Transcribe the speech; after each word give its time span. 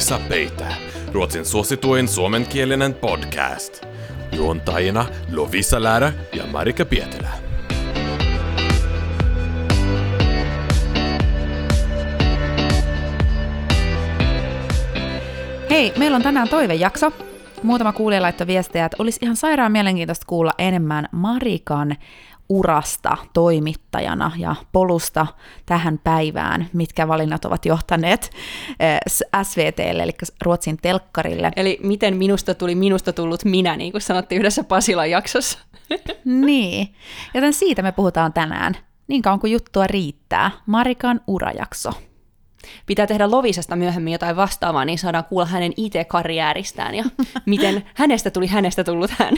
Lovisa 0.00 0.28
Peitä, 0.28 0.66
Ruotsin 1.12 1.44
suosituin 1.44 2.08
suomenkielinen 2.08 2.94
podcast. 2.94 3.86
Juontajina 4.32 5.06
Lovisa 5.32 5.82
Lärä 5.82 6.12
ja 6.32 6.46
Marika 6.46 6.84
Pietilä. 6.84 7.28
Hei, 15.70 15.92
meillä 15.98 16.16
on 16.16 16.22
tänään 16.22 16.48
toivejakso. 16.48 17.12
Muutama 17.62 17.92
kuulija 17.92 18.22
laittoi 18.22 18.46
viestejä, 18.46 18.84
että 18.84 18.96
olisi 18.98 19.18
ihan 19.22 19.36
sairaan 19.36 19.72
mielenkiintoista 19.72 20.26
kuulla 20.26 20.52
enemmän 20.58 21.08
Marikan 21.12 21.96
urasta 22.50 23.16
toimittajana 23.32 24.32
ja 24.36 24.54
polusta 24.72 25.26
tähän 25.66 25.98
päivään, 26.04 26.68
mitkä 26.72 27.08
valinnat 27.08 27.44
ovat 27.44 27.66
johtaneet 27.66 28.30
eh, 28.80 29.00
SVTlle, 29.42 30.02
eli 30.02 30.12
Ruotsin 30.42 30.76
telkkarille. 30.82 31.50
Eli 31.56 31.78
miten 31.82 32.16
minusta 32.16 32.54
tuli 32.54 32.74
minusta 32.74 33.12
tullut 33.12 33.44
minä, 33.44 33.76
niin 33.76 33.92
kuin 33.92 34.02
sanottiin 34.02 34.38
yhdessä 34.38 34.64
Pasilan 34.64 35.10
jaksossa. 35.10 35.58
niin, 36.24 36.94
joten 37.34 37.52
siitä 37.52 37.82
me 37.82 37.92
puhutaan 37.92 38.32
tänään. 38.32 38.76
Niin 39.08 39.22
kauan 39.22 39.40
kuin 39.40 39.52
juttua 39.52 39.86
riittää. 39.86 40.50
Marikan 40.66 41.20
urajakso 41.26 41.92
pitää 42.86 43.06
tehdä 43.06 43.30
Lovisesta 43.30 43.76
myöhemmin 43.76 44.12
jotain 44.12 44.36
vastaavaa, 44.36 44.84
niin 44.84 44.98
saadaan 44.98 45.24
kuulla 45.24 45.46
hänen 45.46 45.72
IT-karjääristään 45.76 46.94
ja 46.94 47.04
miten 47.46 47.84
hänestä 47.94 48.30
tuli 48.30 48.46
hänestä 48.46 48.84
tullut 48.84 49.10
hän. 49.10 49.34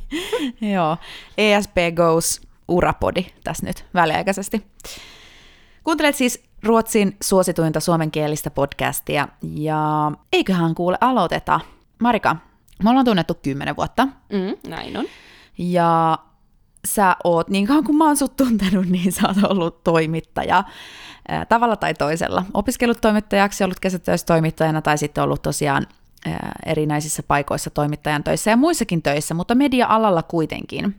Joo, 0.74 0.96
ESP 1.38 1.76
Goes 1.96 2.40
urapodi 2.68 3.26
tässä 3.44 3.66
nyt 3.66 3.84
väliaikaisesti. 3.94 4.66
Kuuntelet 5.84 6.16
siis 6.16 6.42
Ruotsin 6.62 7.16
suosituinta 7.22 7.80
suomenkielistä 7.80 8.50
podcastia 8.50 9.28
ja 9.54 10.12
eiköhän 10.32 10.74
kuule 10.74 10.98
aloiteta. 11.00 11.60
Marika, 12.02 12.36
me 12.82 12.90
ollaan 12.90 13.04
tunnettu 13.04 13.34
kymmenen 13.42 13.76
vuotta. 13.76 14.04
Mm, 14.04 14.70
näin 14.70 14.96
on. 14.96 15.04
Ja 15.58 16.18
sä 16.94 17.16
oot, 17.24 17.48
niin 17.48 17.66
kauan 17.66 17.84
kuin 17.84 17.96
mä 17.96 18.06
oon 18.06 18.16
sut 18.16 18.36
tuntenut, 18.36 18.86
niin 18.96 19.12
sä 19.12 19.28
oot 19.28 19.50
ollut 19.50 19.84
toimittaja 19.84 20.64
tavalla 21.48 21.76
tai 21.76 21.94
toisella. 21.94 22.44
Opiskellut 22.54 23.00
toimittajaksi, 23.00 23.64
ollut 23.64 23.78
toimittajana 24.26 24.82
tai 24.82 24.98
sitten 24.98 25.24
ollut 25.24 25.42
tosiaan 25.42 25.86
erinäisissä 26.66 27.22
paikoissa 27.22 27.70
toimittajan 27.70 28.24
töissä 28.24 28.50
ja 28.50 28.56
muissakin 28.56 29.02
töissä, 29.02 29.34
mutta 29.34 29.54
media-alalla 29.54 30.22
kuitenkin. 30.22 30.96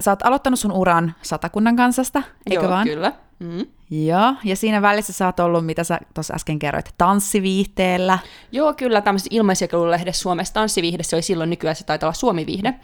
Sä 0.00 0.10
oot 0.10 0.26
aloittanut 0.26 0.60
sun 0.60 0.72
uran 0.72 1.14
satakunnan 1.22 1.76
kansasta, 1.76 2.22
eikö 2.50 2.62
Joo, 2.62 2.72
vaan? 2.72 2.86
kyllä. 2.86 3.12
Mm. 3.38 3.66
Joo, 3.90 4.34
ja 4.44 4.56
siinä 4.56 4.82
välissä 4.82 5.12
sä 5.12 5.26
oot 5.26 5.40
ollut, 5.40 5.66
mitä 5.66 5.84
sä 5.84 5.98
tuossa 6.14 6.34
äsken 6.34 6.58
kerroit, 6.58 6.94
tanssiviihteellä. 6.98 8.18
Joo, 8.52 8.74
kyllä, 8.74 9.00
tämmöisessä 9.00 9.28
ilmaisjakelulehdessä 9.32 10.22
Suomessa 10.22 10.54
tanssiviihde, 10.54 11.02
se 11.02 11.16
oli 11.16 11.22
silloin 11.22 11.50
nykyään 11.50 11.76
se 11.76 11.84
taitaa 11.84 12.06
olla 12.06 12.14
Suomi-viihde. 12.14 12.74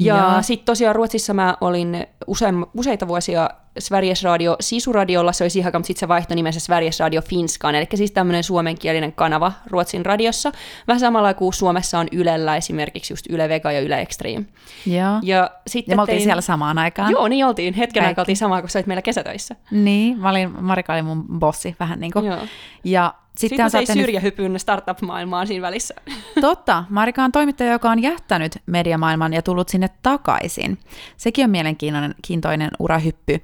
Ja 0.00 0.42
sitten 0.42 0.66
tosiaan 0.66 0.96
Ruotsissa 0.96 1.34
mä 1.34 1.56
olin 1.60 2.06
usein, 2.26 2.66
useita 2.74 3.08
vuosia 3.08 3.50
Sveriges 3.78 4.24
Radio 4.24 4.56
Sisuradiolla, 4.60 5.32
se 5.32 5.44
oli 5.44 5.50
siihen 5.50 5.68
aikaan, 5.68 5.80
mutta 5.80 5.86
sitten 5.86 6.00
se 6.00 6.08
vaihtoi 6.08 6.34
nimensä 6.34 6.60
Sveriges 6.60 7.00
Radio 7.00 7.22
Finskaan, 7.22 7.74
eli 7.74 7.86
siis 7.94 8.10
tämmöinen 8.10 8.44
suomenkielinen 8.44 9.12
kanava 9.12 9.52
Ruotsin 9.66 10.06
radiossa, 10.06 10.52
vähän 10.88 11.00
samalla 11.00 11.34
kuin 11.34 11.52
Suomessa 11.52 11.98
on 11.98 12.06
Ylellä 12.12 12.56
esimerkiksi 12.56 13.12
just 13.12 13.26
Yle 13.30 13.48
Vega 13.48 13.72
ja 13.72 13.80
Yle 13.80 14.00
Extreme. 14.00 14.44
Joo. 14.86 15.18
Ja, 15.22 15.50
sitten 15.66 15.92
ja 15.92 15.96
me 15.96 16.02
oltiin 16.02 16.16
tein... 16.16 16.24
siellä 16.24 16.42
samaan 16.42 16.78
aikaan. 16.78 17.10
Joo, 17.10 17.28
niin 17.28 17.46
oltiin. 17.46 17.74
Hetken 17.74 18.02
Kaikki. 18.02 18.08
aikaa 18.10 18.22
oltiin 18.22 18.36
samaa, 18.36 18.60
kun 18.60 18.70
sä 18.70 18.78
olit 18.78 18.86
meillä 18.86 19.02
kesätöissä. 19.02 19.56
Niin, 19.70 20.18
mä 20.18 20.30
olin, 20.30 20.64
Marika 20.64 20.92
oli 20.92 21.02
mun 21.02 21.24
bossi 21.38 21.76
vähän 21.80 22.00
niin 22.00 22.12
kuin. 22.12 22.24
Joo. 22.24 22.38
Ja 22.84 23.14
sitten, 23.36 23.70
Sitten 23.70 23.98
ei 23.98 24.02
syrjähypyn 24.02 24.60
startup-maailmaan 24.60 25.46
siinä 25.46 25.62
välissä. 25.62 25.94
Totta. 26.40 26.84
Marika 26.90 27.24
on 27.24 27.32
toimittaja, 27.32 27.72
joka 27.72 27.90
on 27.90 28.02
jättänyt 28.02 28.58
mediamaailman 28.66 29.32
ja 29.32 29.42
tullut 29.42 29.68
sinne 29.68 29.88
takaisin. 30.02 30.78
Sekin 31.16 31.44
on 31.44 31.50
mielenkiintoinen 31.50 32.70
urahyppy. 32.78 33.40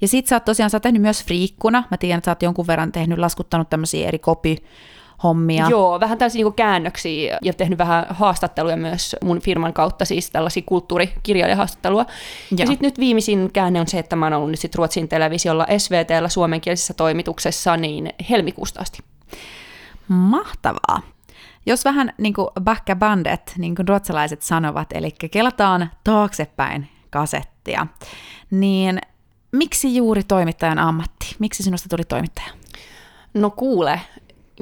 Ja 0.00 0.08
sit 0.08 0.26
sä 0.26 0.36
oot 0.36 0.44
tosiaan 0.44 0.70
sä 0.70 0.76
oot 0.76 0.82
tehnyt 0.82 1.02
myös 1.02 1.24
friikkuna. 1.24 1.84
Mä 1.90 1.96
tiedän, 1.96 2.18
että 2.18 2.24
sä 2.24 2.30
oot 2.30 2.42
jonkun 2.42 2.66
verran 2.66 2.92
tehnyt, 2.92 3.18
laskuttanut 3.18 3.70
tämmöisiä 3.70 4.08
eri 4.08 4.18
kopi 4.18 4.56
hommia. 5.22 5.66
Joo, 5.70 6.00
vähän 6.00 6.18
tällaisia 6.18 6.44
niin 6.44 6.54
käännöksiä 6.54 7.38
ja 7.42 7.52
tehnyt 7.52 7.78
vähän 7.78 8.06
haastatteluja 8.10 8.76
myös 8.76 9.16
mun 9.22 9.40
firman 9.40 9.72
kautta, 9.72 10.04
siis 10.04 10.30
tällaisia 10.30 10.62
kulttuurikirjailijahaastattelua. 10.66 12.06
Ja, 12.50 12.56
ja 12.58 12.66
sitten 12.66 12.86
nyt 12.86 12.98
viimeisin 12.98 13.50
käänne 13.52 13.80
on 13.80 13.88
se, 13.88 13.98
että 13.98 14.16
mä 14.16 14.26
oon 14.26 14.32
ollut 14.32 14.50
nyt 14.50 14.60
sit 14.60 14.74
Ruotsin 14.74 15.08
televisiolla 15.08 15.66
SVTllä 15.78 16.28
suomenkielisessä 16.28 16.94
toimituksessa 16.94 17.76
niin 17.76 18.10
helmikuusta 18.30 18.80
asti. 18.80 18.98
Mahtavaa. 20.08 21.02
Jos 21.66 21.84
vähän 21.84 22.12
niin 22.18 22.34
kuin 22.34 22.48
bandet, 22.94 23.52
niin 23.58 23.74
kuin 23.74 23.88
ruotsalaiset 23.88 24.42
sanovat, 24.42 24.88
eli 24.94 25.10
kelataan 25.30 25.90
taaksepäin 26.04 26.88
kasettia, 27.10 27.86
niin 28.50 28.98
miksi 29.52 29.96
juuri 29.96 30.22
toimittajan 30.22 30.78
ammatti? 30.78 31.36
Miksi 31.38 31.62
sinusta 31.62 31.88
tuli 31.88 32.04
toimittaja? 32.04 32.48
No 33.34 33.50
kuule, 33.50 34.00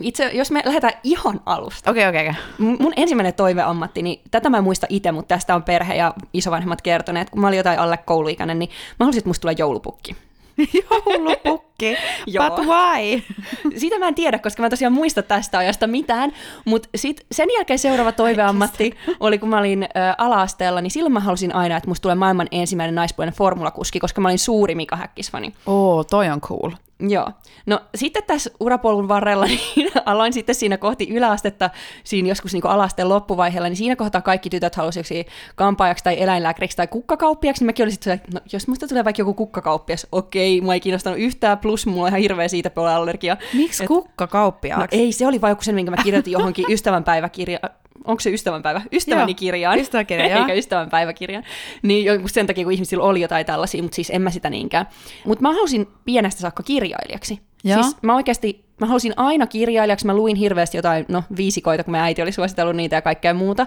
itse, 0.03 0.31
jos 0.35 0.51
me 0.51 0.63
lähdetään 0.65 1.01
ihan 1.05 1.41
alusta. 1.47 1.91
Okei, 1.91 2.09
okay, 2.09 2.21
okei, 2.21 2.31
okay, 2.31 2.43
okay. 2.69 2.77
Mun 2.81 2.93
ensimmäinen 2.97 3.35
toiveammatti, 3.35 4.03
niin 4.03 4.21
tätä 4.31 4.51
mä 4.51 4.59
en 4.59 4.65
muista 4.65 4.87
itse, 4.89 5.13
mutta 5.13 5.35
tästä 5.35 5.55
on 5.55 5.63
perhe 5.63 5.95
ja 5.95 6.15
isovanhemmat 6.33 6.83
kertoneet, 6.83 7.31
kun 7.31 7.41
mä 7.41 7.49
olin 7.49 7.57
jotain 7.57 7.79
alle 7.79 7.97
kouluikäinen, 7.97 8.59
niin 8.59 8.71
mä 9.01 9.05
halusin, 9.05 9.19
että 9.19 9.29
musta 9.29 9.41
tulee 9.41 9.55
joulupukki. 9.59 10.17
Joulupukki, 11.07 11.97
but 12.39 12.67
why? 12.67 13.23
Sitä 13.81 13.99
mä 13.99 14.09
en 14.09 14.15
tiedä, 14.15 14.39
koska 14.39 14.63
mä 14.63 14.71
tosiaan 14.71 14.93
muista 14.93 15.23
tästä 15.23 15.59
ajasta 15.59 15.87
mitään, 15.87 16.33
mutta 16.65 16.89
sit 16.95 17.27
sen 17.33 17.49
jälkeen 17.57 17.79
seuraava 17.79 18.13
toiveammatti 18.13 18.95
oli, 19.21 19.39
kun 19.39 19.49
mä 19.49 19.59
olin 19.59 19.83
ä, 19.83 19.89
ala-asteella, 20.19 20.81
niin 20.81 20.91
silloin 20.91 21.13
mä 21.13 21.21
halusin 21.21 21.55
aina, 21.55 21.77
että 21.77 21.89
musta 21.89 22.03
tulee 22.03 22.15
maailman 22.15 22.49
ensimmäinen 22.51 22.95
naispuolinen 22.95 23.35
formulakuski, 23.35 24.01
koska 24.01 24.21
mä 24.21 24.29
olin 24.29 24.39
suuri 24.39 24.75
Mika 24.75 24.97
Häkkisfani. 24.97 25.53
Oo, 25.67 26.05
toi 26.05 26.29
on 26.29 26.41
cool. 26.41 26.71
Joo. 27.09 27.31
No 27.67 27.81
sitten 27.95 28.23
tässä 28.27 28.51
urapolun 28.61 29.09
varrella 29.09 29.47
niin 29.77 29.91
aloin 30.05 30.33
sitten 30.33 30.55
siinä 30.55 30.77
kohti 30.77 31.09
yläastetta, 31.11 31.71
siinä 32.05 32.29
joskus 32.29 32.53
niin 32.53 32.67
alasteen 32.67 33.09
loppuvaiheella, 33.09 33.69
niin 33.69 33.77
siinä 33.77 33.97
kohtaa 33.97 34.21
kaikki 34.21 34.51
tytöt 34.51 34.75
halusivat 34.75 35.27
kampaajaksi 35.55 36.05
tai 36.05 36.23
eläinlääkäriksi 36.23 36.77
tai 36.77 36.87
kukkakauppiaksi, 36.87 37.63
niin 37.63 37.67
mäkin 37.67 37.85
olisin 37.85 37.95
sitten, 37.95 38.21
no 38.35 38.41
jos 38.53 38.69
musta 38.69 38.89
tulee 38.89 39.05
vaikka 39.05 39.21
joku 39.21 39.35
kukkakauppias, 39.35 40.07
okei, 40.13 40.61
mua 40.61 40.75
ei 40.75 40.81
kiinnostanut 40.81 41.19
yhtään, 41.19 41.59
plus 41.59 41.87
mulla 41.87 42.03
on 42.03 42.09
ihan 42.09 42.21
hirveä 42.21 42.49
siitä 42.49 42.71
allergia. 42.77 43.37
Miksi 43.55 43.87
kukkakauppiaksi? 43.87 44.81
No 44.81 45.03
ei, 45.03 45.13
se 45.13 45.27
oli 45.27 45.41
vain 45.41 45.53
joku 45.53 45.63
sen, 45.63 45.75
minkä 45.75 45.91
mä 45.91 46.03
kirjoitin 46.05 46.33
johonkin 46.33 46.65
ystävänpäiväkirjaan 46.69 47.71
onko 48.05 48.21
se 48.21 48.31
ystävänpäivä? 48.31 48.83
Ystäväni 48.93 49.35
kirjaan. 49.35 49.79
Eikä 50.41 50.53
ystävänpäiväkirjaan. 50.53 51.45
Niin 51.83 52.29
sen 52.29 52.47
takia, 52.47 52.65
kun 52.65 52.73
ihmisillä 52.73 53.05
oli 53.05 53.21
jotain 53.21 53.47
tällaisia, 53.47 53.83
mutta 53.83 53.95
siis 53.95 54.11
en 54.11 54.23
mä 54.23 54.31
sitä 54.31 54.51
niinkään. 54.51 54.87
Mutta 55.27 55.43
mä 55.43 55.53
halusin 55.53 55.89
pienestä 56.05 56.41
saakka 56.41 56.63
kirjailijaksi. 56.63 57.41
Ja. 57.65 57.83
Siis 57.83 57.97
mä 58.03 58.15
oikeasti, 58.15 58.65
mä 58.81 58.87
halusin 58.87 59.13
aina 59.17 59.47
kirjailijaksi, 59.47 60.07
mä 60.07 60.15
luin 60.15 60.37
hirveästi 60.37 60.79
jotain, 60.79 61.05
no 61.09 61.23
viisikoita, 61.37 61.85
kun 61.85 61.93
mä 61.93 62.05
äiti 62.05 62.23
oli 62.23 62.33
suositellut 62.33 62.77
niitä 62.77 62.97
ja 62.97 63.03
kaikkea 63.03 63.35
muuta. 63.35 63.67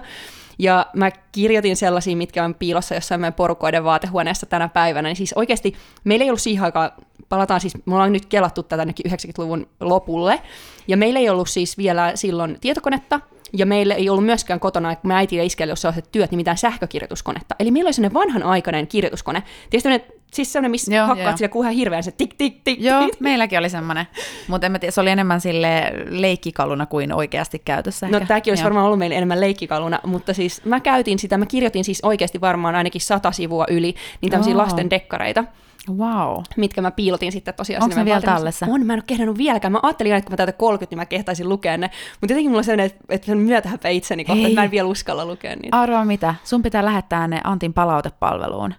Ja 0.58 0.86
mä 0.96 1.10
kirjoitin 1.32 1.76
sellaisia, 1.76 2.16
mitkä 2.16 2.44
on 2.44 2.54
piilossa 2.54 2.94
jossain 2.94 3.20
meidän 3.20 3.34
porukoiden 3.34 3.84
vaatehuoneessa 3.84 4.46
tänä 4.46 4.68
päivänä. 4.68 5.08
Niin 5.08 5.16
siis 5.16 5.32
oikeasti 5.32 5.74
meillä 6.04 6.22
ei 6.22 6.30
ollut 6.30 6.40
siihen 6.40 6.64
aikaan, 6.64 6.90
palataan 7.28 7.60
siis, 7.60 7.74
me 7.86 7.94
ollaan 7.94 8.12
nyt 8.12 8.26
kelattu 8.26 8.62
tätä 8.62 8.84
90-luvun 8.84 9.66
lopulle, 9.80 10.42
ja 10.88 10.96
meillä 10.96 11.20
ei 11.20 11.28
ollut 11.28 11.48
siis 11.48 11.78
vielä 11.78 12.12
silloin 12.14 12.58
tietokonetta, 12.60 13.20
ja 13.56 13.66
meillä 13.66 13.94
ei 13.94 14.08
ollut 14.08 14.24
myöskään 14.24 14.60
kotona, 14.60 14.96
kun 14.96 15.08
mä 15.08 15.16
äiti 15.16 15.36
ja 15.36 15.44
iskelle, 15.44 15.70
jos 15.72 15.86
työt, 16.12 16.30
niin 16.30 16.36
mitään 16.36 16.56
sähkökirjoituskonetta. 16.56 17.54
Eli 17.58 17.70
meillä 17.70 17.88
oli 17.88 17.92
sellainen 17.92 18.14
vanhanaikainen 18.14 18.86
kirjoituskone. 18.86 19.42
Tiedätkö, 19.70 20.14
siis 20.32 20.52
sellainen, 20.52 20.70
missä 20.70 20.94
joo, 20.94 21.06
hakkaat 21.06 21.30
joo. 21.30 21.36
sillä 21.36 21.48
kuhan 21.48 21.72
hirveän 21.72 22.02
se 22.02 22.12
tik 22.12 22.34
tik 22.38 22.60
tik. 22.64 22.80
Joo, 22.80 23.06
tik. 23.06 23.20
meilläkin 23.20 23.58
oli 23.58 23.68
semmoinen. 23.68 24.06
Mutta 24.48 24.66
se 24.90 25.00
oli 25.00 25.10
enemmän 25.10 25.40
sille 25.40 25.92
leikkikaluna 26.08 26.86
kuin 26.86 27.12
oikeasti 27.12 27.62
käytössä. 27.64 28.08
No 28.08 28.20
tämäkin 28.20 28.50
olisi 28.50 28.62
joo. 28.62 28.64
varmaan 28.64 28.86
ollut 28.86 28.98
meille 28.98 29.16
enemmän 29.16 29.40
leikkikaluna, 29.40 30.00
mutta 30.06 30.34
siis 30.34 30.64
mä 30.64 30.80
käytin 30.80 31.18
sitä, 31.18 31.38
mä 31.38 31.46
kirjoitin 31.46 31.84
siis 31.84 32.00
oikeasti 32.02 32.40
varmaan 32.40 32.74
ainakin 32.74 33.00
sata 33.00 33.32
sivua 33.32 33.64
yli, 33.70 33.94
niin 34.20 34.30
tämmöisiä 34.30 34.56
lasten 34.56 34.90
dekkareita. 34.90 35.44
Wow. 35.90 36.42
Mitkä 36.56 36.82
mä 36.82 36.90
piilotin 36.90 37.32
sitten 37.32 37.54
tosiaan 37.54 37.82
Onko 37.82 37.96
ne 37.96 38.04
vielä 38.04 38.20
tallessa? 38.20 38.66
On, 38.70 38.86
mä 38.86 38.92
en 38.92 38.98
ole 38.98 39.04
kehdannut 39.06 39.38
vieläkään. 39.38 39.72
Mä 39.72 39.80
ajattelin 39.82 40.12
että 40.12 40.26
kun 40.26 40.32
mä 40.32 40.36
täytän 40.36 40.54
30, 40.54 40.92
niin 40.92 40.98
mä 40.98 41.06
kehtaisin 41.06 41.48
lukea 41.48 41.76
ne. 41.76 41.90
Mutta 42.20 42.32
jotenkin 42.32 42.50
mulla 42.50 42.58
on 42.58 42.64
sellainen, 42.64 42.86
että, 42.86 43.04
että 43.08 43.34
myötähäpä 43.34 43.88
itseni 43.88 44.24
kohta, 44.24 44.42
että 44.46 44.60
mä 44.60 44.64
en 44.64 44.70
vielä 44.70 44.88
uskalla 44.88 45.26
lukea 45.26 45.56
niitä. 45.56 45.80
Arvaa 45.80 46.04
mitä? 46.04 46.34
Sun 46.44 46.62
pitää 46.62 46.84
lähettää 46.84 47.28
ne 47.28 47.40
Antin 47.44 47.72
palautepalveluun. 47.72 48.74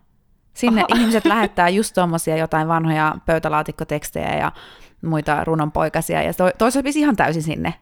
Sinne 0.54 0.84
Oho. 0.92 1.02
ihmiset 1.02 1.26
lähettää 1.26 1.70
just 1.70 1.94
tuommoisia 1.94 2.38
jotain 2.38 2.68
vanhoja 2.68 3.16
pöytälaatikkotekstejä 3.26 4.36
ja 4.38 4.52
muita 5.02 5.44
runonpoikasia, 5.44 6.22
ja 6.22 6.34
toi, 6.34 6.52
toi 6.58 6.72
sopisi 6.72 7.00
ihan 7.00 7.16
täysin 7.16 7.44
sinne. 7.44 7.74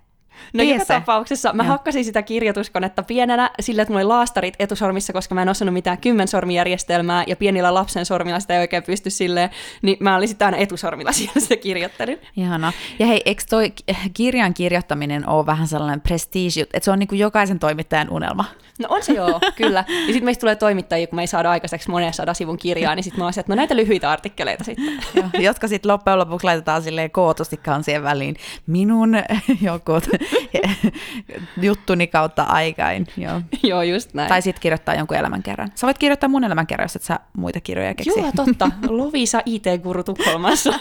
No 0.54 0.64
joka 0.64 0.86
tapauksessa 0.86 1.54
mä 1.54 1.64
Joo. 1.64 1.72
hakkasin 1.72 2.06
sitä 2.06 2.22
kirjoituskonetta 2.22 3.04
pienenä 3.04 3.52
sillä, 3.60 3.82
että 3.82 3.92
mulla 3.92 4.02
oli 4.02 4.08
laastarit 4.08 4.54
etusormissa, 4.60 5.14
koska 5.14 5.36
mä 5.36 5.42
en 5.42 5.50
osannut 5.50 5.74
mitään 5.74 5.98
kymmensormijärjestelmää 5.98 7.24
ja 7.28 7.36
pienillä 7.36 7.74
lapsen 7.74 8.06
sormilla 8.06 8.40
sitä 8.40 8.54
ei 8.54 8.60
oikein 8.60 8.84
pysty 8.84 9.10
silleen, 9.10 9.50
niin 9.82 9.98
mä 10.00 10.16
olin 10.16 10.28
sitä 10.28 10.46
aina 10.46 10.58
etusormilla 10.58 11.12
siellä 11.24 11.40
sitä 11.40 11.56
kirjoittelin. 11.56 12.20
Ihana. 12.38 12.74
Ja 13.00 13.06
hei, 13.06 13.22
eikö 13.26 13.44
toi 13.50 13.72
ki- 13.72 13.84
kirjan 14.14 14.54
kirjoittaminen 14.54 15.30
ole 15.30 15.46
vähän 15.46 15.68
sellainen 15.68 16.02
prestige, 16.02 16.62
että 16.62 16.80
se 16.86 16.92
on 16.92 17.00
niin 17.00 17.08
kuin 17.08 17.20
jokaisen 17.20 17.60
toimittajan 17.60 18.10
unelma? 18.10 18.46
No 18.80 18.88
on 18.90 19.04
se 19.04 19.14
joo, 19.14 19.40
kyllä. 19.56 19.86
Ja 19.88 20.06
sitten 20.06 20.26
meistä 20.26 20.40
tulee 20.42 20.56
toimittajia, 20.56 21.08
kun 21.08 21.16
me 21.16 21.22
ei 21.24 21.28
saada 21.28 21.52
aikaiseksi 21.52 21.90
monen 21.90 22.14
sadan 22.14 22.36
sivun 22.36 22.58
kirjaa, 22.58 22.96
niin 22.96 23.04
sitten 23.04 23.20
mä 23.20 23.26
olisin, 23.26 23.42
että 23.42 23.52
no 23.52 23.56
näitä 23.56 23.76
lyhyitä 23.76 24.12
artikkeleita 24.12 24.64
sitten. 24.64 25.00
Joo, 25.16 25.26
jotka 25.40 25.68
sitten 25.68 25.92
loppujen 25.92 26.20
lopuksi 26.20 26.46
laitetaan 26.48 26.82
silleen 26.82 27.12
kootusti 27.12 27.58
kansien 27.58 28.04
väliin. 28.04 28.36
Minun 28.68 29.16
joku 29.62 29.92
juttuni 31.62 32.08
kautta 32.08 32.44
aikain. 32.44 33.08
Joo. 33.18 33.42
joo, 33.64 33.82
just 33.82 34.14
näin. 34.14 34.30
Tai 34.30 34.42
sitten 34.42 34.62
kirjoittaa 34.62 34.96
jonkun 34.96 35.18
elämänkerran. 35.18 35.72
Sä 35.76 35.88
voit 35.88 35.98
kirjoittaa 35.98 36.30
mun 36.30 36.44
elämänkerran, 36.44 36.86
jos 36.86 36.96
et 36.96 37.02
sä 37.02 37.20
muita 37.38 37.62
kirjoja 37.62 37.94
keksi. 37.94 38.20
Joo, 38.20 38.32
totta. 38.36 38.72
Lovisa 38.88 39.42
IT-guru 39.46 40.04
Tukholmassa. 40.04 40.74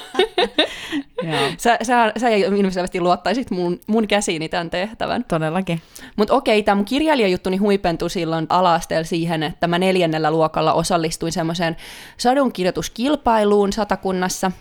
Sä, 1.58 1.78
sä, 1.82 2.12
sä 2.16 2.28
ilmeisesti 2.28 3.00
luottaisit 3.00 3.50
mun, 3.50 3.80
mun 3.86 4.08
käsiini 4.08 4.48
tämän 4.48 4.70
tehtävän. 4.70 5.24
Todellakin. 5.28 5.82
Mutta 6.16 6.34
okei, 6.34 6.62
tämä 6.62 6.74
mun 6.74 6.84
kirjailijajuttuni 6.84 7.56
huipentui 7.56 8.10
silloin 8.10 8.46
ala-asteella 8.48 9.04
siihen, 9.04 9.42
että 9.42 9.66
mä 9.66 9.78
neljännellä 9.78 10.30
luokalla 10.30 10.72
osallistuin 10.72 11.32
semmoiseen 11.32 11.76
sadunkirjoituskilpailuun 12.16 13.72
satakunnassa. 13.72 14.52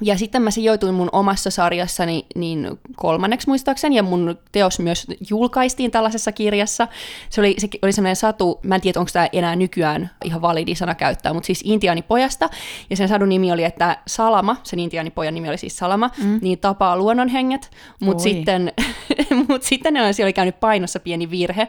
Ja 0.00 0.18
sitten 0.18 0.42
mä 0.42 0.50
sijoituin 0.50 0.94
mun 0.94 1.08
omassa 1.12 1.50
sarjassani 1.50 2.26
niin 2.34 2.78
kolmanneksi 2.96 3.48
muistaakseni, 3.48 3.96
ja 3.96 4.02
mun 4.02 4.38
teos 4.52 4.78
myös 4.78 5.06
julkaistiin 5.30 5.90
tällaisessa 5.90 6.32
kirjassa. 6.32 6.88
Se 7.30 7.40
oli, 7.40 7.54
se 7.58 7.68
oli 7.82 7.92
semmoinen 7.92 8.16
satu, 8.16 8.60
mä 8.62 8.74
en 8.74 8.80
tiedä, 8.80 9.00
onko 9.00 9.10
tämä 9.12 9.28
enää 9.32 9.56
nykyään 9.56 10.10
ihan 10.24 10.42
validi 10.42 10.74
sana 10.74 10.94
käyttää, 10.94 11.32
mutta 11.32 11.46
siis 11.46 11.60
intiaanipojasta, 11.64 12.48
ja 12.90 12.96
sen 12.96 13.08
sadun 13.08 13.28
nimi 13.28 13.52
oli, 13.52 13.64
että 13.64 13.98
Salama, 14.06 14.56
sen 14.62 14.78
intiaanipojan 14.78 15.34
nimi 15.34 15.48
oli 15.48 15.58
siis 15.58 15.76
Salama, 15.76 16.10
mm. 16.22 16.38
niin 16.42 16.58
tapaa 16.58 16.96
luonnonhenget, 16.96 17.70
mutta 18.00 18.22
sitten, 18.22 18.72
mut 19.48 19.62
sitten 19.62 19.94
ne 19.94 20.04
oli, 20.04 20.12
siellä 20.12 20.26
oli 20.26 20.32
käynyt 20.32 20.60
painossa 20.60 21.00
pieni 21.00 21.30
virhe, 21.30 21.68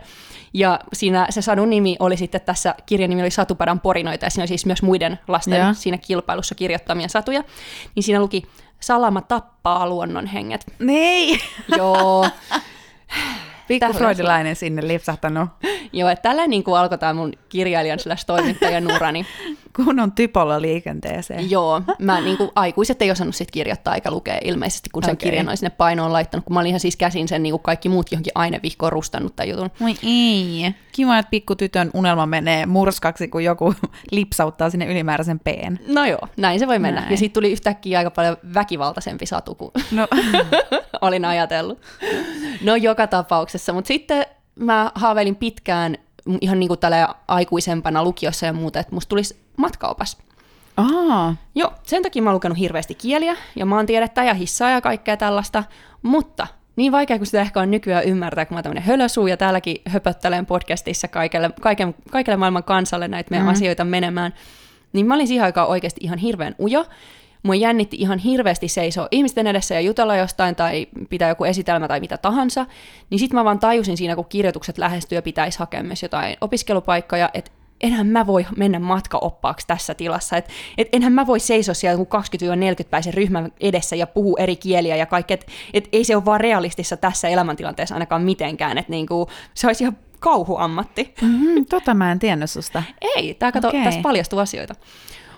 ja 0.53 0.79
siinä 0.93 1.27
se 1.29 1.41
sadun 1.41 1.69
nimi 1.69 1.95
oli 1.99 2.17
sitten 2.17 2.41
tässä, 2.41 2.75
kirjan 2.85 3.09
nimi 3.09 3.21
oli 3.21 3.31
Satupadan 3.31 3.79
porinoita, 3.79 4.25
ja 4.25 4.29
siinä 4.29 4.41
oli 4.41 4.47
siis 4.47 4.65
myös 4.65 4.81
muiden 4.81 5.19
lasten 5.27 5.59
Joo. 5.59 5.73
siinä 5.73 5.97
kilpailussa 5.97 6.55
kirjoittamia 6.55 7.07
satuja, 7.07 7.43
niin 7.95 8.03
siinä 8.03 8.16
luki 8.21 8.43
Salama 8.79 9.21
tappaa 9.21 9.89
luonnonhenget. 9.89 10.65
Niin! 10.79 11.39
Joo, 11.77 12.29
Pikku 13.67 13.93
freudilainen 13.93 14.55
sinne 14.55 14.87
lipsahtanut. 14.87 15.49
joo 15.93 16.09
että 16.09 16.29
tällä 16.29 16.47
niin 16.47 16.63
kuin 16.63 16.79
alkoi 16.79 16.97
tämä 16.97 17.13
mun 17.13 17.33
kirjailijan 17.49 17.99
slash 17.99 18.25
toimittajan 18.25 18.91
urani. 18.95 19.25
Kun 19.85 19.99
on 19.99 20.11
typolla 20.11 20.61
liikenteeseen. 20.61 21.51
Joo, 21.51 21.81
mä 21.99 22.21
niin 22.21 22.37
kuin, 22.37 22.49
aikuiset 22.55 23.01
ei 23.01 23.11
osannut 23.11 23.35
sit 23.35 23.51
kirjoittaa 23.51 23.95
eikä 23.95 24.11
lukea 24.11 24.37
ilmeisesti, 24.43 24.89
kun 24.89 25.03
sen 25.03 25.13
Okei. 25.13 25.29
kirjan 25.29 25.49
oli 25.49 25.57
sinne 25.57 25.69
painoon 25.69 26.13
laittanut, 26.13 26.45
kun 26.45 26.53
mä 26.53 26.59
olin 26.59 26.69
ihan 26.69 26.79
siis 26.79 26.95
käsin 26.95 27.27
sen 27.27 27.43
niin 27.43 27.53
kuin 27.53 27.61
kaikki 27.61 27.89
muut 27.89 28.11
johonkin 28.11 28.31
ainevihkoon 28.35 28.91
rustannut 28.91 29.35
tämän 29.35 29.49
jutun. 29.49 29.71
Moi 29.79 29.95
ei. 30.03 30.75
Kiva, 30.91 31.17
että 31.17 31.29
pikkutytön 31.29 31.91
unelma 31.93 32.25
menee 32.25 32.65
murskaksi, 32.65 33.27
kun 33.27 33.43
joku 33.43 33.73
lipsauttaa 34.11 34.69
sinne 34.69 34.85
ylimääräisen 34.85 35.39
peen. 35.39 35.79
No 35.87 36.05
joo, 36.05 36.27
näin 36.37 36.59
se 36.59 36.67
voi 36.67 36.79
mennä. 36.79 37.01
Näin. 37.01 37.11
Ja 37.11 37.17
siitä 37.17 37.33
tuli 37.33 37.51
yhtäkkiä 37.51 37.97
aika 37.97 38.11
paljon 38.11 38.37
väkivaltaisempi 38.53 39.25
satu 39.25 39.55
kuin 39.55 39.71
No, 39.91 40.07
olin 41.01 41.25
ajatellut. 41.25 41.81
No 42.63 42.75
joka 42.75 43.07
tapauksessa, 43.07 43.73
mutta 43.73 43.87
sitten 43.87 44.25
mä 44.55 44.91
haaveilin 44.95 45.35
pitkään 45.35 45.97
ihan 46.41 46.59
niin 46.59 46.67
kuin 46.67 46.79
tällä 46.79 47.07
aikuisempana 47.27 48.03
lukiossa 48.03 48.45
ja 48.45 48.53
muuta, 48.53 48.79
että 48.79 48.95
musta 48.95 49.09
tulisi 49.09 49.39
matkaopas. 49.57 50.17
Aa, 50.77 51.35
Joo, 51.55 51.73
sen 51.83 52.03
takia 52.03 52.21
mä 52.21 52.29
oon 52.29 52.35
lukenut 52.35 52.57
hirveästi 52.57 52.95
kieliä 52.95 53.35
ja 53.55 53.65
maantiedettä 53.65 54.23
ja 54.23 54.33
hissaa 54.33 54.69
ja 54.69 54.81
kaikkea 54.81 55.17
tällaista, 55.17 55.63
mutta 56.01 56.47
niin 56.75 56.91
vaikea 56.91 57.17
kuin 57.17 57.25
sitä 57.25 57.41
ehkä 57.41 57.59
on 57.59 57.71
nykyään 57.71 58.03
ymmärtää, 58.03 58.45
kun 58.45 58.55
mä 58.55 58.57
oon 58.57 58.63
tämmöinen 58.63 58.83
hölösuu 58.83 59.27
ja 59.27 59.37
täälläkin 59.37 59.81
höpöttelen 59.85 60.45
podcastissa 60.45 61.07
kaikelle, 61.07 61.49
kaiken, 61.61 61.95
kaikille 62.11 62.37
maailman 62.37 62.63
kansalle 62.63 63.07
näitä 63.07 63.31
meidän 63.31 63.47
mm. 63.47 63.51
asioita 63.51 63.85
menemään, 63.85 64.33
niin 64.93 65.05
mä 65.05 65.15
olin 65.15 65.27
siihen 65.27 65.45
aikaan 65.45 65.67
oikeasti 65.67 66.01
ihan 66.03 66.17
hirveän 66.17 66.55
ujo. 66.59 66.85
Mua 67.43 67.55
jännitti 67.55 67.97
ihan 67.99 68.19
hirveästi 68.19 68.67
seisoa 68.67 69.07
ihmisten 69.11 69.47
edessä 69.47 69.75
ja 69.75 69.81
jutella 69.81 70.15
jostain 70.15 70.55
tai 70.55 70.87
pitää 71.09 71.29
joku 71.29 71.43
esitelmä 71.43 71.87
tai 71.87 71.99
mitä 71.99 72.17
tahansa. 72.17 72.65
Niin 73.09 73.19
sitten 73.19 73.39
mä 73.39 73.45
vaan 73.45 73.59
tajusin 73.59 73.97
siinä, 73.97 74.15
kun 74.15 74.25
kirjoitukset 74.29 74.77
lähestyy 74.77 75.17
ja 75.17 75.21
pitäisi 75.21 75.59
hakea 75.59 75.83
myös 75.83 76.03
jotain 76.03 76.37
opiskelupaikkoja, 76.41 77.29
että 77.33 77.51
enhän 77.81 78.07
mä 78.07 78.27
voi 78.27 78.45
mennä 78.57 78.79
matkaoppaaksi 78.79 79.67
tässä 79.67 79.93
tilassa. 79.93 80.37
Et, 80.37 80.49
et 80.77 80.87
enhän 80.91 81.13
mä 81.13 81.27
voi 81.27 81.39
seisoa 81.39 81.73
siellä 81.73 81.99
joku 81.99 82.17
20-40 82.83 82.87
päisen 82.89 83.13
ryhmän 83.13 83.51
edessä 83.59 83.95
ja 83.95 84.07
puhua 84.07 84.37
eri 84.39 84.55
kieliä 84.55 84.95
ja 84.95 85.05
kaikki. 85.05 85.33
Et, 85.33 85.47
et 85.73 85.89
ei 85.91 86.03
se 86.03 86.15
ole 86.15 86.25
vaan 86.25 86.39
realistissa 86.41 86.97
tässä 86.97 87.27
elämäntilanteessa 87.27 87.95
ainakaan 87.95 88.21
mitenkään. 88.21 88.77
Et 88.77 88.89
niinku, 88.89 89.29
se 89.53 89.67
olisi 89.67 89.83
ihan 89.83 89.97
kauhuammatti. 90.19 91.13
mm, 91.21 91.65
tota 91.65 91.93
mä 91.93 92.11
en 92.11 92.19
tiennyt 92.19 92.49
susta. 92.49 92.83
Ei, 93.01 93.33
tää 93.33 93.51
kato, 93.51 93.67
Okei. 93.67 93.83
tässä 93.83 94.01
paljastuu 94.01 94.39
asioita. 94.39 94.75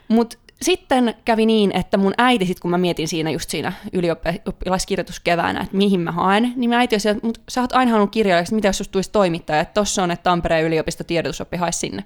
Mutta 0.08 0.38
sitten 0.62 1.16
kävi 1.26 1.46
niin, 1.46 1.72
että 1.76 1.98
mun 1.98 2.14
äiti, 2.18 2.46
sit 2.46 2.60
kun 2.60 2.72
mä 2.72 2.78
mietin 2.78 3.08
siinä 3.08 3.32
just 3.32 3.50
siinä 3.50 3.74
ylioppilaskirjoituskeväänä, 3.94 5.62
että 5.62 5.78
mihin 5.78 6.00
mä 6.00 6.12
haen, 6.12 6.54
niin 6.56 6.70
mä 6.70 6.78
äiti 6.78 6.96
oli 6.96 7.12
että 7.16 7.28
"Mut 7.28 7.42
sä 7.50 7.62
oot 7.62 7.74
aina 7.74 7.92
halunnut 7.92 8.12
kirjailijaksi, 8.12 8.56
mitä 8.56 8.68
jos 8.68 8.78
susta 8.78 8.92
tulisi 8.92 9.12
toimittaja, 9.12 9.60
että 9.60 9.74
tossa 9.74 10.04
on, 10.04 10.12
että 10.12 10.24
Tampereen 10.24 10.66
yliopisto 10.66 11.04
tiedotusoppi, 11.04 11.58
hae 11.58 11.72
sinne. 11.72 12.04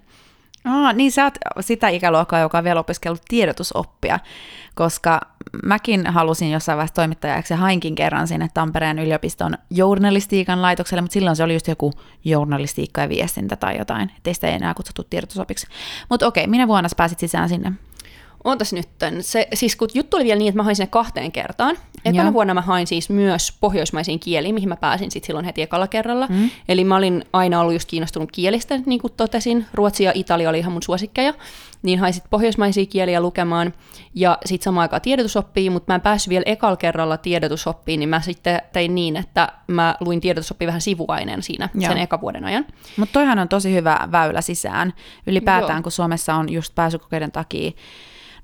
Aa, 0.66 0.94
niin 0.94 1.12
sä 1.12 1.24
oot 1.24 1.34
sitä 1.60 1.88
ikäluokkaa, 1.90 2.40
joka 2.40 2.58
on 2.58 2.64
vielä 2.64 2.80
opiskellut 2.80 3.22
tiedotusoppia, 3.28 4.20
koska 4.76 5.22
mäkin 5.64 6.08
halusin 6.08 6.52
jossain 6.52 6.78
vaiheessa 6.78 6.96
toimittajaksi 6.96 7.54
ja 7.54 7.58
hainkin 7.58 7.96
kerran 7.96 8.28
sinne 8.28 8.48
Tampereen 8.54 9.00
yliopiston 9.00 9.54
journalistiikan 9.70 10.62
laitokselle, 10.62 11.02
mutta 11.02 11.14
silloin 11.14 11.36
se 11.36 11.44
oli 11.44 11.54
just 11.54 11.68
joku 11.68 11.94
journalistiikka 12.26 13.02
ja 13.02 13.10
viestintä 13.10 13.56
tai 13.56 13.78
jotain, 13.78 14.12
ettei 14.18 14.34
sitä 14.34 14.48
enää 14.48 14.74
kutsuttu 14.74 15.04
tiedotusopiksi. 15.10 15.68
Mutta 16.10 16.28
okei, 16.28 16.48
minä 16.48 16.68
vuonna 16.68 16.90
pääsit 16.98 17.20
sisään 17.20 17.50
sinne? 17.50 17.72
Ootas 18.44 18.74
nyt, 18.74 18.90
se, 19.22 19.48
siis 19.54 19.76
kun 19.76 19.90
juttu 19.94 20.18
oli 20.18 20.24
vielä 20.24 20.40
niin, 20.40 20.50
että 20.50 20.60
mä 20.60 20.64
hain 20.64 20.76
sinne 20.76 20.88
kahteen 20.88 21.32
kertaan. 21.32 21.78
Ekana 22.06 22.24
Joo. 22.24 22.34
vuonna 22.34 22.54
mä 22.54 22.62
hain 22.62 22.88
siis 22.88 23.10
myös 23.10 23.54
pohjoismaisiin 23.60 24.20
kieliin, 24.20 24.56
mihin 24.56 24.70
mä 24.70 24.76
pääsin 24.76 25.12
sit 25.12 25.24
silloin 25.24 25.46
heti 25.46 25.62
ekalla 25.62 25.88
kerralla. 25.88 26.28
Mm. 26.30 26.50
Eli 26.70 26.84
mä 26.84 26.96
olin 26.96 27.26
aina 27.34 27.60
ollut 27.60 27.74
just 27.74 27.90
kiinnostunut 27.90 28.32
kielistä, 28.32 28.80
niin 28.86 29.02
kuin 29.02 29.14
totesin. 29.18 29.66
Ruotsi 29.74 30.04
ja 30.04 30.12
Italia 30.16 30.50
oli 30.50 30.60
ihan 30.60 30.72
mun 30.72 30.84
suosikkeja. 30.84 31.34
Niin 31.82 32.00
hain 32.00 32.14
sit 32.14 32.24
pohjoismaisia 32.30 32.86
kieliä 32.86 33.22
lukemaan 33.22 33.74
ja 34.14 34.38
sitten 34.46 34.64
samaan 34.64 34.82
aikaan 34.82 35.02
tiedotusoppiin, 35.02 35.72
mutta 35.72 35.92
mä 35.92 35.96
en 35.96 36.02
päässyt 36.02 36.30
vielä 36.30 36.44
ekalla 36.46 36.78
kerralla 36.78 37.18
tiedotusoppiin, 37.18 38.00
niin 38.00 38.10
mä 38.10 38.22
sitten 38.22 38.62
tein 38.74 38.96
niin, 38.96 39.16
että 39.16 39.52
mä 39.68 39.96
luin 40.00 40.22
tiedotusoppia 40.22 40.68
vähän 40.68 40.82
sivuaineen 40.82 41.44
siinä 41.44 41.70
Joo. 41.74 41.92
sen 41.92 41.98
eka 41.98 42.22
vuoden 42.22 42.46
ajan. 42.46 42.66
Mutta 42.98 43.14
toihan 43.14 43.40
on 43.40 43.50
tosi 43.50 43.74
hyvä 43.74 44.08
väylä 44.12 44.42
sisään, 44.42 44.94
ylipäätään 45.28 45.78
Joo. 45.78 45.84
kun 45.84 45.92
Suomessa 45.92 46.36
on 46.36 46.50
just 46.50 46.76
pääsykokeiden 46.76 47.32
takia. 47.32 47.72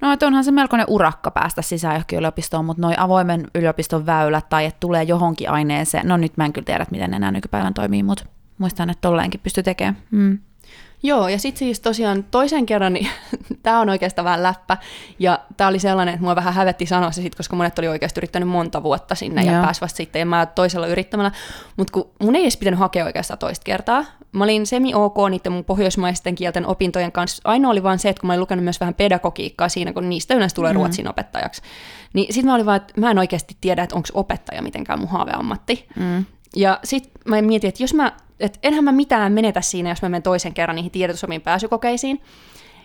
No, 0.02 0.12
että 0.12 0.28
onhan 0.28 0.44
se 0.44 0.52
melkoinen 0.52 0.88
urakka 0.90 1.32
päästä 1.32 1.62
sisään 1.62 1.94
johonkin 1.94 2.20
yliopistoon, 2.20 2.66
mutta 2.66 2.82
noi 2.82 2.94
avoimen 2.98 3.48
yliopiston 3.56 4.06
väylät 4.06 4.50
tai 4.50 4.66
että 4.66 4.80
tulee 4.80 5.04
johonkin 5.04 5.50
aineeseen, 5.50 6.08
no 6.08 6.18
nyt 6.18 6.38
mä 6.38 6.46
en 6.46 6.54
kyllä 6.54 6.66
tiedä, 6.66 6.86
miten 6.92 7.14
enää 7.14 7.32
nykypäivän 7.32 7.74
toimii, 7.74 8.04
mutta 8.04 8.26
muistan, 8.58 8.90
että 8.90 9.02
tolleenkin 9.02 9.40
pystyy 9.44 9.64
tekemään. 9.64 9.98
Mm. 10.12 10.40
Joo, 11.04 11.28
ja 11.28 11.40
sitten 11.40 11.60
siis 11.60 11.80
tosiaan 11.80 12.24
toisen 12.24 12.66
kerran, 12.66 12.94
niin 12.94 13.08
tämä 13.64 13.80
on 13.80 13.90
oikeastaan 13.90 14.26
vähän 14.26 14.44
läppä, 14.44 14.78
ja 15.20 15.40
tämä 15.58 15.68
oli 15.68 15.80
sellainen, 15.80 16.14
että 16.14 16.24
mua 16.24 16.36
vähän 16.36 16.54
hävetti 16.54 16.86
sanoa 16.86 17.12
se 17.12 17.22
sit, 17.22 17.36
koska 17.36 17.56
monet 17.56 17.80
oli 17.80 17.88
oikeasti 17.88 18.20
yrittänyt 18.20 18.50
monta 18.50 18.84
vuotta 18.84 19.16
sinne, 19.16 19.44
ja 19.44 19.52
Joo. 19.52 19.64
pääsi 19.64 19.82
vasta 19.82 19.98
sitten, 19.98 20.20
ja 20.20 20.26
mä 20.26 20.46
toisella 20.46 20.88
yrittämällä, 20.88 21.32
mutta 21.78 21.94
kun 21.94 22.10
mun 22.22 22.36
ei 22.36 22.42
edes 22.42 22.58
pitänyt 22.58 22.80
hakea 22.80 23.06
oikeastaan 23.06 23.38
toista 23.38 23.64
kertaa, 23.64 24.06
mä 24.32 24.44
olin 24.44 24.68
semi-ok 24.68 25.18
niiden 25.30 25.52
mun 25.52 25.66
pohjoismaisten 25.66 26.36
kielten 26.36 26.66
opintojen 26.66 27.12
kanssa, 27.12 27.42
ainoa 27.46 27.72
oli 27.72 27.84
vaan 27.84 28.00
se, 28.00 28.10
että 28.10 28.20
kun 28.20 28.28
mä 28.28 28.34
olin 28.34 28.42
lukenut 28.42 28.64
myös 28.64 28.80
vähän 28.80 28.94
pedagogiikkaa 28.94 29.70
siinä, 29.70 29.94
kun 29.94 30.10
niistä 30.10 30.34
yleensä 30.34 30.56
tulee 30.56 30.74
mm. 30.74 30.76
ruotsin 30.76 31.10
opettajaksi, 31.10 31.62
niin 32.14 32.34
sitten 32.34 32.50
mä 32.50 32.56
olin 32.56 32.66
vaan, 32.66 32.78
että 32.78 32.94
mä 32.98 33.12
en 33.12 33.20
oikeasti 33.20 33.58
tiedä, 33.62 33.84
että 33.84 33.96
onko 33.96 34.10
opettaja 34.14 34.62
mitenkään 34.62 35.00
mun 35.00 35.10
haaveammatti, 35.10 35.88
Mm. 35.96 36.26
Ja 36.56 36.80
sitten 36.84 37.12
mä 37.26 37.42
mietin, 37.42 37.68
että 37.68 37.84
jos 37.84 37.94
mä, 37.94 38.12
et 38.40 38.60
enhän 38.64 38.84
mä 38.84 38.92
mitään 38.92 39.32
menetä 39.32 39.62
siinä, 39.62 39.90
jos 39.90 40.02
mä 40.02 40.10
menen 40.10 40.24
toisen 40.24 40.54
kerran 40.54 40.76
niihin 40.76 40.92
tiedotusomiin 40.92 41.42
pääsykokeisiin. 41.42 42.22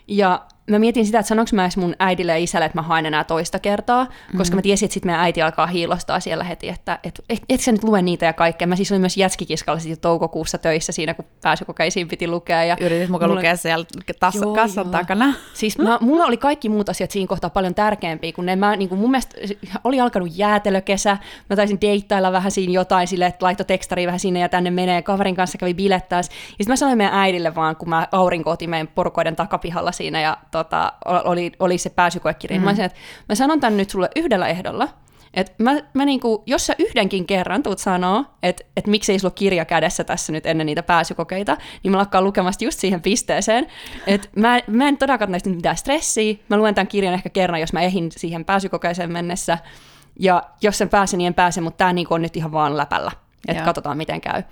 Ja 0.08 0.46
mä 0.70 0.78
mietin 0.78 1.06
sitä, 1.06 1.18
että 1.18 1.28
sanoinko 1.28 1.50
mä 1.52 1.64
edes 1.64 1.76
mun 1.76 1.94
äidille 1.98 2.32
ja 2.32 2.38
isälle, 2.38 2.66
että 2.66 2.78
mä 2.78 2.82
haen 2.82 3.06
enää 3.06 3.24
toista 3.24 3.58
kertaa, 3.58 4.06
koska 4.06 4.42
mm-hmm. 4.42 4.56
mä 4.56 4.62
tiesin, 4.62 4.86
että 4.86 4.94
sitten 4.94 5.08
meidän 5.08 5.24
äiti 5.24 5.42
alkaa 5.42 5.66
hiilostaa 5.66 6.20
siellä 6.20 6.44
heti, 6.44 6.68
että 6.68 6.98
et, 7.04 7.20
et, 7.28 7.42
et 7.48 7.60
sä 7.60 7.72
nyt 7.72 7.84
lue 7.84 8.02
niitä 8.02 8.26
ja 8.26 8.32
kaikkea. 8.32 8.66
Mä 8.66 8.76
siis 8.76 8.92
olin 8.92 9.00
myös 9.00 9.16
jätskikiskalla 9.16 9.80
sitten 9.80 10.00
toukokuussa 10.00 10.58
töissä 10.58 10.92
siinä, 10.92 11.14
kun 11.14 11.24
pääsykokeisiin 11.42 12.08
piti 12.08 12.28
lukea. 12.28 12.64
Ja 12.64 12.76
Yritit 12.80 13.08
mukaan 13.08 13.30
mulle... 13.30 13.40
lukea 13.40 13.56
siellä 13.56 13.84
tass- 14.20 14.42
joo, 14.42 14.54
kassan 14.54 14.84
joo. 14.84 14.92
takana. 14.92 15.34
Siis 15.54 15.78
mä, 15.78 15.98
mulla 16.00 16.24
oli 16.24 16.36
kaikki 16.36 16.68
muut 16.68 16.88
asiat 16.88 17.10
siinä 17.10 17.28
kohtaa 17.28 17.50
paljon 17.50 17.74
tärkeämpiä, 17.74 18.32
kun 18.32 18.46
ne 18.46 18.56
mä, 18.56 18.76
niin 18.76 18.88
kuin 18.88 19.00
mun 19.00 19.10
mielestä 19.10 19.36
oli 19.84 20.00
alkanut 20.00 20.28
jäätelökesä, 20.32 21.18
mä 21.50 21.56
taisin 21.56 21.80
deittailla 21.80 22.32
vähän 22.32 22.50
siinä 22.50 22.72
jotain 22.72 23.08
sille, 23.08 23.26
että 23.26 23.46
laittoi 23.46 23.66
tekstari 23.66 24.06
vähän 24.06 24.20
sinne 24.20 24.40
ja 24.40 24.48
tänne 24.48 24.70
menee, 24.70 25.02
kaverin 25.02 25.36
kanssa 25.36 25.58
kävi 25.58 25.74
bilettäessä. 25.74 26.32
Ja 26.32 26.48
sitten 26.48 26.72
mä 26.72 26.76
sanoin 26.76 26.98
meidän 26.98 27.14
äidille 27.14 27.54
vaan, 27.54 27.76
kun 27.76 27.88
mä 27.88 28.08
aurinko 28.12 28.50
otin 28.50 28.70
meidän 28.70 28.88
porukoiden 28.88 29.36
takapihalla 29.36 29.92
siinä 29.92 30.20
ja 30.20 30.36
tota, 30.54 30.92
oli, 31.04 31.52
oli 31.58 31.78
se 31.78 31.90
pääsykoekirja. 31.90 32.58
Mm. 32.58 32.64
Mä, 32.64 32.74
sanoin, 32.74 32.86
että 32.86 32.98
mä 33.28 33.34
sanon 33.34 33.60
tämän 33.60 33.76
nyt 33.76 33.90
sulle 33.90 34.08
yhdellä 34.16 34.48
ehdolla, 34.48 34.88
että 35.34 35.52
mä, 35.58 35.80
mä 35.94 36.04
niinku, 36.04 36.42
jos 36.46 36.66
sä 36.66 36.74
yhdenkin 36.78 37.26
kerran 37.26 37.62
tuut 37.62 37.78
sanoa, 37.78 38.24
että 38.42 38.64
et 38.76 38.86
miksei 38.86 39.18
sulla 39.18 39.34
kirja 39.34 39.64
kädessä 39.64 40.04
tässä 40.04 40.32
nyt 40.32 40.46
ennen 40.46 40.66
niitä 40.66 40.82
pääsykokeita, 40.82 41.56
niin 41.82 41.92
mä 41.92 41.98
lakkaan 41.98 42.24
lukemasta 42.24 42.64
just 42.64 42.78
siihen 42.78 43.00
pisteeseen. 43.00 43.66
Että 44.06 44.28
mä, 44.36 44.60
mä 44.66 44.88
en 44.88 44.96
todellakaan 44.96 45.30
näistä 45.30 45.50
mitään 45.50 45.76
stressiä. 45.76 46.34
Mä 46.48 46.56
luen 46.56 46.74
tämän 46.74 46.88
kirjan 46.88 47.14
ehkä 47.14 47.28
kerran, 47.28 47.60
jos 47.60 47.72
mä 47.72 47.80
ehin 47.80 48.12
siihen 48.12 48.44
pääsykokeeseen 48.44 49.12
mennessä. 49.12 49.58
Ja 50.20 50.42
jos 50.62 50.78
sen 50.78 50.88
pääsen, 50.88 51.18
niin 51.18 51.26
en 51.26 51.34
pääse, 51.34 51.60
mutta 51.60 51.78
tämä 51.78 51.92
niinku 51.92 52.14
on 52.14 52.22
nyt 52.22 52.36
ihan 52.36 52.52
vaan 52.52 52.76
läpällä. 52.76 53.12
Että 53.48 53.62
katsotaan, 53.62 53.96
miten 53.96 54.20
käy. 54.20 54.42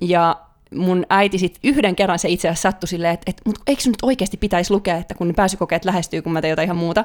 Ja 0.00 0.36
mun 0.74 1.06
äiti 1.10 1.38
sitten 1.38 1.60
yhden 1.64 1.96
kerran 1.96 2.18
se 2.18 2.28
itse 2.28 2.48
asiassa 2.48 2.70
sattui 2.70 2.88
silleen, 2.88 3.14
että, 3.14 3.30
että 3.30 3.42
mutta 3.46 3.62
eikö 3.66 3.82
nyt 3.86 3.96
oikeasti 4.02 4.36
pitäisi 4.36 4.72
lukea, 4.72 4.96
että 4.96 5.14
kun 5.14 5.28
ne 5.28 5.34
pääsykokeet 5.34 5.84
lähestyy, 5.84 6.22
kun 6.22 6.32
mä 6.32 6.40
teen 6.40 6.50
jotain 6.50 6.66
ihan 6.66 6.76
muuta. 6.76 7.04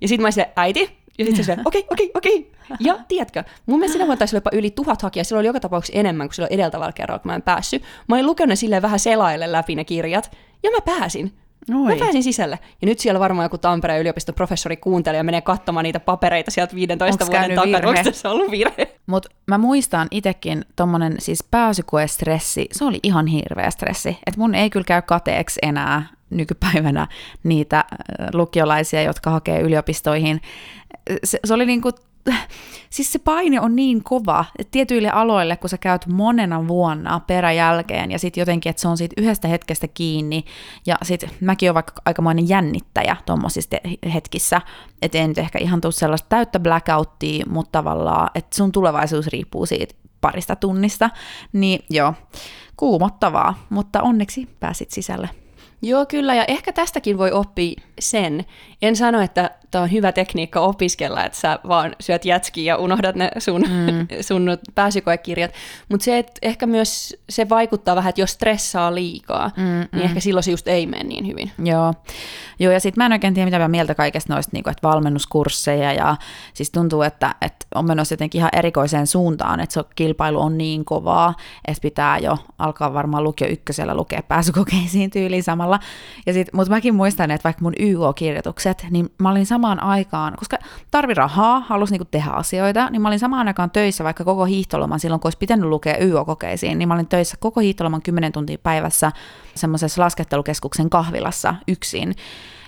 Ja 0.00 0.08
sitten 0.08 0.22
mä 0.22 0.30
silleen, 0.30 0.52
äiti, 0.56 0.98
ja 1.18 1.24
sitten 1.24 1.44
se 1.44 1.56
okei, 1.64 1.86
okei, 1.90 2.10
okei. 2.14 2.52
Ja 2.80 2.98
tiedätkö, 3.08 3.44
mun 3.66 3.78
mielestä 3.78 3.92
sinä 3.92 4.06
vuonna 4.06 4.26
jopa 4.32 4.50
yli 4.52 4.70
tuhat 4.70 5.02
hakijaa, 5.02 5.24
silloin 5.24 5.42
oli 5.42 5.46
joka 5.46 5.60
tapauksessa 5.60 5.98
enemmän 6.00 6.28
kuin 6.28 6.34
silloin 6.34 6.52
edeltävällä 6.52 6.92
kerralla, 6.92 7.18
kun 7.18 7.30
mä 7.30 7.34
en 7.34 7.42
päässyt. 7.42 7.82
Mä 8.08 8.14
olin 8.14 8.26
lukenut 8.26 8.58
silleen 8.58 8.82
vähän 8.82 8.98
selaille 8.98 9.52
läpi 9.52 9.74
ne 9.74 9.84
kirjat, 9.84 10.36
ja 10.62 10.70
mä 10.70 10.80
pääsin. 10.80 11.32
Oi. 11.70 11.92
Mä 11.92 12.04
pääsin 12.04 12.22
sisälle. 12.22 12.58
Ja 12.82 12.86
nyt 12.86 12.98
siellä 12.98 13.20
varmaan 13.20 13.44
joku 13.44 13.58
Tampereen 13.58 14.00
yliopiston 14.00 14.34
professori 14.34 14.76
kuuntelee 14.76 15.18
ja 15.18 15.24
menee 15.24 15.40
katsomaan 15.40 15.84
niitä 15.84 16.00
papereita 16.00 16.50
sieltä 16.50 16.74
15 16.74 17.24
Onks 17.24 17.30
vuoden 17.30 17.56
takaa. 17.56 17.88
Onko 17.90 18.02
tässä 18.04 18.30
ollut 18.30 18.50
virhe? 18.50 18.94
Mutta 19.06 19.28
mä 19.46 19.58
muistan 19.58 20.08
itekin 20.10 20.64
tommonen 20.76 21.14
siis 21.18 21.44
pääsykoestressi, 21.50 22.68
se 22.72 22.84
oli 22.84 23.00
ihan 23.02 23.26
hirveä 23.26 23.70
stressi. 23.70 24.18
Että 24.26 24.40
mun 24.40 24.54
ei 24.54 24.70
kyllä 24.70 24.84
käy 24.84 25.02
kateeksi 25.02 25.58
enää 25.62 26.06
nykypäivänä 26.30 27.06
niitä 27.42 27.84
lukiolaisia, 28.32 29.02
jotka 29.02 29.30
hakee 29.30 29.60
yliopistoihin. 29.60 30.40
Se, 31.24 31.38
se 31.44 31.54
oli 31.54 31.66
niinku 31.66 31.90
siis 32.90 33.12
se 33.12 33.18
paine 33.18 33.60
on 33.60 33.76
niin 33.76 34.04
kova, 34.04 34.44
että 34.58 34.70
tietyille 34.70 35.10
aloille, 35.10 35.56
kun 35.56 35.70
sä 35.70 35.78
käyt 35.78 36.06
monena 36.06 36.68
vuonna 36.68 37.20
peräjälkeen, 37.20 38.10
ja 38.10 38.18
sitten 38.18 38.40
jotenkin, 38.40 38.70
että 38.70 38.82
se 38.82 38.88
on 38.88 38.96
siitä 38.96 39.14
yhdestä 39.18 39.48
hetkestä 39.48 39.88
kiinni, 39.88 40.44
ja 40.86 40.96
sitten 41.02 41.30
mäkin 41.40 41.68
olen 41.68 41.74
vaikka 41.74 41.92
aikamoinen 42.04 42.48
jännittäjä 42.48 43.16
tuommoisissa 43.26 43.76
hetkissä, 44.14 44.60
että 45.02 45.18
en 45.18 45.28
nyt 45.28 45.38
ehkä 45.38 45.58
ihan 45.58 45.80
tule 45.80 45.92
sellaista 45.92 46.28
täyttä 46.28 46.60
blackouttia, 46.60 47.44
mutta 47.48 47.78
tavallaan, 47.78 48.30
että 48.34 48.56
sun 48.56 48.72
tulevaisuus 48.72 49.26
riippuu 49.26 49.66
siitä 49.66 49.94
parista 50.20 50.56
tunnista, 50.56 51.10
niin 51.52 51.84
joo, 51.90 52.14
kuumottavaa, 52.76 53.66
mutta 53.70 54.02
onneksi 54.02 54.48
pääsit 54.60 54.90
sisälle. 54.90 55.28
Joo, 55.84 56.06
kyllä, 56.06 56.34
ja 56.34 56.44
ehkä 56.48 56.72
tästäkin 56.72 57.18
voi 57.18 57.32
oppia 57.32 57.80
sen. 58.00 58.44
En 58.82 58.96
sano, 58.96 59.20
että 59.20 59.50
tämä 59.70 59.82
on 59.82 59.92
hyvä 59.92 60.12
tekniikka 60.12 60.60
opiskella, 60.60 61.24
että 61.24 61.38
sä 61.38 61.58
vaan 61.68 61.96
syöt 62.00 62.24
jätskiä 62.24 62.72
ja 62.72 62.76
unohdat 62.76 63.16
ne 63.16 63.30
sun, 63.38 63.60
mm. 63.60 64.06
sun 64.28 64.58
pääsykoekirjat, 64.74 65.50
mutta 65.88 66.04
se, 66.04 66.18
että 66.18 66.32
ehkä 66.42 66.66
myös 66.66 67.16
se 67.28 67.48
vaikuttaa 67.48 67.96
vähän, 67.96 68.08
että 68.08 68.20
jos 68.20 68.30
stressaa 68.30 68.94
liikaa, 68.94 69.50
mm, 69.56 69.62
niin 69.62 69.88
mm. 69.92 70.00
ehkä 70.00 70.20
silloin 70.20 70.44
se 70.44 70.50
just 70.50 70.68
ei 70.68 70.86
mene 70.86 71.04
niin 71.04 71.26
hyvin. 71.26 71.50
Joo, 71.64 71.94
Joo 72.58 72.72
ja 72.72 72.80
sitten 72.80 73.02
mä 73.02 73.06
en 73.06 73.12
oikein 73.12 73.34
tiedä, 73.34 73.46
mitä 73.46 73.58
mä 73.58 73.68
mieltä 73.68 73.94
kaikesta 73.94 74.34
noista, 74.34 74.50
niin 74.52 74.62
kuin, 74.62 74.70
että 74.70 74.88
valmennuskursseja, 74.88 75.92
ja 75.92 76.16
siis 76.54 76.70
tuntuu, 76.70 77.02
että, 77.02 77.34
että 77.40 77.66
on 77.74 77.86
menossa 77.86 78.12
jotenkin 78.12 78.38
ihan 78.38 78.50
erikoiseen 78.52 79.06
suuntaan, 79.06 79.60
että 79.60 79.72
se 79.72 79.84
kilpailu 79.94 80.40
on 80.40 80.58
niin 80.58 80.84
kovaa, 80.84 81.34
että 81.68 81.82
pitää 81.82 82.18
jo 82.18 82.38
alkaa 82.58 82.94
varmaan 82.94 83.24
lukio 83.24 83.48
ykkösellä 83.48 83.94
lukea 83.94 84.22
pääsykokeisiin 84.22 85.10
tyyliin 85.10 85.42
samalla. 85.42 85.80
Mutta 86.52 86.70
mäkin 86.70 86.94
muistan, 86.94 87.30
että 87.30 87.44
vaikka 87.44 87.62
mun 87.62 87.74
YO-kirjoitukset, 87.80 88.71
niin 88.90 89.08
mä 89.18 89.30
olin 89.30 89.46
samaan 89.46 89.82
aikaan, 89.82 90.34
koska 90.36 90.58
tarvi 90.90 91.14
rahaa, 91.14 91.60
halusin 91.60 91.92
niinku 91.92 92.08
tehdä 92.10 92.30
asioita, 92.30 92.90
niin 92.90 93.02
mä 93.02 93.08
olin 93.08 93.18
samaan 93.18 93.48
aikaan 93.48 93.70
töissä 93.70 94.04
vaikka 94.04 94.24
koko 94.24 94.44
hiihtoloman 94.44 95.00
silloin, 95.00 95.20
kun 95.20 95.26
olisi 95.26 95.38
pitänyt 95.38 95.68
lukea 95.68 95.96
YO-kokeisiin, 96.00 96.78
niin 96.78 96.88
mä 96.88 96.94
olin 96.94 97.08
töissä 97.08 97.36
koko 97.40 97.60
hiihtoloman 97.60 98.02
10 98.02 98.32
tuntia 98.32 98.58
päivässä 98.62 99.12
semmoisessa 99.54 100.02
laskettelukeskuksen 100.02 100.90
kahvilassa 100.90 101.54
yksin. 101.68 102.14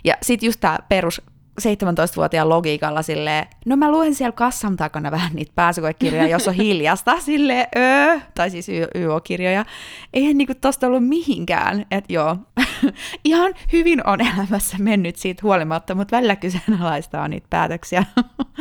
Ja 0.05 0.15
sitten 0.23 0.47
just 0.47 0.61
tämä 0.61 0.79
perus 0.89 1.23
17-vuotiaan 1.61 2.49
logiikalla 2.49 3.03
silleen, 3.03 3.47
no 3.67 3.77
mä 3.77 3.91
luen 3.91 4.15
siellä 4.15 4.33
kassan 4.33 4.77
takana 4.77 5.11
vähän 5.11 5.31
niitä 5.35 5.53
pääsykoekirjoja, 5.55 6.29
jos 6.29 6.49
on 6.49 6.55
hiljasta, 6.55 7.21
silleen 7.21 7.67
öö, 7.77 8.21
tai 8.35 8.51
siis 8.51 8.69
YO-kirjoja. 8.95 9.65
Eihän 10.13 10.39
niinku 10.39 10.55
tosta 10.61 10.87
ollut 10.87 11.09
mihinkään, 11.09 11.87
että 11.91 12.13
joo, 12.13 12.37
ihan 13.25 13.55
hyvin 13.73 14.07
on 14.07 14.21
elämässä 14.21 14.77
mennyt 14.79 15.17
siitä 15.17 15.41
huolimatta, 15.43 15.95
mutta 15.95 16.17
välillä 16.17 16.37
kyseenalaistaa 16.37 17.29
niitä 17.29 17.47
päätöksiä. 17.51 18.05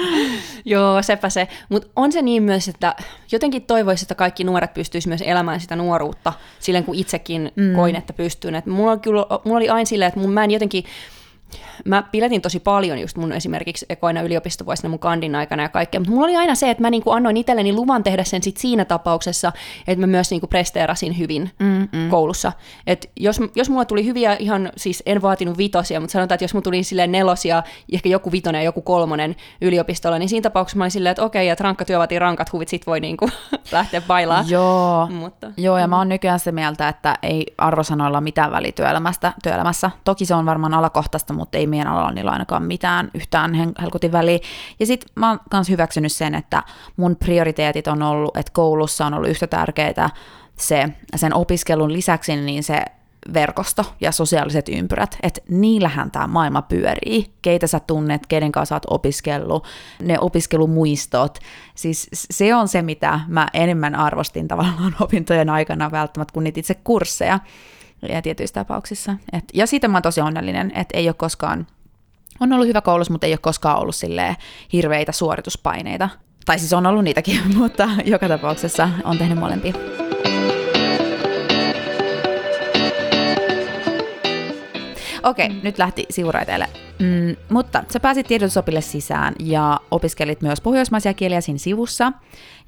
joo, 0.65 1.01
sepä 1.01 1.29
se. 1.29 1.47
Mutta 1.69 1.87
on 1.95 2.11
se 2.11 2.21
niin 2.21 2.43
myös, 2.43 2.67
että 2.67 2.95
jotenkin 3.31 3.61
toivoisin, 3.61 4.05
että 4.05 4.15
kaikki 4.15 4.43
nuoret 4.43 4.73
pystyisivät 4.73 5.11
myös 5.11 5.29
elämään 5.29 5.59
sitä 5.59 5.75
nuoruutta 5.75 6.33
silleen, 6.59 6.83
kun 6.83 6.95
itsekin 6.95 7.51
mm. 7.55 7.75
koin, 7.75 7.95
että 7.95 8.13
pystyn. 8.13 8.55
Et 8.55 8.65
mulla, 8.65 8.91
oli 8.91 8.99
kyllä, 8.99 9.25
mulla 9.45 9.57
oli 9.57 9.69
aina 9.69 9.85
silleen, 9.85 10.07
että 10.07 10.19
mun, 10.19 10.33
mä 10.33 10.43
en 10.43 10.51
jotenkin 10.51 10.83
mä 11.85 12.03
piletin 12.11 12.41
tosi 12.41 12.59
paljon 12.59 12.99
just 12.99 13.17
mun 13.17 13.31
esimerkiksi 13.31 13.85
ekoina 13.89 14.21
yliopistovuosina 14.21 14.89
mun 14.89 14.99
kandin 14.99 15.35
aikana 15.35 15.63
ja 15.63 15.69
kaikkea, 15.69 15.99
mutta 15.99 16.11
mulla 16.11 16.25
oli 16.25 16.35
aina 16.35 16.55
se, 16.55 16.69
että 16.69 16.81
mä 16.81 16.89
niinku 16.89 17.11
annoin 17.11 17.37
itselleni 17.37 17.73
luvan 17.73 18.03
tehdä 18.03 18.23
sen 18.23 18.43
sit 18.43 18.57
siinä 18.57 18.85
tapauksessa, 18.85 19.51
että 19.87 19.99
mä 19.99 20.07
myös 20.07 20.31
niinku 20.31 20.47
presteerasin 20.47 21.17
hyvin 21.17 21.51
Mm-mm. 21.59 22.09
koulussa. 22.09 22.51
Et 22.87 23.11
jos, 23.19 23.39
jos 23.55 23.69
mulla 23.69 23.85
tuli 23.85 24.05
hyviä 24.05 24.35
ihan, 24.39 24.71
siis 24.77 25.03
en 25.05 25.21
vaatinut 25.21 25.57
vitosia, 25.57 25.99
mutta 25.99 26.11
sanotaan, 26.11 26.35
että 26.35 26.43
jos 26.43 26.53
mulla 26.53 26.63
tuli 26.63 26.83
silleen 26.83 27.11
nelosia, 27.11 27.63
ehkä 27.93 28.09
joku 28.09 28.31
vitonen 28.31 28.59
ja 28.59 28.65
joku 28.65 28.81
kolmonen 28.81 29.35
yliopistolla, 29.61 30.19
niin 30.19 30.29
siinä 30.29 30.43
tapauksessa 30.43 30.77
mä 30.77 30.83
olin 30.83 30.91
silleen, 30.91 31.11
että 31.11 31.23
okei, 31.23 31.49
että 31.49 31.63
rankka 31.63 31.85
työ 31.85 31.97
vaatii 31.97 32.19
rankat 32.19 32.53
huvit, 32.53 32.69
sit 32.69 32.87
voi 32.87 32.99
niinku 32.99 33.29
lähteä 33.71 34.01
bailaa. 34.01 34.43
Joo, 34.47 35.07
mutta, 35.07 35.51
Joo, 35.57 35.77
ja 35.77 35.87
mä 35.87 35.97
oon 35.97 36.09
nykyään 36.09 36.39
se 36.39 36.51
mieltä, 36.51 36.87
että 36.89 37.17
ei 37.23 37.45
arvosanoilla 37.57 38.21
mitään 38.21 38.51
välityöelämästä, 38.51 39.33
työelämässä. 39.43 39.91
Toki 40.03 40.25
se 40.25 40.35
on 40.35 40.45
varmaan 40.45 40.73
alakohtaista, 40.73 41.33
mutta 41.43 41.57
ei 41.57 41.67
meidän 41.67 41.87
alalla 41.87 42.11
niillä 42.11 42.31
ainakaan 42.31 42.63
mitään 42.63 43.11
yhtään 43.13 43.53
helkutin 43.81 44.11
väliä. 44.11 44.39
Ja 44.79 44.85
sitten 44.85 45.09
mä 45.15 45.29
oon 45.29 45.39
myös 45.53 45.69
hyväksynyt 45.69 46.11
sen, 46.11 46.35
että 46.35 46.63
mun 46.97 47.15
prioriteetit 47.15 47.87
on 47.87 48.03
ollut, 48.03 48.37
että 48.37 48.51
koulussa 48.53 49.05
on 49.05 49.13
ollut 49.13 49.29
yhtä 49.29 49.47
tärkeää 49.47 50.09
se, 50.57 50.89
sen 51.15 51.33
opiskelun 51.33 51.93
lisäksi 51.93 52.35
niin 52.35 52.63
se 52.63 52.85
verkosto 53.33 53.85
ja 54.01 54.11
sosiaaliset 54.11 54.69
ympyrät, 54.69 55.17
että 55.23 55.41
niillähän 55.49 56.11
tämä 56.11 56.27
maailma 56.27 56.61
pyörii, 56.61 57.33
keitä 57.41 57.67
sä 57.67 57.79
tunnet, 57.79 58.27
keiden 58.27 58.51
kanssa 58.51 58.75
oot 58.75 58.85
opiskellut, 58.89 59.67
ne 60.01 60.19
opiskelumuistot, 60.19 61.39
siis 61.75 62.09
se 62.13 62.55
on 62.55 62.67
se, 62.67 62.81
mitä 62.81 63.19
mä 63.27 63.47
enemmän 63.53 63.95
arvostin 63.95 64.47
tavallaan 64.47 64.95
opintojen 65.05 65.49
aikana 65.49 65.91
välttämättä 65.91 66.33
kuin 66.33 66.43
niitä 66.43 66.59
itse 66.59 66.73
kursseja 66.73 67.39
ja 68.11 68.21
tietyissä 68.21 68.53
tapauksissa. 68.53 69.15
Et, 69.33 69.43
ja 69.53 69.67
siitä 69.67 69.87
mä 69.87 69.95
oon 69.95 70.01
tosi 70.01 70.21
onnellinen, 70.21 70.71
että 70.75 70.97
ei 70.97 71.07
ole 71.07 71.13
koskaan, 71.13 71.67
on 72.39 72.53
ollut 72.53 72.67
hyvä 72.67 72.81
koulussa, 72.81 73.13
mutta 73.13 73.27
ei 73.27 73.33
ole 73.33 73.37
koskaan 73.37 73.79
ollut 73.79 73.95
silleen 73.95 74.35
hirveitä 74.73 75.11
suorituspaineita. 75.11 76.09
Tai 76.45 76.59
siis 76.59 76.73
on 76.73 76.85
ollut 76.85 77.03
niitäkin, 77.03 77.39
mutta 77.57 77.89
joka 78.05 78.27
tapauksessa 78.27 78.89
on 79.03 79.17
tehnyt 79.17 79.39
molempia. 79.39 79.73
Okei, 85.23 85.45
okay, 85.45 85.57
mm. 85.57 85.63
nyt 85.63 85.77
lähti 85.77 86.05
sivuraiteelle. 86.09 86.67
Mm, 86.99 87.35
mutta 87.49 87.83
sä 87.89 87.99
pääsit 87.99 88.27
tiedotusopille 88.27 88.81
sisään 88.81 89.33
ja 89.39 89.79
opiskelit 89.91 90.41
myös 90.41 90.61
pohjoismaisia 90.61 91.13
kieliä 91.13 91.41
siinä 91.41 91.57
sivussa. 91.57 92.11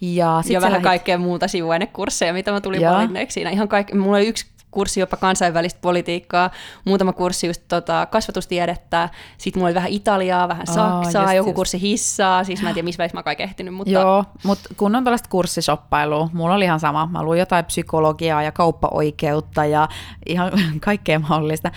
Ja, 0.02 0.40
sit 0.42 0.54
ja 0.54 0.62
vähän 0.62 0.72
lähit... 0.72 0.84
kaikkea 0.84 1.18
muuta 1.18 1.48
sivuainekursseja, 1.48 2.34
mitä 2.34 2.52
mä 2.52 2.62
tulin 2.62 2.82
valinneeksi 2.82 3.34
siinä. 3.34 3.50
Ihan 3.50 3.68
kaik... 3.68 3.94
Mulla 3.94 4.18
oli 4.18 4.28
yksi 4.28 4.46
kurssi 4.76 5.00
jopa 5.00 5.18
kansainvälistä 5.18 5.80
politiikkaa, 5.82 6.50
muutama 6.86 7.14
kurssi 7.14 7.48
just 7.48 7.62
tota, 7.68 8.06
kasvatustiedettä, 8.06 9.10
sitten 9.38 9.60
mulla 9.60 9.68
oli 9.68 9.76
vähän 9.76 9.92
Italiaa, 9.92 10.48
vähän 10.48 10.68
Saksaa, 10.68 11.26
oh, 11.26 11.32
joku 11.32 11.50
just. 11.50 11.56
kurssi 11.56 11.82
hissaa, 11.82 12.44
siis 12.44 12.62
mä 12.62 12.70
en 12.70 12.74
tiedä 12.74 12.86
missä 12.86 12.98
välissä 12.98 13.18
mä 13.18 13.24
kaiken 13.24 13.44
ehtinyt. 13.44 13.74
Mutta... 13.74 13.94
Joo, 13.94 14.26
mutta 14.44 14.70
kun 14.78 14.96
on 14.96 15.04
tällaista 15.04 15.30
kurssishoppailua, 15.30 16.30
mulla 16.34 16.56
oli 16.56 16.66
ihan 16.66 16.80
sama, 16.80 17.06
mä 17.12 17.24
luin 17.24 17.40
jotain 17.40 17.66
psykologiaa 17.66 18.44
ja 18.44 18.52
kauppaoikeutta 18.52 19.66
ja 19.66 19.88
ihan 20.26 20.52
kaikkea 20.86 21.20
mahdollista. 21.20 21.72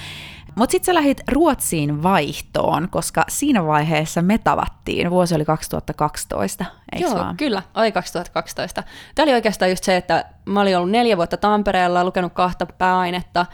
Mutta 0.58 0.72
sitten 0.72 0.86
sä 0.86 0.94
lähit 0.94 1.20
Ruotsiin 1.32 2.02
vaihtoon, 2.02 2.88
koska 2.90 3.24
siinä 3.28 3.66
vaiheessa 3.66 4.22
me 4.22 4.38
tavattiin. 4.38 5.10
Vuosi 5.10 5.34
oli 5.34 5.44
2012, 5.44 6.64
eikö 6.92 7.08
Joo, 7.08 7.18
vaan? 7.18 7.36
kyllä, 7.36 7.62
oli 7.74 7.92
2012. 7.92 8.82
Tämä 9.14 9.24
oli 9.24 9.32
oikeastaan 9.32 9.70
just 9.70 9.84
se, 9.84 9.96
että 9.96 10.24
mä 10.44 10.60
olin 10.60 10.76
ollut 10.76 10.90
neljä 10.90 11.16
vuotta 11.16 11.36
Tampereella, 11.36 12.04
lukenut 12.04 12.32
kahta 12.32 12.66
pääainetta, 12.66 13.46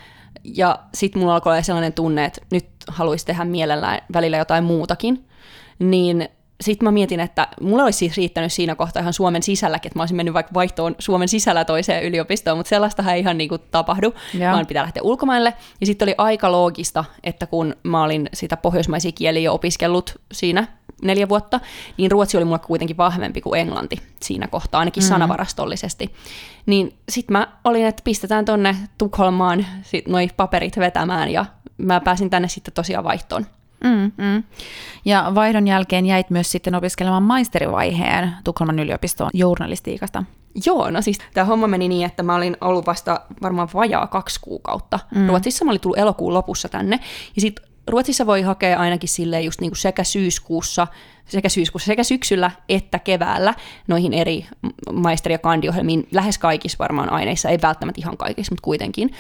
ja 0.44 0.78
sitten 0.94 1.20
mulla 1.20 1.34
alkoi 1.34 1.52
olla 1.52 1.62
sellainen 1.62 1.92
tunne, 1.92 2.24
että 2.24 2.40
nyt 2.52 2.66
haluaisi 2.88 3.26
tehdä 3.26 3.44
mielellään 3.44 3.98
välillä 4.12 4.36
jotain 4.36 4.64
muutakin. 4.64 5.28
Niin 5.78 6.28
sitten 6.60 6.86
mä 6.86 6.92
mietin, 6.92 7.20
että 7.20 7.48
mulla 7.60 7.84
olisi 7.84 7.98
siis 7.98 8.16
riittänyt 8.16 8.52
siinä 8.52 8.74
kohtaa 8.74 9.00
ihan 9.00 9.12
Suomen 9.12 9.42
sisälläkin, 9.42 9.88
että 9.88 9.98
mä 9.98 10.02
olisin 10.02 10.16
mennyt 10.16 10.34
vaikka 10.34 10.54
vaihtoon 10.54 10.94
Suomen 10.98 11.28
sisällä 11.28 11.64
toiseen 11.64 12.04
yliopistoon, 12.04 12.56
mutta 12.56 12.68
sellaistahan 12.68 13.14
ei 13.14 13.20
ihan 13.20 13.38
niin 13.38 13.48
kuin 13.48 13.62
tapahdu, 13.70 14.14
Joo. 14.34 14.52
vaan 14.52 14.66
pitää 14.66 14.82
lähteä 14.82 15.02
ulkomaille. 15.02 15.54
Ja 15.80 15.86
sitten 15.86 16.06
oli 16.06 16.14
aika 16.18 16.52
loogista, 16.52 17.04
että 17.24 17.46
kun 17.46 17.76
mä 17.82 18.02
olin 18.02 18.28
sitä 18.32 18.56
pohjoismaisia 18.56 19.12
kieliä 19.12 19.52
opiskellut 19.52 20.20
siinä 20.32 20.66
neljä 21.02 21.28
vuotta, 21.28 21.60
niin 21.96 22.10
ruotsi 22.10 22.36
oli 22.36 22.44
mulle 22.44 22.58
kuitenkin 22.58 22.96
vahvempi 22.96 23.40
kuin 23.40 23.60
englanti 23.60 23.96
siinä 24.20 24.48
kohtaa, 24.48 24.78
ainakin 24.78 25.02
mm. 25.02 25.08
sanavarastollisesti. 25.08 26.14
Niin 26.66 26.94
sitten 27.08 27.32
mä 27.32 27.48
olin, 27.64 27.86
että 27.86 28.02
pistetään 28.04 28.44
tonne 28.44 28.76
Tukholmaan 28.98 29.66
sit 29.82 30.08
noi 30.08 30.28
paperit 30.36 30.78
vetämään, 30.78 31.30
ja 31.30 31.44
mä 31.78 32.00
pääsin 32.00 32.30
tänne 32.30 32.48
sitten 32.48 32.74
tosiaan 32.74 33.04
vaihtoon. 33.04 33.46
Mm, 33.84 34.12
mm. 34.16 34.42
Ja 35.04 35.32
vaihdon 35.34 35.66
jälkeen 35.66 36.06
jäit 36.06 36.30
myös 36.30 36.50
sitten 36.50 36.74
opiskelemaan 36.74 37.22
maisterivaiheen 37.22 38.32
Tukholman 38.44 38.78
yliopistoon 38.78 39.30
journalistiikasta. 39.34 40.24
Joo, 40.66 40.90
no 40.90 41.02
siis 41.02 41.18
tämä 41.34 41.44
homma 41.44 41.66
meni 41.66 41.88
niin, 41.88 42.06
että 42.06 42.22
mä 42.22 42.34
olin 42.34 42.56
ollut 42.60 42.86
vasta 42.86 43.20
varmaan 43.42 43.68
vajaa 43.74 44.06
kaksi 44.06 44.40
kuukautta. 44.40 44.98
Mm. 45.14 45.26
Ruotsissa 45.26 45.64
mä 45.64 45.70
olin 45.70 45.80
tullut 45.80 45.98
elokuun 45.98 46.34
lopussa 46.34 46.68
tänne, 46.68 47.00
ja 47.36 47.40
sitten 47.40 47.73
Ruotsissa 47.86 48.26
voi 48.26 48.42
hakea 48.42 48.78
ainakin 48.78 49.08
silleen 49.08 49.44
just 49.44 49.60
niinku 49.60 49.74
sekä 49.74 50.04
syyskuussa, 50.04 50.86
sekä 51.26 51.48
syyskuussa, 51.48 51.86
sekä 51.86 52.04
syksyllä 52.04 52.50
että 52.68 52.98
keväällä 52.98 53.54
noihin 53.86 54.12
eri 54.12 54.46
maisteri- 54.92 55.34
ja 55.34 55.38
kandiohjelmiin, 55.38 56.08
lähes 56.12 56.38
kaikissa 56.38 56.78
varmaan 56.78 57.12
aineissa, 57.12 57.48
ei 57.48 57.58
välttämättä 57.62 58.00
ihan 58.00 58.16
kaikissa, 58.16 58.52
mutta 58.52 58.64
kuitenkin. 58.64 59.10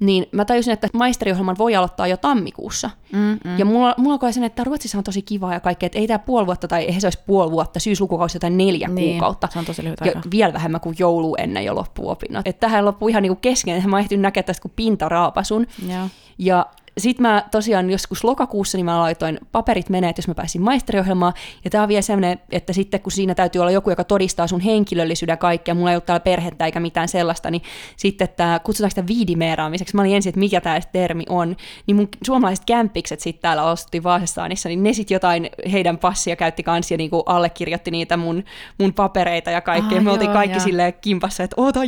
Niin 0.00 0.26
mä 0.32 0.44
tajusin, 0.44 0.72
että 0.72 0.88
maisteriohjelman 0.94 1.58
voi 1.58 1.76
aloittaa 1.76 2.06
jo 2.06 2.16
tammikuussa. 2.16 2.90
Mm-mm. 3.12 3.58
Ja 3.58 3.64
mulla, 3.64 3.94
mulla 3.98 4.12
alkoi 4.14 4.32
sen, 4.32 4.44
että 4.44 4.64
Ruotsissa 4.64 4.98
on 4.98 5.04
tosi 5.04 5.22
kiva 5.22 5.52
ja 5.54 5.60
kaikkea, 5.60 5.86
että 5.86 5.98
ei 5.98 6.06
tämä 6.06 6.18
puoli 6.18 6.46
vuotta 6.46 6.68
tai 6.68 6.84
eihän 6.84 7.00
se 7.00 7.06
olisi 7.06 7.20
puoli 7.26 7.50
vuotta, 7.50 7.80
syyslukukausi 7.80 8.38
tai 8.38 8.50
neljä 8.50 8.88
Niin, 8.88 9.10
kuukautta. 9.10 9.48
se 9.52 9.58
on 9.58 9.64
tosi 9.64 9.84
lyhyt 9.84 10.00
ja 10.00 10.06
aika. 10.06 10.20
vielä 10.30 10.52
vähemmän 10.52 10.80
kuin 10.80 10.96
joulu 10.98 11.34
ennen 11.38 11.64
jo 11.64 11.74
loppuopinnot. 11.74 12.46
Että 12.46 12.60
tähän 12.60 12.84
loppui 12.84 13.10
ihan 13.10 13.22
niinku 13.22 13.38
kesken, 13.42 13.76
että 13.76 13.88
mä 13.88 13.98
ehtin 14.00 14.22
näkemään 14.22 14.44
tästä 14.44 14.62
kuin 14.62 14.72
pintaraapasun. 14.76 15.66
Joo. 15.88 16.08
Ja 16.38 16.66
sitten 16.98 17.22
mä 17.22 17.44
tosiaan 17.50 17.90
joskus 17.90 18.24
lokakuussa 18.24 18.78
niin 18.78 18.84
mä 18.84 19.00
laitoin 19.00 19.38
paperit 19.52 19.88
menee, 19.88 20.10
että 20.10 20.20
jos 20.20 20.28
mä 20.28 20.34
pääsin 20.34 20.62
maisteriohjelmaan. 20.62 21.32
Ja 21.64 21.70
tämä 21.70 21.82
on 21.82 21.88
vielä 21.88 22.02
sellainen, 22.02 22.40
että 22.50 22.72
sitten 22.72 23.00
kun 23.00 23.12
siinä 23.12 23.34
täytyy 23.34 23.60
olla 23.60 23.70
joku, 23.70 23.90
joka 23.90 24.04
todistaa 24.04 24.46
sun 24.46 24.60
henkilöllisyyden 24.60 25.32
ja 25.32 25.36
kaikkea, 25.36 25.74
mulla 25.74 25.90
ei 25.90 25.94
ollut 25.94 26.06
täällä 26.06 26.20
perhettä 26.20 26.64
eikä 26.64 26.80
mitään 26.80 27.08
sellaista, 27.08 27.50
niin 27.50 27.62
sitten 27.96 28.28
tämä, 28.36 28.58
kutsutaanko 28.58 28.90
sitä 28.90 29.06
viidimeeraamiseksi, 29.06 29.96
mä 29.96 30.02
olin 30.02 30.14
ensin, 30.14 30.30
että 30.30 30.40
mikä 30.40 30.60
tämä 30.60 30.80
termi 30.92 31.24
on, 31.28 31.56
niin 31.86 31.96
mun 31.96 32.08
suomalaiset 32.26 32.64
kämpikset 32.64 33.20
sitten 33.20 33.42
täällä 33.42 33.62
osti 33.62 34.02
Vaasassaanissa, 34.02 34.68
niin 34.68 34.82
ne 34.82 34.92
sitten 34.92 35.14
jotain 35.14 35.50
heidän 35.72 35.98
passia 35.98 36.36
käytti 36.36 36.62
kanssa 36.62 36.94
ja 36.94 36.98
niinku 36.98 37.20
allekirjoitti 37.26 37.90
niitä 37.90 38.16
mun, 38.16 38.44
mun 38.78 38.94
papereita 38.94 39.50
ja 39.50 39.60
kaikkea. 39.60 39.98
Ah, 39.98 40.04
me 40.04 40.10
oltiin 40.10 40.28
joo, 40.28 40.34
kaikki 40.34 40.56
joo. 40.56 40.64
silleen 40.64 40.94
kimpassa, 41.00 41.42
että 41.42 41.54
oota 41.56 41.80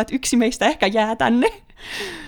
että 0.00 0.14
yksi 0.14 0.36
meistä 0.36 0.66
ehkä 0.66 0.86
jää 0.86 1.16
tänne. 1.16 1.65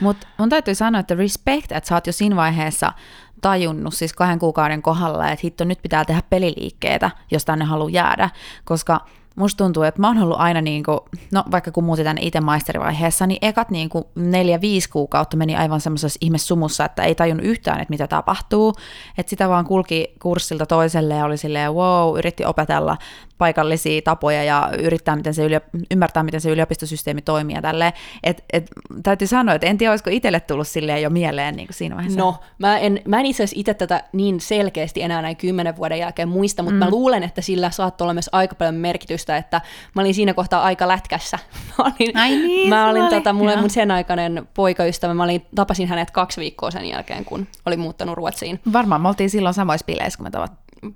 Mutta 0.00 0.26
mun 0.38 0.48
täytyy 0.48 0.74
sanoa, 0.74 1.00
että 1.00 1.14
respect, 1.14 1.72
että 1.72 1.88
sä 1.88 1.94
oot 1.94 2.06
jo 2.06 2.12
siinä 2.12 2.36
vaiheessa 2.36 2.92
tajunnut 3.40 3.94
siis 3.94 4.12
kahden 4.12 4.38
kuukauden 4.38 4.82
kohdalla, 4.82 5.30
että 5.30 5.40
hitto 5.44 5.64
nyt 5.64 5.82
pitää 5.82 6.04
tehdä 6.04 6.22
peliliikkeitä, 6.30 7.10
jos 7.30 7.44
tänne 7.44 7.64
haluaa 7.64 7.90
jäädä, 7.90 8.30
koska 8.64 9.00
musta 9.38 9.64
tuntuu, 9.64 9.82
että 9.82 10.00
mä 10.00 10.08
oon 10.08 10.18
ollut 10.18 10.40
aina 10.40 10.60
niin 10.60 10.82
kuin, 10.82 10.98
no 11.32 11.44
vaikka 11.50 11.70
kun 11.70 11.84
muutin 11.84 12.04
tänne 12.04 12.22
itse 12.22 12.40
maisterivaiheessa, 12.40 13.26
niin 13.26 13.38
ekat 13.42 13.70
niin 13.70 13.88
kuin 13.88 14.04
neljä, 14.14 14.60
viisi 14.60 14.90
kuukautta 14.90 15.36
meni 15.36 15.56
aivan 15.56 15.80
semmoisessa 15.80 16.18
ihmessumussa, 16.22 16.84
että 16.84 17.02
ei 17.02 17.14
tajunnut 17.14 17.46
yhtään, 17.46 17.80
että 17.80 17.92
mitä 17.92 18.06
tapahtuu, 18.06 18.74
että 19.18 19.30
sitä 19.30 19.48
vaan 19.48 19.64
kulki 19.64 20.12
kurssilta 20.22 20.66
toiselle 20.66 21.14
ja 21.14 21.24
oli 21.24 21.36
silleen 21.36 21.74
wow, 21.74 22.18
yritti 22.18 22.44
opetella 22.44 22.96
paikallisia 23.38 24.02
tapoja 24.02 24.44
ja 24.44 24.70
yrittää 24.78 25.16
miten 25.16 25.34
se 25.34 25.48
yliop- 25.48 25.80
ymmärtää, 25.90 26.22
miten 26.22 26.40
se 26.40 26.50
yliopistosysteemi 26.50 27.22
toimii 27.22 27.56
ja 27.56 27.62
tälleen. 27.62 27.92
Et, 28.24 28.44
et, 28.52 28.70
täytyy 29.02 29.28
sanoa, 29.28 29.54
että 29.54 29.66
en 29.66 29.78
tiedä, 29.78 29.92
olisiko 29.92 30.10
itselle 30.10 30.40
tullut 30.40 30.68
silleen 30.68 31.02
jo 31.02 31.10
mieleen 31.10 31.56
niin 31.56 31.66
kuin 31.66 31.74
siinä 31.74 31.96
vaiheessa. 31.96 32.20
No, 32.20 32.36
mä 32.58 32.78
en, 32.78 33.00
mä 33.04 33.20
en 33.20 33.26
itse 33.26 33.42
asiassa 33.42 33.60
itse 33.60 33.74
tätä 33.74 34.04
niin 34.12 34.40
selkeästi 34.40 35.02
enää 35.02 35.22
näin 35.22 35.36
kymmenen 35.36 35.76
vuoden 35.76 35.98
jälkeen 35.98 36.28
muista, 36.28 36.62
mutta 36.62 36.74
mm. 36.74 36.78
mä 36.78 36.90
luulen, 36.90 37.22
että 37.22 37.40
sillä 37.40 37.70
saattoi 37.70 38.04
olla 38.04 38.14
myös 38.14 38.30
aika 38.32 38.54
paljon 38.54 38.74
merkitystä, 38.74 39.36
että 39.36 39.60
mä 39.94 40.02
olin 40.02 40.14
siinä 40.14 40.34
kohtaa 40.34 40.62
aika 40.62 40.88
lätkässä. 40.88 41.38
Mä 41.78 41.84
olin, 41.84 42.16
Ai 42.16 42.30
niin, 42.30 42.68
mä 42.68 42.90
olin 42.90 43.02
oli, 43.02 43.10
tota, 43.10 43.32
mulla 43.32 43.56
mun 43.56 43.70
sen 43.70 43.90
aikainen 43.90 44.48
poikaystävä, 44.54 45.14
mä 45.14 45.24
olin, 45.24 45.46
tapasin 45.54 45.88
hänet 45.88 46.10
kaksi 46.10 46.40
viikkoa 46.40 46.70
sen 46.70 46.86
jälkeen, 46.86 47.24
kun 47.24 47.46
olin 47.66 47.80
muuttanut 47.80 48.16
Ruotsiin. 48.16 48.60
Varmaan 48.72 49.00
me 49.00 49.08
oltiin 49.08 49.30
silloin 49.30 49.54
samoissa 49.54 49.86
bileissä, 49.86 50.16
kun 50.16 50.26
me 50.26 50.30
tavat. 50.30 50.52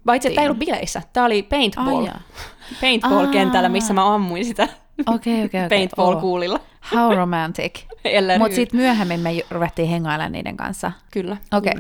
Paitsi, 0.07 0.29
että 0.29 0.35
tämä 0.35 0.43
ei 0.43 0.49
ollut 0.49 0.59
bileissä, 0.59 1.03
tämä 1.13 1.27
oli 1.27 1.43
paintball. 1.43 1.97
Ai 1.97 2.05
jaa. 2.05 2.21
Paintball-kentällä, 2.81 3.69
missä 3.69 3.95
mä 3.95 4.15
ammuin 4.15 4.45
sitä 4.45 4.69
Okei, 5.07 5.45
okei, 5.45 5.65
okei. 5.65 5.69
paintball-kuulilla. 5.79 6.61
How 6.95 7.17
romantic. 7.17 7.81
Mutta 8.39 8.55
sitten 8.55 8.81
myöhemmin 8.81 9.21
me 9.21 9.31
ruvettiin 9.51 9.89
hengailemaan 9.89 10.33
niiden 10.33 10.57
kanssa. 10.57 10.93
Kyllä, 11.13 11.37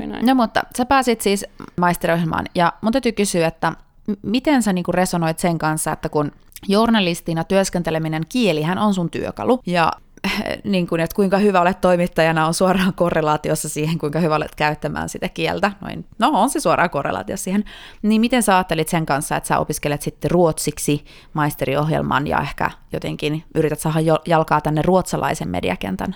näin. 0.06 0.26
no 0.26 0.34
mutta 0.34 0.62
sä 0.76 0.86
pääsit 0.86 1.20
siis 1.20 1.46
maisteriohjelmaan, 1.80 2.46
ja 2.54 2.72
mun 2.80 2.92
täytyy 2.92 3.12
kysyä, 3.12 3.46
että 3.46 3.72
miten 4.22 4.62
sä 4.62 4.72
niinku 4.72 4.92
resonoit 4.92 5.38
sen 5.38 5.58
kanssa, 5.58 5.92
että 5.92 6.08
kun 6.08 6.32
journalistina 6.68 7.44
työskenteleminen, 7.44 8.22
kielihän 8.28 8.78
on 8.78 8.94
sun 8.94 9.10
työkalu, 9.10 9.60
ja 9.66 9.92
niin 10.64 10.86
kuin, 10.86 11.00
että 11.00 11.16
kuinka 11.16 11.38
hyvä 11.38 11.60
olet 11.60 11.80
toimittajana 11.80 12.46
on 12.46 12.54
suoraan 12.54 12.94
korrelaatiossa 12.94 13.68
siihen, 13.68 13.98
kuinka 13.98 14.20
hyvä 14.20 14.36
olet 14.36 14.54
käyttämään 14.54 15.08
sitä 15.08 15.28
kieltä. 15.28 15.72
Noin, 15.80 16.04
no 16.18 16.30
on 16.34 16.50
se 16.50 16.60
suoraan 16.60 16.90
korrelaatio 16.90 17.36
siihen. 17.36 17.64
Niin 18.02 18.20
miten 18.20 18.42
sä 18.42 18.56
ajattelit 18.56 18.88
sen 18.88 19.06
kanssa, 19.06 19.36
että 19.36 19.48
sä 19.48 19.58
opiskelet 19.58 20.02
sitten 20.02 20.30
ruotsiksi 20.30 21.04
maisteriohjelman 21.32 22.26
ja 22.26 22.40
ehkä 22.40 22.70
jotenkin 22.92 23.44
yrität 23.54 23.80
saada 23.80 23.98
jalkaa 24.26 24.60
tänne 24.60 24.82
ruotsalaisen 24.82 25.48
mediakentän 25.48 26.14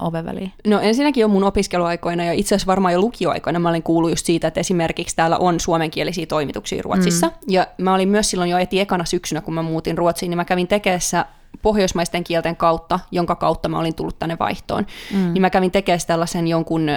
oven 0.00 0.24
väliin? 0.24 0.52
No 0.66 0.80
ensinnäkin 0.80 1.20
jo 1.20 1.28
mun 1.28 1.44
opiskeluaikoina 1.44 2.24
ja 2.24 2.32
itse 2.32 2.54
asiassa 2.54 2.66
varmaan 2.66 2.94
jo 2.94 3.00
lukioaikoina 3.00 3.58
mä 3.58 3.68
olin 3.68 3.82
kuullut 3.82 4.10
just 4.10 4.26
siitä, 4.26 4.48
että 4.48 4.60
esimerkiksi 4.60 5.16
täällä 5.16 5.36
on 5.36 5.60
suomenkielisiä 5.60 6.26
toimituksia 6.26 6.82
Ruotsissa. 6.82 7.26
Mm. 7.26 7.32
Ja 7.48 7.66
mä 7.78 7.94
olin 7.94 8.08
myös 8.08 8.30
silloin 8.30 8.50
jo 8.50 8.58
eti 8.58 8.80
ekana 8.80 9.04
syksynä, 9.04 9.40
kun 9.40 9.54
mä 9.54 9.62
muutin 9.62 9.98
Ruotsiin, 9.98 10.30
niin 10.30 10.38
mä 10.38 10.44
kävin 10.44 10.68
tekeessä 10.68 11.26
pohjoismaisten 11.64 12.24
kielten 12.24 12.56
kautta, 12.56 13.00
jonka 13.10 13.36
kautta 13.36 13.68
mä 13.68 13.78
olin 13.78 13.94
tullut 13.94 14.18
tänne 14.18 14.36
vaihtoon. 14.40 14.86
Mm. 15.14 15.32
Niin 15.32 15.40
mä 15.40 15.50
kävin 15.50 15.70
tekemään 15.70 16.00
tällaisen 16.06 16.48
jonkun, 16.48 16.88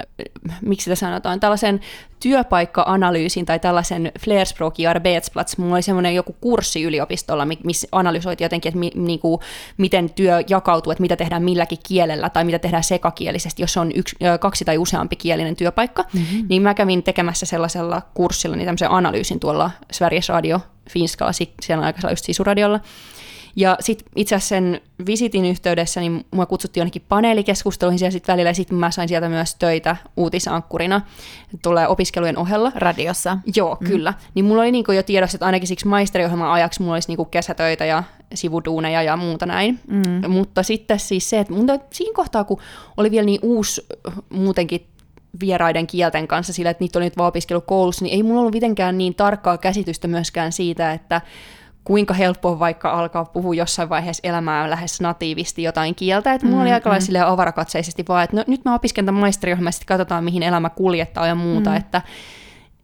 miksi 0.60 0.84
sitä 0.84 0.94
sanotaan, 0.94 1.40
tällaisen 1.40 1.80
työpaikka-analyysin 2.20 3.46
tai 3.46 3.58
tällaisen 3.58 4.12
Flerspråk 4.20 4.80
i 4.80 4.86
Arbetsplatz. 4.86 5.58
Mulla 5.58 5.74
oli 5.74 5.82
semmoinen 5.82 6.14
joku 6.14 6.36
kurssi 6.40 6.82
yliopistolla, 6.82 7.44
mi- 7.44 7.58
missä 7.64 7.88
analysoitiin 7.92 8.44
jotenkin, 8.44 8.70
että 8.70 8.78
mi, 8.78 8.90
niinku, 8.94 9.40
miten 9.76 10.10
työ 10.10 10.42
jakautuu, 10.48 10.90
että 10.90 11.02
mitä 11.02 11.16
tehdään 11.16 11.42
milläkin 11.42 11.78
kielellä 11.88 12.30
tai 12.30 12.44
mitä 12.44 12.58
tehdään 12.58 12.84
sekakielisesti, 12.84 13.62
jos 13.62 13.76
on 13.76 13.92
yksi, 13.94 14.16
kaksi 14.40 14.64
tai 14.64 14.78
useampi 14.78 15.16
kielinen 15.16 15.56
työpaikka. 15.56 16.04
Mm-hmm. 16.12 16.46
Niin 16.48 16.62
mä 16.62 16.74
kävin 16.74 17.02
tekemässä 17.02 17.46
sellaisella 17.46 18.02
kurssilla 18.14 18.56
niin 18.56 18.66
tämmöisen 18.66 18.90
analyysin 18.90 19.40
tuolla 19.40 19.70
Sveriges 19.92 20.28
Radio 20.28 20.60
Finskalla, 20.90 21.32
si- 21.32 21.54
siellä 21.62 21.86
aikaisella 21.86 22.12
just 22.12 22.24
Sisuradiolla. 22.24 22.80
Ja 23.58 23.76
sitten 23.80 24.08
itse 24.16 24.34
asiassa 24.34 24.48
sen 24.48 24.80
visitin 25.06 25.44
yhteydessä, 25.44 26.00
niin 26.00 26.24
mua 26.30 26.46
kutsuttiin 26.46 26.80
jonnekin 26.80 27.02
paneelikeskusteluihin 27.08 27.98
siellä 27.98 28.10
sitten 28.10 28.32
välillä, 28.32 28.50
ja 28.50 28.54
sitten 28.54 28.78
mä 28.78 28.90
sain 28.90 29.08
sieltä 29.08 29.28
myös 29.28 29.54
töitä 29.54 29.96
uutisankkurina, 30.16 31.00
tulee 31.62 31.88
opiskelujen 31.88 32.38
ohella. 32.38 32.72
Radiossa. 32.74 33.38
Joo, 33.56 33.76
mm. 33.80 33.86
kyllä. 33.86 34.14
Niin 34.34 34.44
mulla 34.44 34.62
oli 34.62 34.72
niinku 34.72 34.92
jo 34.92 35.02
tiedossa, 35.02 35.36
että 35.36 35.46
ainakin 35.46 35.68
siksi 35.68 35.88
maisteriohjelman 35.88 36.50
ajaksi 36.50 36.82
mulla 36.82 36.94
olisi 36.94 37.08
niinku 37.08 37.24
kesätöitä 37.24 37.84
ja 37.84 38.02
sivuduuneja 38.34 39.02
ja 39.02 39.16
muuta 39.16 39.46
näin. 39.46 39.80
Mm. 39.86 40.30
Mutta 40.30 40.62
sitten 40.62 40.98
siis 40.98 41.30
se, 41.30 41.38
että 41.38 41.52
mun 41.52 41.66
siinä 41.92 42.12
kohtaa, 42.14 42.44
kun 42.44 42.60
oli 42.96 43.10
vielä 43.10 43.26
niin 43.26 43.40
uusi 43.42 43.86
äh, 44.08 44.14
muutenkin 44.30 44.86
vieraiden 45.40 45.86
kielten 45.86 46.28
kanssa 46.28 46.52
sillä, 46.52 46.70
että 46.70 46.84
niitä 46.84 46.98
oli 46.98 47.06
nyt 47.06 47.16
vaan 47.16 47.28
opiskellut 47.28 47.66
koulussa, 47.66 48.04
niin 48.04 48.14
ei 48.14 48.22
mulla 48.22 48.40
ollut 48.40 48.54
mitenkään 48.54 48.98
niin 48.98 49.14
tarkkaa 49.14 49.58
käsitystä 49.58 50.08
myöskään 50.08 50.52
siitä, 50.52 50.92
että 50.92 51.20
kuinka 51.88 52.14
helppo 52.14 52.50
on 52.50 52.58
vaikka 52.58 52.90
alkaa 52.90 53.24
puhua 53.24 53.54
jossain 53.54 53.88
vaiheessa 53.88 54.28
elämää 54.28 54.70
lähes 54.70 55.00
natiivisti 55.00 55.62
jotain 55.62 55.94
kieltä. 55.94 56.32
Että 56.32 56.46
mulla 56.46 56.62
oli 56.62 56.72
aika 56.72 56.90
lailla 56.90 57.04
silleen 57.04 57.26
avarakatseisesti 57.26 58.04
vaan, 58.08 58.24
että 58.24 58.36
no, 58.36 58.44
nyt 58.46 58.64
mä 58.64 58.74
opiskelen 58.74 59.06
tämän 59.06 59.20
maisteriohjelman 59.20 59.68
ja 59.68 59.72
sitten 59.72 59.86
katsotaan, 59.86 60.24
mihin 60.24 60.42
elämä 60.42 60.70
kuljettaa 60.70 61.26
ja 61.26 61.34
muuta. 61.34 61.70
Mm. 61.70 61.76
Että 61.76 62.02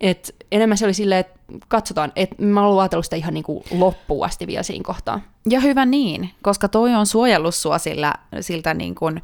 Et 0.00 0.34
enemmän 0.52 0.78
se 0.78 0.84
oli 0.84 0.94
silleen, 0.94 1.20
että 1.20 1.40
katsotaan, 1.68 2.12
että 2.16 2.42
mä 2.42 2.66
oon 2.66 2.80
ajatellut 2.80 3.04
sitä 3.04 3.16
ihan 3.16 3.34
niin 3.34 3.44
kuin 3.44 3.64
loppuun 3.70 4.26
asti 4.26 4.46
vielä 4.46 4.62
siinä 4.62 4.84
kohtaa. 4.84 5.20
Ja 5.50 5.60
hyvä 5.60 5.86
niin, 5.86 6.30
koska 6.42 6.68
toi 6.68 6.94
on 6.94 7.06
suojellut 7.06 7.54
sua 7.54 7.78
sillä, 7.78 8.14
siltä 8.40 8.74
niin 8.74 8.94
kuin, 8.94 9.22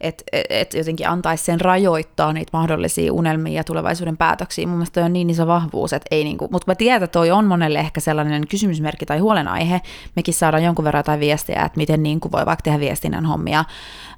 että 0.00 0.24
et 0.50 0.74
jotenkin 0.74 1.08
antaisi 1.08 1.44
sen 1.44 1.60
rajoittaa 1.60 2.32
niitä 2.32 2.50
mahdollisia 2.52 3.12
unelmia 3.12 3.52
ja 3.52 3.64
tulevaisuuden 3.64 4.16
päätöksiä. 4.16 4.66
Mun 4.66 4.76
mielestä 4.76 5.00
toi 5.00 5.06
on 5.06 5.12
niin 5.12 5.30
iso 5.30 5.46
vahvuus, 5.46 5.92
että 5.92 6.08
ei 6.10 6.24
niin 6.24 6.38
kuin, 6.38 6.48
mutta 6.52 6.70
mä 6.70 6.74
tiedän, 6.74 7.02
että 7.02 7.12
toi 7.12 7.30
on 7.30 7.44
monelle 7.44 7.78
ehkä 7.78 8.00
sellainen 8.00 8.48
kysymysmerkki 8.48 9.06
tai 9.06 9.18
huolenaihe. 9.18 9.80
Mekin 10.16 10.34
saadaan 10.34 10.64
jonkun 10.64 10.84
verran 10.84 10.98
jotain 10.98 11.20
viestiä, 11.20 11.62
että 11.64 11.76
miten 11.76 12.02
niin 12.02 12.20
kuin 12.20 12.32
voi 12.32 12.46
vaikka 12.46 12.62
tehdä 12.62 12.80
viestinnän 12.80 13.26
hommia 13.26 13.64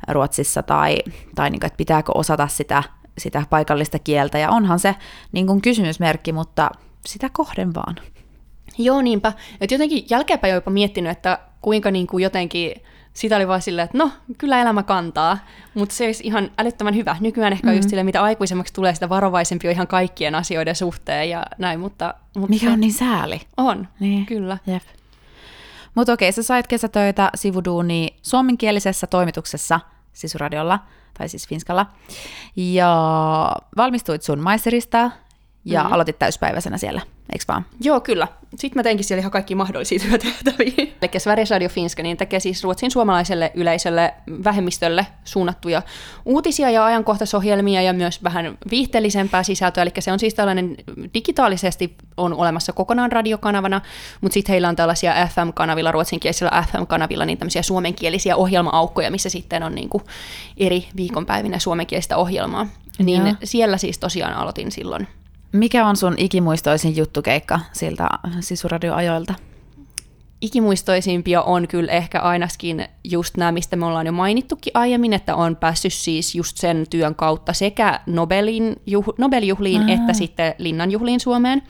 Ruotsissa 0.08 0.62
tai, 0.62 0.98
tai 1.34 1.50
niin 1.50 1.60
kuin, 1.60 1.66
että 1.66 1.76
pitääkö 1.76 2.12
osata 2.14 2.48
sitä, 2.48 2.82
sitä 3.18 3.42
paikallista 3.50 3.98
kieltä. 3.98 4.38
Ja 4.38 4.50
onhan 4.50 4.78
se 4.78 4.96
niin 5.32 5.46
kuin 5.46 5.62
kysymysmerkki, 5.62 6.32
mutta 6.32 6.70
sitä 7.06 7.30
kohden 7.32 7.74
vaan. 7.74 7.96
Joo, 8.78 9.02
niinpä. 9.02 9.32
Et 9.60 9.70
jotenkin 9.70 10.04
jälkeenpäin 10.10 10.54
jopa 10.54 10.70
miettinyt, 10.70 11.12
että 11.12 11.38
kuinka 11.60 11.90
niin 11.90 12.06
kuin 12.06 12.22
jotenkin 12.22 12.74
sitä 13.14 13.36
oli 13.36 13.48
vaan 13.48 13.62
silleen, 13.62 13.84
että 13.84 13.98
no, 13.98 14.10
kyllä 14.38 14.60
elämä 14.60 14.82
kantaa, 14.82 15.38
mutta 15.74 15.94
se 15.94 16.04
olisi 16.04 16.26
ihan 16.26 16.50
älyttömän 16.58 16.94
hyvä. 16.94 17.16
Nykyään 17.20 17.52
ehkä 17.52 17.66
mm-hmm. 17.66 17.76
just 17.78 17.88
silleen, 17.88 18.06
mitä 18.06 18.22
aikuisemmaksi 18.22 18.74
tulee, 18.74 18.94
sitä 18.94 19.08
varovaisempi 19.08 19.68
on 19.68 19.74
ihan 19.74 19.86
kaikkien 19.86 20.34
asioiden 20.34 20.76
suhteen 20.76 21.30
ja 21.30 21.42
näin, 21.58 21.80
mutta... 21.80 22.14
mutta 22.36 22.50
Mikä 22.50 22.70
on 22.72 22.80
niin 22.80 22.92
sääli. 22.92 23.40
On, 23.56 23.88
niin. 24.00 24.26
kyllä. 24.26 24.58
Jep. 24.66 24.82
Mutta 25.94 26.12
okei, 26.12 26.32
sä 26.32 26.42
sait 26.42 26.66
kesätöitä 26.66 27.30
sivuduuni 27.34 28.16
suomenkielisessä 28.22 29.06
toimituksessa 29.06 29.80
Sisuradiolla, 30.12 30.78
tai 31.18 31.28
siis 31.28 31.48
Finskalla, 31.48 31.86
ja 32.56 33.52
valmistuit 33.76 34.22
sun 34.22 34.40
maisterista 34.40 35.10
ja 35.64 35.80
mm-hmm. 35.80 35.94
aloitit 35.94 36.18
täyspäiväisenä 36.18 36.78
siellä, 36.78 37.00
eikö 37.32 37.44
vaan? 37.48 37.66
Joo, 37.80 38.00
kyllä. 38.00 38.28
Sitten 38.56 38.78
mä 38.78 38.82
teinkin 38.82 39.04
siellä 39.04 39.20
ihan 39.20 39.30
kaikki 39.32 39.54
mahdollisia 39.54 39.98
työtehtäviä. 40.08 40.72
Eli 40.76 41.10
Sveriges 41.20 41.50
Radio 41.50 41.68
Finska 41.68 42.02
niin 42.02 42.16
tekee 42.16 42.40
siis 42.40 42.64
Ruotsin 42.64 42.90
suomalaiselle 42.90 43.52
yleisölle 43.54 44.14
vähemmistölle 44.44 45.06
suunnattuja 45.24 45.82
uutisia 46.24 46.70
ja 46.70 46.84
ajankohtaisohjelmia 46.84 47.82
ja 47.82 47.92
myös 47.92 48.24
vähän 48.24 48.58
viihteellisempää 48.70 49.42
sisältöä. 49.42 49.82
Eli 49.82 49.90
se 49.98 50.12
on 50.12 50.18
siis 50.18 50.34
tällainen 50.34 50.76
digitaalisesti 51.14 51.96
on 52.16 52.34
olemassa 52.34 52.72
kokonaan 52.72 53.12
radiokanavana, 53.12 53.80
mutta 54.20 54.34
sitten 54.34 54.52
heillä 54.52 54.68
on 54.68 54.76
tällaisia 54.76 55.14
FM-kanavilla, 55.34 55.92
ruotsinkielisillä 55.92 56.64
FM-kanavilla, 56.72 57.26
niin 57.26 57.38
tämmöisiä 57.38 57.62
suomenkielisiä 57.62 58.36
ohjelma-aukkoja, 58.36 59.10
missä 59.10 59.28
sitten 59.28 59.62
on 59.62 59.74
niin 59.74 59.88
kuin 59.88 60.04
eri 60.56 60.88
viikonpäivinä 60.96 61.58
suomenkielistä 61.58 62.16
ohjelmaa. 62.16 62.66
Niin 62.98 63.26
ja. 63.26 63.34
siellä 63.44 63.78
siis 63.78 63.98
tosiaan 63.98 64.34
aloitin 64.34 64.72
silloin 64.72 65.08
mikä 65.52 65.86
on 65.86 65.96
sun 65.96 66.14
ikimuistoisin 66.16 66.96
juttukeikka 66.96 67.60
siltä 67.72 68.08
sisuradioajoilta? 68.40 69.34
Ikimuistoisimpia 70.40 71.42
on 71.42 71.68
kyllä 71.68 71.92
ehkä 71.92 72.20
ainakin 72.20 72.88
just 73.04 73.36
nämä, 73.36 73.52
mistä 73.52 73.76
me 73.76 73.86
ollaan 73.86 74.06
jo 74.06 74.12
mainittukin 74.12 74.70
aiemmin, 74.74 75.12
että 75.12 75.36
on 75.36 75.56
päässyt 75.56 75.92
siis 75.92 76.34
just 76.34 76.56
sen 76.56 76.86
työn 76.90 77.14
kautta 77.14 77.52
sekä 77.52 78.00
Nobelin 78.06 78.76
juh, 78.86 79.14
Nobeljuhliin 79.18 79.82
Aha. 79.82 79.92
että 79.92 80.12
sitten 80.12 80.54
Linnanjuhliin 80.58 81.20
Suomeen 81.20 81.62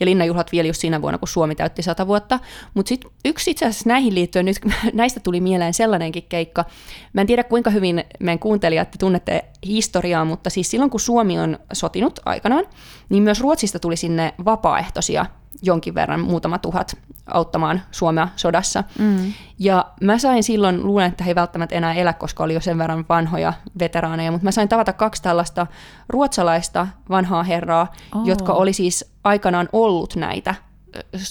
ja 0.00 0.06
linnanjuhlat 0.06 0.52
vielä 0.52 0.68
just 0.68 0.80
siinä 0.80 1.02
vuonna, 1.02 1.18
kun 1.18 1.28
Suomi 1.28 1.54
täytti 1.54 1.82
sata 1.82 2.06
vuotta. 2.06 2.38
Mutta 2.74 2.88
sitten 2.88 3.10
yksi 3.24 3.50
itse 3.50 3.66
asiassa 3.66 3.88
näihin 3.88 4.14
liittyen, 4.14 4.44
nyt 4.44 4.60
näistä 4.92 5.20
tuli 5.20 5.40
mieleen 5.40 5.74
sellainenkin 5.74 6.26
keikka. 6.28 6.64
Mä 7.12 7.20
en 7.20 7.26
tiedä 7.26 7.44
kuinka 7.44 7.70
hyvin 7.70 8.04
meidän 8.20 8.38
kuuntelijat 8.38 8.96
tunnette 8.98 9.44
historiaa, 9.66 10.24
mutta 10.24 10.50
siis 10.50 10.70
silloin 10.70 10.90
kun 10.90 11.00
Suomi 11.00 11.38
on 11.38 11.58
sotinut 11.72 12.20
aikanaan, 12.24 12.64
niin 13.08 13.22
myös 13.22 13.40
Ruotsista 13.40 13.78
tuli 13.78 13.96
sinne 13.96 14.34
vapaaehtoisia 14.44 15.26
jonkin 15.62 15.94
verran, 15.94 16.20
muutama 16.20 16.58
tuhat, 16.58 16.96
auttamaan 17.26 17.82
Suomea 17.90 18.28
sodassa. 18.36 18.84
Mm. 18.98 19.32
Ja 19.58 19.86
mä 20.00 20.18
sain 20.18 20.42
silloin, 20.42 20.86
luulen, 20.86 21.06
että 21.06 21.24
he 21.24 21.30
ei 21.30 21.34
välttämättä 21.34 21.74
enää 21.74 21.94
elä, 21.94 22.12
koska 22.12 22.44
oli 22.44 22.54
jo 22.54 22.60
sen 22.60 22.78
verran 22.78 23.04
vanhoja 23.08 23.52
veteraaneja, 23.78 24.30
mutta 24.30 24.44
mä 24.44 24.50
sain 24.50 24.68
tavata 24.68 24.92
kaksi 24.92 25.22
tällaista 25.22 25.66
ruotsalaista 26.08 26.86
vanhaa 27.10 27.42
herraa, 27.42 27.92
oh. 28.14 28.26
jotka 28.26 28.52
oli 28.52 28.72
siis 28.72 29.09
aikanaan 29.24 29.68
ollut 29.72 30.16
näitä 30.16 30.54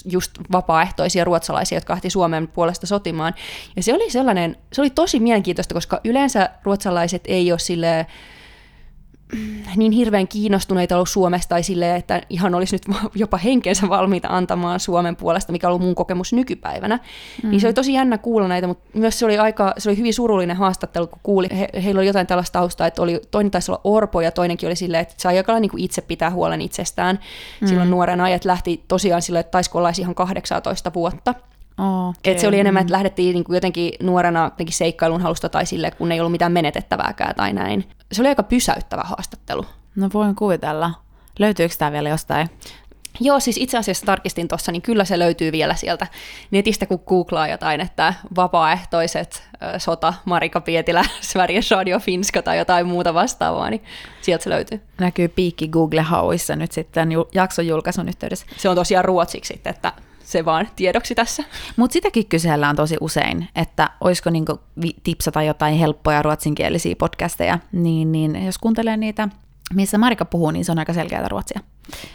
just 0.04 0.32
vapaaehtoisia 0.52 1.24
ruotsalaisia, 1.24 1.76
jotka 1.76 1.92
lähti 1.92 2.10
Suomen 2.10 2.48
puolesta 2.48 2.86
sotimaan. 2.86 3.34
Ja 3.76 3.82
se 3.82 3.94
oli 3.94 4.10
sellainen, 4.10 4.56
se 4.72 4.80
oli 4.80 4.90
tosi 4.90 5.20
mielenkiintoista, 5.20 5.74
koska 5.74 6.00
yleensä 6.04 6.50
ruotsalaiset 6.62 7.22
ei 7.26 7.52
ole 7.52 7.58
silleen, 7.58 8.06
niin 9.76 9.92
hirveän 9.92 10.28
kiinnostuneita 10.28 10.94
ollut 10.94 11.08
Suomesta 11.08 11.48
tai 11.48 11.62
silleen, 11.62 11.96
että 11.96 12.22
ihan 12.30 12.54
olisi 12.54 12.74
nyt 12.74 12.96
jopa 13.14 13.36
henkensä 13.36 13.88
valmiita 13.88 14.28
antamaan 14.30 14.80
Suomen 14.80 15.16
puolesta, 15.16 15.52
mikä 15.52 15.68
on 15.68 15.70
ollut 15.70 15.86
mun 15.86 15.94
kokemus 15.94 16.32
nykypäivänä. 16.32 16.98
Mm. 17.42 17.50
Niin 17.50 17.60
se 17.60 17.66
oli 17.66 17.74
tosi 17.74 17.92
jännä 17.92 18.18
kuulla 18.18 18.48
näitä, 18.48 18.66
mutta 18.66 18.98
myös 18.98 19.18
se 19.18 19.24
oli, 19.24 19.38
aika, 19.38 19.74
se 19.78 19.88
oli 19.88 19.98
hyvin 19.98 20.14
surullinen 20.14 20.56
haastattelu, 20.56 21.06
kun 21.06 21.20
kuuli, 21.22 21.48
he, 21.58 21.68
heillä 21.84 21.98
oli 21.98 22.06
jotain 22.06 22.26
tällaista 22.26 22.58
taustaa, 22.58 22.86
että 22.86 23.02
oli, 23.02 23.20
toinen 23.30 23.50
taisi 23.50 23.70
olla 23.70 23.80
orpo 23.84 24.20
ja 24.20 24.30
toinenkin 24.30 24.66
oli 24.66 24.76
silleen, 24.76 25.02
että 25.02 25.14
sai 25.16 25.36
aika 25.36 25.60
niin 25.60 25.70
itse 25.76 26.02
pitää 26.02 26.30
huolen 26.30 26.60
itsestään. 26.60 27.18
Mm. 27.60 27.68
Silloin 27.68 27.90
nuoren 27.90 28.20
ajat 28.20 28.44
lähti 28.44 28.84
tosiaan 28.88 29.22
silleen, 29.22 29.40
että 29.40 29.50
taisiko 29.50 29.78
olla 29.78 29.92
ihan 29.98 30.14
18 30.14 30.92
vuotta. 30.94 31.34
Okay. 31.78 32.32
Et 32.32 32.38
se 32.38 32.48
oli 32.48 32.60
enemmän, 32.60 32.80
että 32.80 32.92
lähdettiin 32.92 33.34
niin 33.34 33.44
kuin 33.44 33.54
jotenkin 33.54 33.92
nuorena 34.02 34.44
jotenkin 34.44 34.76
seikkailun 34.76 35.20
halusta 35.20 35.48
tai 35.48 35.66
sille, 35.66 35.90
kun 35.90 36.12
ei 36.12 36.20
ollut 36.20 36.32
mitään 36.32 36.52
menetettävääkään 36.52 37.34
tai 37.34 37.52
näin. 37.52 37.84
Se 38.12 38.22
oli 38.22 38.28
aika 38.28 38.42
pysäyttävä 38.42 39.02
haastattelu. 39.04 39.66
No 39.96 40.10
voin 40.14 40.34
kuvitella. 40.34 40.90
Löytyykö 41.38 41.74
tämä 41.78 41.92
vielä 41.92 42.08
jostain? 42.08 42.50
Joo, 43.20 43.40
siis 43.40 43.56
itse 43.56 43.78
asiassa 43.78 44.06
tarkistin 44.06 44.48
tuossa, 44.48 44.72
niin 44.72 44.82
kyllä 44.82 45.04
se 45.04 45.18
löytyy 45.18 45.52
vielä 45.52 45.74
sieltä 45.74 46.06
netistä, 46.50 46.86
kun 46.86 47.02
googlaa 47.06 47.48
jotain, 47.48 47.80
että 47.80 48.14
vapaaehtoiset 48.36 49.42
sota, 49.78 50.14
Marika 50.24 50.60
Pietilä, 50.60 51.04
Sveriges 51.20 51.70
Radio 51.70 51.98
Finska 51.98 52.42
tai 52.42 52.58
jotain 52.58 52.86
muuta 52.86 53.14
vastaavaa, 53.14 53.70
niin 53.70 53.82
sieltä 54.22 54.44
se 54.44 54.50
löytyy. 54.50 54.80
Näkyy 54.98 55.28
piikki 55.28 55.68
Google-hauissa 55.68 56.56
nyt 56.56 56.72
sitten 56.72 57.08
jakson 57.34 57.66
julkaisun 57.66 58.08
yhteydessä. 58.08 58.46
Se 58.56 58.68
on 58.68 58.76
tosiaan 58.76 59.04
ruotsiksi 59.04 59.52
sitten, 59.52 59.70
että 59.74 59.92
se 60.30 60.44
vaan 60.44 60.68
tiedoksi 60.76 61.14
tässä. 61.14 61.44
Mutta 61.76 61.92
sitäkin 61.92 62.26
kysellään 62.26 62.76
tosi 62.76 62.96
usein, 63.00 63.48
että 63.56 63.90
olisiko 64.00 64.30
niinku 64.30 64.60
tipsata 65.02 65.42
jotain 65.42 65.74
helppoja 65.74 66.22
ruotsinkielisiä 66.22 66.96
podcasteja, 66.96 67.58
niin, 67.72 68.12
niin 68.12 68.46
jos 68.46 68.58
kuuntelee 68.58 68.96
niitä, 68.96 69.28
missä 69.74 69.98
Marika 69.98 70.24
puhuu, 70.24 70.50
niin 70.50 70.64
se 70.64 70.72
on 70.72 70.78
aika 70.78 70.92
selkeää 70.92 71.28
ruotsia. 71.28 71.60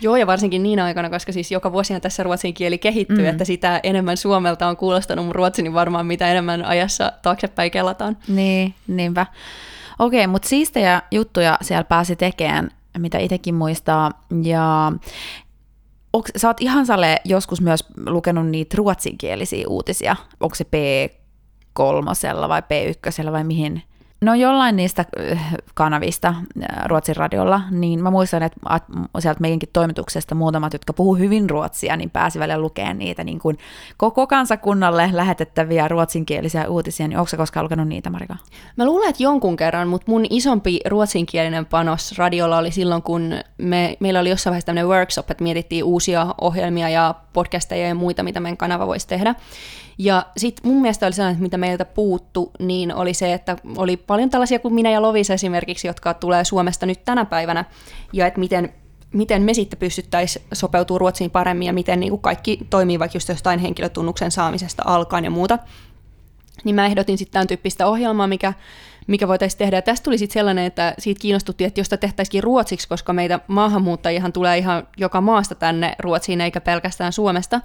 Joo, 0.02 0.16
ja 0.16 0.28
varsinkin 0.28 0.64
niin 0.64 0.80
aikana, 0.80 1.10
koska 1.10 1.32
siis 1.32 1.52
joka 1.52 1.72
vuosina 1.72 2.00
tässä 2.00 2.24
ruotsin 2.24 2.54
kieli 2.54 2.78
kehittyy, 2.78 3.18
mm. 3.18 3.26
että 3.26 3.46
sitä 3.46 3.80
enemmän 3.84 4.18
Suomelta 4.18 4.68
on 4.68 4.78
kuulostanut 4.78 5.26
mun 5.26 5.36
ruotsi, 5.36 5.62
niin 5.62 5.74
varmaan 5.74 6.06
mitä 6.06 6.28
enemmän 6.28 6.66
ajassa 6.66 7.12
taaksepäin 7.22 7.72
kelataan. 7.72 8.18
Niin, 8.28 8.74
niinpä. 8.88 9.26
Okei, 10.00 10.28
mutta 10.28 10.48
siistejä 10.48 11.02
juttuja 11.12 11.58
siellä 11.62 11.84
pääsi 11.84 12.16
tekemään, 12.16 12.72
mitä 12.98 13.18
itsekin 13.18 13.56
muistaa. 13.56 14.12
Ja 14.44 14.92
onko, 16.16 16.30
sä 16.38 16.48
oot 16.48 16.62
ihan 16.62 16.86
sale 16.86 17.22
joskus 17.26 17.62
myös 17.62 17.86
lukenut 18.06 18.48
niitä 18.48 18.78
ruotsinkielisiä 18.78 19.68
uutisia. 19.68 20.16
Onko 20.40 20.56
se 20.56 20.64
P3 20.64 22.50
vai 22.50 22.62
P1 22.62 23.32
vai 23.32 23.44
mihin? 23.44 23.84
No 24.22 24.34
jollain 24.34 24.76
niistä 24.76 25.06
äh, 25.32 25.56
kanavista 25.74 26.28
äh, 26.28 26.86
Ruotsin 26.86 27.16
radiolla, 27.16 27.62
niin 27.72 28.04
mä 28.04 28.12
muistan, 28.12 28.44
että 28.44 28.60
sieltä 29.20 29.42
meidänkin 29.42 29.70
toimituksesta 29.74 30.36
muutamat, 30.36 30.74
jotka 30.74 30.94
puhuu 30.94 31.16
hyvin 31.16 31.50
ruotsia, 31.50 31.98
niin 31.98 32.10
pääsi 32.10 32.40
välillä 32.40 32.60
lukemaan 32.60 32.98
niitä 32.98 33.24
niin 33.24 33.40
kuin 33.40 33.58
koko 33.98 34.28
kansakunnalle 34.28 35.10
lähetettäviä 35.14 35.88
ruotsinkielisiä 35.88 36.68
uutisia, 36.68 37.08
niin 37.08 37.18
onko 37.18 37.30
sä 37.30 37.38
koskaan 37.38 37.64
lukenut 37.64 37.88
niitä, 37.88 38.10
Marika? 38.10 38.36
Mä 38.76 38.86
luulen, 38.86 39.10
että 39.10 39.24
jonkun 39.24 39.56
kerran, 39.56 39.88
mutta 39.88 40.12
mun 40.12 40.26
isompi 40.30 40.80
ruotsinkielinen 40.86 41.66
panos 41.66 42.18
radiolla 42.18 42.58
oli 42.58 42.72
silloin, 42.72 43.02
kun 43.02 43.34
me, 43.58 43.98
meillä 44.00 44.20
oli 44.20 44.30
jossain 44.30 44.52
vaiheessa 44.52 44.66
tämmöinen 44.66 44.90
workshop, 44.90 45.32
että 45.32 45.44
mietittiin 45.44 45.84
uusia 45.84 46.36
ohjelmia 46.42 46.90
ja 46.90 47.16
podcasteja 47.34 47.88
ja 47.88 47.96
muita, 47.96 48.24
mitä 48.24 48.40
meidän 48.40 48.58
kanava 48.58 48.88
voisi 48.88 49.08
tehdä. 49.08 49.36
Ja 49.98 50.26
sitten 50.38 50.72
mun 50.72 50.82
mielestä 50.82 51.06
oli 51.06 51.14
sellainen, 51.14 51.34
että 51.34 51.44
mitä 51.44 51.58
meiltä 51.58 51.86
puuttu, 51.86 52.52
niin 52.60 52.96
oli 52.96 53.14
se, 53.14 53.34
että 53.34 53.58
oli 53.78 53.98
paljon 54.08 54.30
tällaisia 54.30 54.60
kuin 54.60 54.74
minä 54.74 54.92
ja 54.92 55.02
Lovis 55.02 55.30
esimerkiksi, 55.30 55.88
jotka 55.88 56.14
tulee 56.14 56.44
Suomesta 56.44 56.86
nyt 56.86 57.06
tänä 57.06 57.26
päivänä, 57.26 57.66
ja 58.14 58.28
että 58.28 58.40
miten 58.40 58.74
miten 59.16 59.42
me 59.42 59.54
sitten 59.54 59.80
pystyttäisiin 59.80 60.46
sopeutumaan 60.54 61.00
Ruotsiin 61.00 61.32
paremmin 61.32 61.66
ja 61.66 61.74
miten 61.74 62.00
niin 62.00 62.10
kuin 62.10 62.22
kaikki 62.22 62.60
toimii 62.70 63.00
vaikka 63.00 63.16
just 63.16 63.30
jostain 63.30 63.60
henkilötunnuksen 63.60 64.32
saamisesta 64.32 64.84
alkaen 64.86 65.24
ja 65.24 65.32
muuta. 65.32 65.60
Niin 66.64 66.76
mä 66.76 66.86
ehdotin 66.86 67.18
sitten 67.18 67.34
tämän 67.34 67.48
tyyppistä 67.48 67.88
ohjelmaa, 67.88 68.28
mikä, 68.28 68.54
mikä 69.08 69.28
voitaisiin 69.28 69.58
tehdä. 69.58 69.78
Ja 69.78 69.82
tästä 69.82 70.04
tuli 70.04 70.18
sitten 70.18 70.34
sellainen, 70.34 70.66
että 70.66 70.94
siitä 71.00 71.22
kiinnostuttiin, 71.22 71.68
että 71.68 71.80
jos 71.80 71.86
sitä 71.86 71.98
tehtäisikin 71.98 72.44
ruotsiksi, 72.44 72.88
koska 72.88 73.14
meitä 73.14 73.40
maahanmuuttajihan 73.48 74.34
tulee 74.34 74.58
ihan 74.58 74.88
joka 74.98 75.22
maasta 75.22 75.56
tänne 75.56 75.96
Ruotsiin 76.00 76.42
eikä 76.42 76.62
pelkästään 76.62 77.14
Suomesta, 77.14 77.62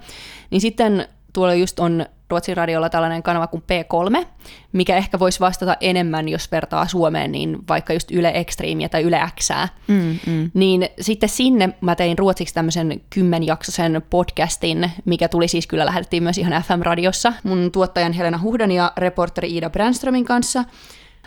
niin 0.51 0.61
sitten 0.61 1.07
tuolla 1.33 1.53
just 1.53 1.79
on 1.79 2.05
Ruotsin 2.29 2.57
radiolla 2.57 2.89
tällainen 2.89 3.23
kanava 3.23 3.47
kuin 3.47 3.63
P3, 3.63 4.25
mikä 4.71 4.97
ehkä 4.97 5.19
voisi 5.19 5.39
vastata 5.39 5.77
enemmän, 5.81 6.29
jos 6.29 6.51
vertaa 6.51 6.87
Suomeen, 6.87 7.31
niin 7.31 7.57
vaikka 7.69 7.93
just 7.93 8.11
Yle 8.11 8.31
Extremeä 8.35 8.89
tai 8.89 9.03
Yle 9.03 9.21
Xää. 9.39 9.67
Mm, 9.87 10.19
mm. 10.27 10.51
Niin 10.53 10.89
sitten 11.01 11.29
sinne 11.29 11.69
mä 11.81 11.95
tein 11.95 12.17
ruotsiksi 12.17 12.53
tämmöisen 12.53 13.01
kymmenjaksoisen 13.09 14.03
podcastin, 14.09 14.91
mikä 15.05 15.27
tuli 15.27 15.47
siis 15.47 15.67
kyllä 15.67 15.85
lähetettiin 15.85 16.23
myös 16.23 16.37
ihan 16.37 16.63
FM-radiossa 16.63 17.33
mun 17.43 17.71
tuottajan 17.71 18.13
Helena 18.13 18.39
Huhdan 18.41 18.71
ja 18.71 18.91
reporteri 18.97 19.57
Ida 19.57 19.69
Brandströmin 19.69 20.25
kanssa– 20.25 20.63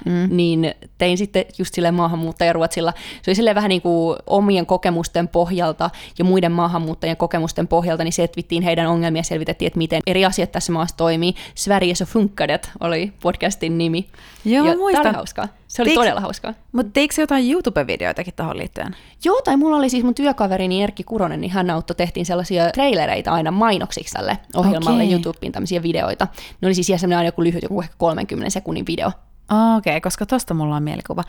mm. 0.04 0.36
niin 0.36 0.74
tein 0.98 1.18
sitten 1.18 1.44
just 1.58 1.74
sille 1.74 1.90
maahanmuuttajaruotsilla. 1.90 2.92
Se 3.22 3.30
oli 3.30 3.34
silleen 3.34 3.54
vähän 3.54 3.68
niin 3.68 3.82
kuin 3.82 4.18
omien 4.26 4.66
kokemusten 4.66 5.28
pohjalta 5.28 5.90
ja 6.18 6.24
muiden 6.24 6.52
maahanmuuttajien 6.52 7.16
kokemusten 7.16 7.68
pohjalta, 7.68 8.04
niin 8.04 8.12
selvittiin 8.12 8.62
heidän 8.62 8.86
ongelmia, 8.86 9.22
selvitettiin, 9.22 9.66
että 9.66 9.78
miten 9.78 10.02
eri 10.06 10.24
asiat 10.24 10.52
tässä 10.52 10.72
maassa 10.72 10.96
toimii. 10.96 11.34
Sverige 11.54 11.94
så 11.94 12.04
funkadet 12.04 12.70
oli 12.80 13.12
podcastin 13.22 13.78
nimi. 13.78 14.06
Joo, 14.44 14.66
ja 14.66 14.76
muistan. 14.76 15.02
Tämä 15.02 15.10
oli 15.10 15.16
hauskaa. 15.16 15.48
Se 15.68 15.82
oli 15.82 15.88
Teik, 15.88 15.98
todella 15.98 16.20
hauskaa. 16.20 16.54
Mutta 16.72 16.92
teikö 16.92 17.14
jotain 17.18 17.52
YouTube-videoitakin 17.52 18.34
tuohon 18.36 18.58
liittyen? 18.58 18.96
Joo, 19.24 19.42
tai 19.42 19.56
mulla 19.56 19.76
oli 19.76 19.88
siis 19.88 20.04
mun 20.04 20.14
työkaverini 20.14 20.82
Erkki 20.82 21.04
Kuronen, 21.04 21.40
niin 21.40 21.50
hän 21.50 21.70
auttoi, 21.70 21.96
tehtiin 21.96 22.26
sellaisia 22.26 22.70
trailereita 22.70 23.32
aina 23.32 23.50
mainoksiksi 23.50 24.14
tälle 24.14 24.38
ohjelmalle 24.56 25.02
okay. 25.02 25.12
YouTubeen, 25.12 25.52
tämmöisiä 25.52 25.82
videoita. 25.82 26.28
Ne 26.60 26.66
oli 26.66 26.74
siis 26.74 26.88
ihan 26.88 26.98
semmoinen 26.98 27.26
joku 27.26 27.42
lyhyt, 27.42 27.62
joku 27.62 27.80
ehkä 27.80 27.94
30 27.98 28.50
sekunnin 28.50 28.86
video. 28.86 29.10
Okei, 29.50 29.90
okay, 29.92 30.00
koska 30.00 30.26
tosta 30.26 30.54
mulla 30.54 30.76
on 30.76 30.82
mielikuva. 30.82 31.22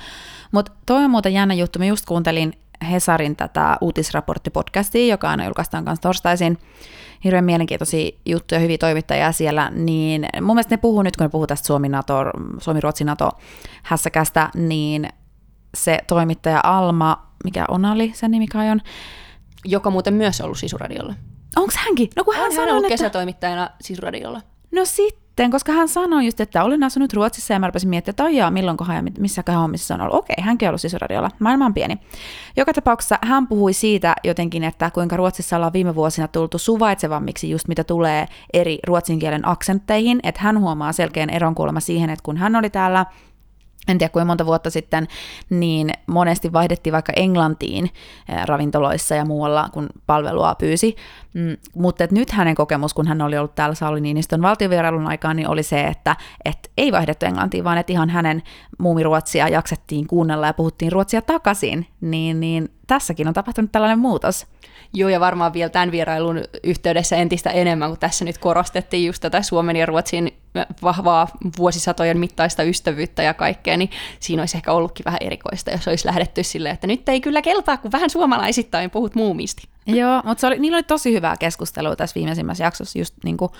Mutta 0.52 0.72
toi 0.86 1.04
on 1.04 1.12
muuten 1.12 1.34
jännä 1.34 1.54
juttu. 1.54 1.80
Mä 1.80 1.86
just 1.86 2.06
kuuntelin 2.06 2.54
Hesarin 2.92 3.36
tätä 3.36 3.78
uutisraporttipodcastia, 3.82 5.08
joka 5.08 5.30
aina 5.30 5.46
julkaistaan 5.46 5.86
kanssa 5.86 6.02
torstaisin. 6.02 6.58
Hirveän 7.24 7.46
mielenkiintoisia 7.46 8.12
juttuja, 8.26 8.60
hyviä 8.62 8.78
toimittajia 8.78 9.32
siellä, 9.32 9.70
niin 9.70 10.28
mun 10.42 10.56
mielestä 10.56 10.74
ne 10.74 10.78
puhuu 10.78 11.02
nyt, 11.02 11.18
kun 11.18 11.26
ne 11.26 11.30
puhuu 11.30 11.48
tästä 11.48 11.68
Suomi-NATO, 11.68 12.16
Suomi-Ruotsi-NATO-hässäkästä, 12.58 14.50
niin 14.56 15.10
se 15.76 16.00
toimittaja 16.08 16.60
Alma, 16.64 17.28
mikä 17.44 17.66
on 17.68 17.86
oli 17.86 18.12
sen 18.16 18.32
nimi 18.32 18.48
kai 18.48 18.70
on, 18.70 18.82
joka 19.66 19.90
muuten 19.90 20.14
myös 20.14 20.42
ollut 20.42 20.58
Sisuradiolla. 20.58 21.14
Onko 21.56 21.74
hänkin? 21.78 22.10
No 22.16 22.24
kun 22.24 22.36
hän, 22.36 22.44
hän 22.44 22.52
sanoi, 22.52 22.70
on 22.70 22.72
ollut 22.72 22.86
että... 22.86 22.94
kesätoimittajana 22.94 23.70
Sisuradiolla. 23.82 24.42
No 24.72 24.86
sit 24.86 25.25
sitten, 25.36 25.52
koska 25.52 25.72
hän 25.72 25.88
sanoi 25.88 26.26
just, 26.26 26.40
että 26.40 26.64
olen 26.64 26.84
asunut 26.84 27.14
Ruotsissa 27.14 27.54
ja 27.54 27.60
mä 27.60 27.68
rupesin 27.68 27.90
miettimään, 27.90 28.14
että 28.14 28.24
ojaa, 28.24 28.52
milloinkohan 28.52 28.96
ja 28.96 29.12
missäköhän 29.20 29.62
hommissa 29.62 29.94
on 29.94 30.02
ollut. 30.02 30.16
Okei, 30.16 30.36
hänkin 30.42 30.68
on 30.68 30.70
ollut 30.70 30.82
siis 30.82 30.94
radiolla. 30.94 31.32
Maailma 31.40 31.66
on 31.66 31.74
pieni. 31.74 31.98
Joka 32.58 32.74
tapauksessa 32.74 33.20
hän 33.22 33.48
puhui 33.48 33.74
siitä 33.74 34.16
jotenkin, 34.24 34.64
että 34.64 34.92
kuinka 34.92 35.18
Ruotsissa 35.18 35.56
ollaan 35.56 35.74
viime 35.74 35.96
vuosina 35.96 36.28
tultu 36.28 36.58
suvaitsevammiksi 36.58 37.50
just 37.50 37.68
mitä 37.68 37.84
tulee 37.84 38.28
eri 38.54 38.80
ruotsin 38.88 39.20
kielen 39.20 39.48
aksentteihin, 39.48 40.20
että 40.24 40.42
hän 40.42 40.60
huomaa 40.60 40.94
selkeän 40.94 41.30
eron 41.30 41.56
kuulemma 41.56 41.80
siihen, 41.80 42.10
että 42.10 42.24
kun 42.24 42.38
hän 42.38 42.56
oli 42.56 42.70
täällä 42.70 43.06
en 43.88 43.98
tiedä 43.98 44.12
kuinka 44.12 44.26
monta 44.26 44.46
vuotta 44.46 44.70
sitten, 44.70 45.08
niin 45.50 45.90
monesti 46.08 46.54
vaihdettiin 46.54 46.94
vaikka 46.94 47.14
Englantiin 47.16 47.90
ravintoloissa 48.46 49.16
ja 49.16 49.26
muualla, 49.26 49.70
kun 49.74 49.90
palvelua 50.06 50.56
pyysi. 50.56 50.96
Mm, 51.34 51.58
mutta 51.76 52.04
et 52.04 52.12
nyt 52.12 52.32
hänen 52.32 52.56
kokemus, 52.56 52.94
kun 52.94 53.08
hän 53.08 53.22
oli 53.22 53.38
ollut 53.38 53.56
täällä 53.56 53.76
Sauli 53.76 54.02
Niinistön 54.02 54.42
valtiovierailun 54.42 55.08
aikaan, 55.08 55.36
niin 55.36 55.48
oli 55.48 55.64
se, 55.64 55.84
että 55.84 56.16
et 56.46 56.72
ei 56.78 56.92
vaihdettu 56.92 57.26
Englantiin, 57.26 57.64
vaan 57.64 57.78
että 57.78 57.94
ihan 57.94 58.10
hänen 58.10 58.44
muumiruotsia 58.78 59.48
jaksettiin 59.48 60.08
kuunnella 60.08 60.48
ja 60.48 60.54
puhuttiin 60.54 60.92
ruotsia 60.92 61.22
takaisin. 61.22 61.88
Niin, 62.02 62.40
niin 62.40 62.70
tässäkin 62.88 63.28
on 63.28 63.34
tapahtunut 63.34 63.72
tällainen 63.72 64.00
muutos. 64.00 64.48
Joo, 64.94 65.10
ja 65.10 65.20
varmaan 65.20 65.54
vielä 65.54 65.70
tämän 65.70 65.92
vierailun 65.92 66.42
yhteydessä 66.64 67.16
entistä 67.16 67.50
enemmän, 67.50 67.90
kun 67.90 68.00
tässä 68.00 68.26
nyt 68.26 68.38
korostettiin 68.38 69.08
just 69.08 69.22
tätä 69.22 69.42
Suomen 69.42 69.76
ja 69.76 69.86
Ruotsin 69.86 70.32
vahvaa 70.84 71.28
vuosisatojen 71.58 72.20
mittaista 72.20 72.64
ystävyyttä 72.64 73.24
ja 73.24 73.34
kaikkea, 73.34 73.78
niin 73.78 73.90
siinä 74.20 74.42
olisi 74.42 74.58
ehkä 74.58 74.72
ollutkin 74.72 75.06
vähän 75.06 75.20
erikoista, 75.22 75.72
jos 75.72 75.88
olisi 75.88 76.08
lähdetty 76.08 76.44
silleen, 76.44 76.74
että 76.74 76.88
nyt 76.88 77.10
ei 77.10 77.22
kyllä 77.22 77.42
kelpaa, 77.42 77.78
kun 77.78 77.92
vähän 77.92 78.10
suomalaisittain 78.10 78.92
puhut 78.92 79.16
muumisti. 79.16 79.68
Joo, 79.86 80.22
mutta 80.26 80.42
se 80.42 80.48
oli, 80.48 80.60
niillä 80.60 80.76
oli 80.76 80.84
tosi 80.84 81.14
hyvää 81.14 81.38
keskustelua 81.38 81.96
tässä 81.96 82.16
viimeisimmässä 82.16 82.64
jaksossa, 82.64 83.00
just 83.00 83.14
niin 83.24 83.38
kuin 83.38 83.52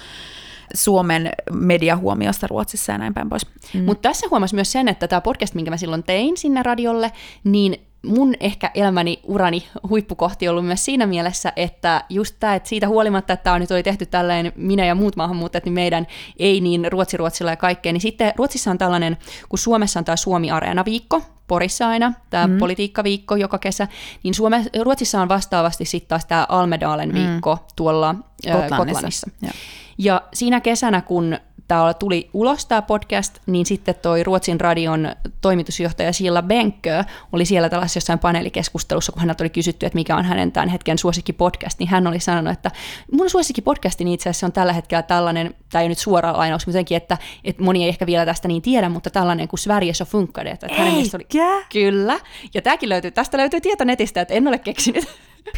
Suomen 0.74 1.32
mediahuomiosta 1.52 2.48
Ruotsissa 2.48 2.92
ja 2.92 2.98
näin 2.98 3.14
päin 3.14 3.30
pois. 3.30 3.48
Mm. 3.74 3.84
Mutta 3.84 4.10
tässä 4.10 4.28
huomasi 4.32 4.56
myös 4.56 4.72
sen, 4.72 4.88
että 4.88 5.08
tämä 5.08 5.22
podcast, 5.22 5.56
minkä 5.56 5.72
mä 5.72 5.78
silloin 5.78 6.04
tein 6.04 6.38
sinne 6.38 6.64
radiolle, 6.64 7.12
niin 7.44 7.85
mun 8.06 8.34
ehkä 8.40 8.72
elämäni 8.74 9.20
urani 9.24 9.68
huippukohti 9.90 10.48
ollut 10.48 10.66
myös 10.66 10.86
siinä 10.86 11.06
mielessä, 11.06 11.54
että 11.56 12.04
just 12.10 12.36
tämä, 12.40 12.56
että 12.56 12.70
siitä 12.70 12.88
huolimatta, 12.88 13.34
että 13.34 13.44
tämä 13.44 13.60
nyt 13.60 13.72
oli 13.72 13.84
tehty 13.84 14.06
tällainen 14.06 14.52
minä 14.56 14.86
ja 14.86 14.96
muut 14.96 15.16
maahanmuuttajat, 15.16 15.66
niin 15.66 15.74
meidän 15.74 16.08
ei 16.40 16.62
niin 16.62 16.92
ruotsi-ruotsilla 16.92 17.52
ja 17.52 17.58
kaikkea, 17.58 17.94
niin 17.94 18.02
sitten 18.02 18.34
Ruotsissa 18.36 18.72
on 18.72 18.78
tällainen, 18.78 19.18
kun 19.50 19.60
Suomessa 19.60 20.00
on 20.00 20.06
tämä 20.06 20.16
Suomi-areena-viikko, 20.16 21.22
Porissa 21.48 21.88
aina, 21.88 22.14
tämä 22.30 22.48
mm. 22.48 22.58
politiikkaviikko 22.58 23.36
joka 23.36 23.58
kesä, 23.58 23.88
niin 24.24 24.34
Suome, 24.34 24.66
Ruotsissa 24.84 25.22
on 25.22 25.30
vastaavasti 25.30 25.86
sitten 25.86 26.10
taas 26.10 26.26
tämä 26.26 26.46
Almedalen 26.50 27.10
mm. 27.10 27.16
viikko 27.16 27.56
mm. 27.56 27.62
tuolla 27.76 28.16
Kotlannissa. 28.52 28.78
Kotlanissa. 28.78 29.32
Ja. 29.42 29.52
ja 29.98 30.22
siinä 30.34 30.62
kesänä, 30.62 31.02
kun 31.02 31.38
tämä 31.68 31.82
tuli 31.94 32.30
ulos 32.34 32.66
tämä 32.66 32.82
podcast, 32.82 33.40
niin 33.46 33.66
sitten 33.66 33.96
toi 34.02 34.24
Ruotsin 34.24 34.60
radion 34.62 35.16
toimitusjohtaja 35.42 36.14
Silla 36.14 36.42
Benkkö 36.42 37.04
oli 37.32 37.46
siellä 37.46 37.70
tällaisessa 37.70 37.98
jossain 37.98 38.20
paneelikeskustelussa, 38.20 39.12
kun 39.12 39.20
häneltä 39.20 39.44
oli 39.44 39.50
kysytty, 39.50 39.86
että 39.86 39.96
mikä 39.96 40.16
on 40.16 40.26
hänen 40.26 40.52
tämän 40.52 40.70
hetken 40.70 40.98
podcast, 41.38 41.80
niin 41.80 41.90
hän 41.90 42.08
oli 42.08 42.20
sanonut, 42.20 42.54
että 42.54 42.72
mun 43.12 43.30
podcasti 43.62 44.14
itse 44.14 44.30
asiassa 44.30 44.46
on 44.46 44.52
tällä 44.52 44.74
hetkellä 44.74 45.02
tällainen, 45.02 45.56
tämä 45.70 45.82
ei 45.82 45.90
nyt 45.90 45.98
suora 45.98 46.38
lainaus, 46.38 46.68
mutta 46.68 46.96
että, 46.96 47.18
että 47.44 47.64
moni 47.64 47.84
ei 47.84 47.90
ehkä 47.90 48.06
vielä 48.06 48.26
tästä 48.26 48.48
niin 48.48 48.62
tiedä, 48.62 48.90
mutta 48.90 49.10
tällainen 49.10 49.48
kuin 49.48 49.60
Sverige 49.60 49.94
så 49.94 50.06
funkade. 50.06 50.50
Että 50.50 50.68
hänen 50.72 50.94
oli, 50.94 51.26
Kyllä, 51.72 52.20
ja 52.54 52.62
tämäkin 52.62 52.90
löytyy, 52.90 53.12
tästä 53.12 53.38
löytyy 53.38 53.62
tieto 53.62 53.84
netistä, 53.84 54.22
että 54.22 54.34
en 54.34 54.48
ole 54.48 54.58
keksinyt. 54.58 55.06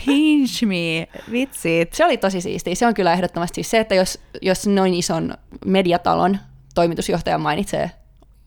Pinch 0.06 0.65
me, 0.65 1.08
vitsit. 1.32 1.93
Se 1.93 2.06
oli 2.06 2.17
tosi 2.17 2.41
siistiä. 2.41 2.76
Se 2.76 2.88
on 2.88 2.93
kyllä 2.93 3.13
ehdottomasti 3.13 3.56
siis 3.56 3.71
se, 3.71 3.80
että 3.80 3.95
jos, 3.95 4.19
jos 4.41 4.67
noin 4.67 4.93
ison 4.93 5.34
mediatalon 5.65 6.38
toimitusjohtaja 6.76 7.38
mainitsee 7.38 7.91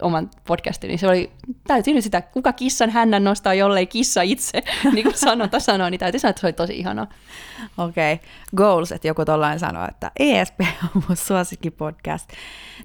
oman 0.02 0.30
podcastin, 0.46 0.88
niin 0.88 0.98
se 0.98 1.08
oli, 1.08 1.30
täytyy 1.66 1.94
nyt 1.94 2.04
sitä, 2.04 2.22
kuka 2.22 2.52
kissan 2.52 2.90
hännän 2.90 3.24
nostaa, 3.24 3.54
jollei 3.54 3.86
kissa 3.86 4.22
itse, 4.22 4.62
niin 4.94 5.04
kuin 5.04 5.18
sanonta 5.18 5.60
sanoi, 5.60 5.90
niin 5.90 5.98
täytyy 5.98 6.20
sanoa, 6.20 6.30
että 6.30 6.40
se 6.40 6.46
oli 6.46 6.52
tosi 6.52 6.78
ihanaa. 6.78 7.06
Okei, 7.78 8.14
okay. 8.14 8.26
goals, 8.56 8.92
että 8.92 9.08
joku 9.08 9.24
tollainen 9.24 9.58
sanoo, 9.58 9.86
että 9.88 10.10
ESP 10.18 10.60
on 10.60 11.02
mun 11.08 11.16
podcast. 11.76 12.30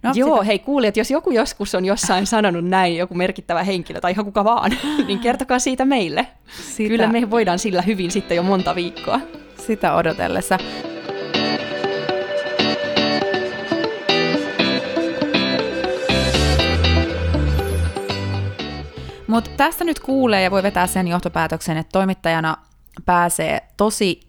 No, 0.03 0.11
Joo, 0.15 0.35
sitä... 0.35 0.43
hei 0.43 0.59
kuulijat, 0.59 0.97
jos 0.97 1.11
joku 1.11 1.31
joskus 1.31 1.75
on 1.75 1.85
jossain 1.85 2.27
sanonut 2.27 2.65
näin, 2.65 2.97
joku 2.97 3.13
merkittävä 3.13 3.63
henkilö 3.63 4.01
tai 4.01 4.11
ihan 4.11 4.25
kuka 4.25 4.43
vaan, 4.43 4.71
niin 5.07 5.19
kertokaa 5.19 5.59
siitä 5.59 5.85
meille. 5.85 6.27
Sitä... 6.61 6.89
Kyllä 6.89 7.07
me 7.07 7.31
voidaan 7.31 7.59
sillä 7.59 7.81
hyvin 7.81 8.11
sitten 8.11 8.37
jo 8.37 8.43
monta 8.43 8.75
viikkoa. 8.75 9.19
Sitä 9.67 9.95
odotellessa. 9.95 10.59
Mutta 19.27 19.51
tästä 19.57 19.83
nyt 19.83 19.99
kuulee 19.99 20.43
ja 20.43 20.51
voi 20.51 20.63
vetää 20.63 20.87
sen 20.87 21.07
johtopäätöksen, 21.07 21.77
että 21.77 21.91
toimittajana 21.91 22.57
pääsee 23.05 23.61
tosi 23.77 24.19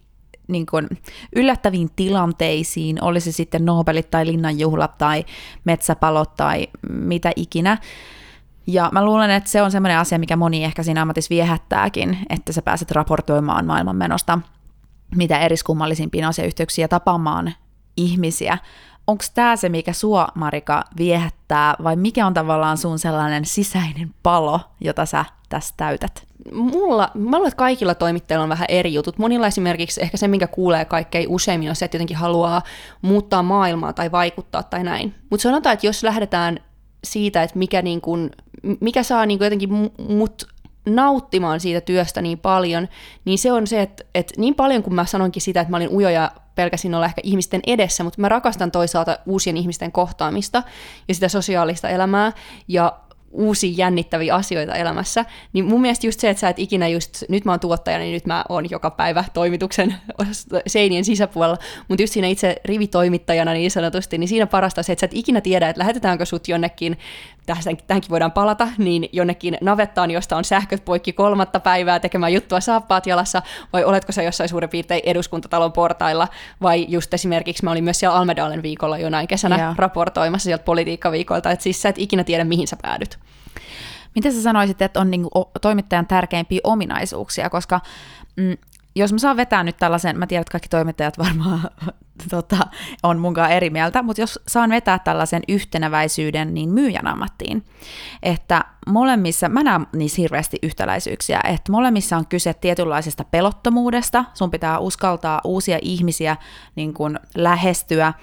niin 0.47 0.65
kun, 0.65 0.87
yllättäviin 1.35 1.89
tilanteisiin, 1.95 3.03
olisi 3.03 3.31
sitten 3.31 3.65
Nobelit 3.65 4.11
tai 4.11 4.25
linnanjuhlat 4.25 4.97
tai 4.97 5.25
metsäpalot 5.65 6.35
tai 6.35 6.67
mitä 6.89 7.31
ikinä. 7.35 7.77
Ja 8.67 8.89
mä 8.93 9.05
luulen, 9.05 9.31
että 9.31 9.49
se 9.49 9.61
on 9.61 9.71
semmoinen 9.71 9.97
asia, 9.97 10.19
mikä 10.19 10.35
moni 10.35 10.63
ehkä 10.63 10.83
siinä 10.83 11.01
ammatissa 11.01 11.29
viehättääkin, 11.29 12.17
että 12.29 12.53
sä 12.53 12.61
pääset 12.61 12.91
raportoimaan 12.91 13.65
maailmanmenosta 13.65 14.39
mitä 15.15 15.39
eriskummallisimpia 15.39 16.27
asiayhteyksiä 16.27 16.83
ja 16.83 16.87
tapaamaan 16.87 17.53
ihmisiä. 17.97 18.57
Onko 19.07 19.23
tämä 19.33 19.55
se, 19.55 19.69
mikä 19.69 19.93
sua, 19.93 20.27
Marika, 20.35 20.83
viehättää, 20.97 21.75
vai 21.83 21.95
mikä 21.95 22.27
on 22.27 22.33
tavallaan 22.33 22.77
sun 22.77 22.99
sellainen 22.99 23.45
sisäinen 23.45 24.13
palo, 24.23 24.59
jota 24.81 25.05
sä 25.05 25.25
tässä 25.49 25.73
täytät? 25.77 26.27
Mulla, 26.53 27.11
mä 27.13 27.37
luulen, 27.37 27.47
että 27.47 27.57
kaikilla 27.57 27.95
toimittajilla 27.95 28.43
on 28.43 28.49
vähän 28.49 28.65
eri 28.69 28.93
jutut. 28.93 29.17
Monilla 29.17 29.47
esimerkiksi 29.47 30.01
ehkä 30.01 30.17
se, 30.17 30.27
minkä 30.27 30.47
kuulee 30.47 30.85
kaikkein 30.85 31.29
useimmin, 31.29 31.69
on 31.69 31.75
se, 31.75 31.85
että 31.85 31.95
jotenkin 31.95 32.17
haluaa 32.17 32.61
muuttaa 33.01 33.43
maailmaa 33.43 33.93
tai 33.93 34.11
vaikuttaa 34.11 34.63
tai 34.63 34.83
näin. 34.83 35.15
Mutta 35.29 35.43
sanotaan, 35.43 35.73
että 35.73 35.85
jos 35.85 36.03
lähdetään 36.03 36.59
siitä, 37.03 37.43
että 37.43 37.59
mikä, 37.59 37.81
niin 37.81 38.01
kun, 38.01 38.31
mikä 38.79 39.03
saa 39.03 39.25
niin 39.25 39.39
jotenkin 39.41 39.69
mut 40.09 40.47
nauttimaan 40.85 41.59
siitä 41.59 41.81
työstä 41.81 42.21
niin 42.21 42.39
paljon, 42.39 42.87
niin 43.25 43.37
se 43.37 43.51
on 43.51 43.67
se, 43.67 43.81
että, 43.81 44.03
että 44.15 44.33
niin 44.37 44.55
paljon 44.55 44.83
kuin 44.83 44.93
mä 44.93 45.05
sanonkin 45.05 45.41
sitä, 45.41 45.61
että 45.61 45.71
mä 45.71 45.77
olin 45.77 45.89
ujoja 45.89 46.31
pelkäsin 46.57 46.95
olla 46.95 47.05
ehkä 47.05 47.21
ihmisten 47.23 47.61
edessä, 47.67 48.03
mutta 48.03 48.21
mä 48.21 48.29
rakastan 48.29 48.71
toisaalta 48.71 49.19
uusien 49.25 49.57
ihmisten 49.57 49.91
kohtaamista 49.91 50.63
ja 51.07 51.13
sitä 51.13 51.29
sosiaalista 51.29 51.89
elämää. 51.89 52.31
Ja 52.67 52.99
uusia 53.31 53.73
jännittäviä 53.77 54.35
asioita 54.35 54.75
elämässä, 54.75 55.25
niin 55.53 55.65
mun 55.65 55.81
mielestä 55.81 56.07
just 56.07 56.19
se, 56.19 56.29
että 56.29 56.41
sä 56.41 56.49
et 56.49 56.59
ikinä 56.59 56.87
just, 56.87 57.23
nyt 57.29 57.45
mä 57.45 57.51
oon 57.51 57.59
tuottaja, 57.59 57.97
niin 57.97 58.13
nyt 58.13 58.25
mä 58.25 58.45
oon 58.49 58.69
joka 58.69 58.91
päivä 58.91 59.23
toimituksen 59.33 59.95
seinien 60.67 61.05
sisäpuolella, 61.05 61.57
mutta 61.87 62.03
just 62.03 62.13
siinä 62.13 62.27
itse 62.27 62.55
rivitoimittajana 62.65 63.53
niin 63.53 63.71
sanotusti, 63.71 64.17
niin 64.17 64.27
siinä 64.27 64.47
parasta 64.47 64.83
se, 64.83 64.93
että 64.93 64.99
sä 64.99 65.05
et 65.05 65.11
ikinä 65.13 65.41
tiedä, 65.41 65.69
että 65.69 65.79
lähetetäänkö 65.79 66.25
sut 66.25 66.47
jonnekin, 66.47 66.97
tähänkin 67.87 68.09
voidaan 68.09 68.31
palata, 68.31 68.67
niin 68.77 69.09
jonnekin 69.11 69.57
navettaan, 69.61 70.11
josta 70.11 70.37
on 70.37 70.43
sähköt 70.43 70.85
poikki 70.85 71.13
kolmatta 71.13 71.59
päivää 71.59 71.99
tekemään 71.99 72.33
juttua 72.33 72.59
saappaat 72.59 73.07
jalassa, 73.07 73.41
vai 73.73 73.83
oletko 73.83 74.11
sä 74.11 74.23
jossain 74.23 74.49
suurin 74.49 74.69
piirtein 74.69 75.01
eduskuntatalon 75.05 75.71
portailla, 75.71 76.27
vai 76.61 76.85
just 76.89 77.13
esimerkiksi 77.13 77.63
mä 77.63 77.71
olin 77.71 77.83
myös 77.83 77.99
siellä 77.99 78.17
Almedalen 78.17 78.61
viikolla 78.61 78.97
jonain 78.97 79.27
kesänä 79.27 79.55
yeah. 79.55 79.77
raportoimassa 79.77 80.43
sieltä 80.43 80.63
politiikkaviikolta, 80.63 81.51
että 81.51 81.63
siis 81.63 81.81
sä 81.81 81.89
et 81.89 81.97
ikinä 81.97 82.23
tiedä, 82.23 82.43
mihin 82.43 82.67
sä 82.67 82.77
päädyt. 82.81 83.19
Miten 84.15 84.33
sä 84.33 84.41
sanoisit, 84.41 84.81
että 84.81 84.99
on 84.99 85.11
niinku 85.11 85.29
toimittajan 85.61 86.07
tärkeimpiä 86.07 86.59
ominaisuuksia, 86.63 87.49
koska 87.49 87.81
mm, 88.35 88.57
jos 88.97 89.13
mä 89.13 89.19
saan 89.19 89.37
vetää 89.37 89.63
nyt 89.63 89.77
tällaisen, 89.77 90.19
mä 90.19 90.27
tiedän, 90.27 90.41
että 90.41 90.51
kaikki 90.51 90.69
toimittajat 90.69 91.17
varmaan 91.17 91.61
tota, 92.29 92.57
on 93.03 93.19
munkaan 93.19 93.51
eri 93.51 93.69
mieltä, 93.69 94.01
mutta 94.01 94.21
jos 94.21 94.39
saan 94.47 94.69
vetää 94.69 94.99
tällaisen 94.99 95.41
yhtenäväisyyden 95.47 96.53
niin 96.53 96.69
myyjän 96.69 97.07
ammattiin, 97.07 97.63
että 98.23 98.65
molemmissa, 98.87 99.49
mä 99.49 99.63
näen 99.63 99.87
niissä 99.93 100.21
hirveästi 100.21 100.57
yhtäläisyyksiä, 100.63 101.39
että 101.43 101.71
molemmissa 101.71 102.17
on 102.17 102.27
kyse 102.27 102.53
tietynlaisesta 102.53 103.23
pelottomuudesta, 103.23 104.25
sun 104.33 104.51
pitää 104.51 104.79
uskaltaa 104.79 105.41
uusia 105.43 105.79
ihmisiä 105.81 106.37
niin 106.75 106.93
kuin 106.93 107.19
lähestyä, 107.35 108.13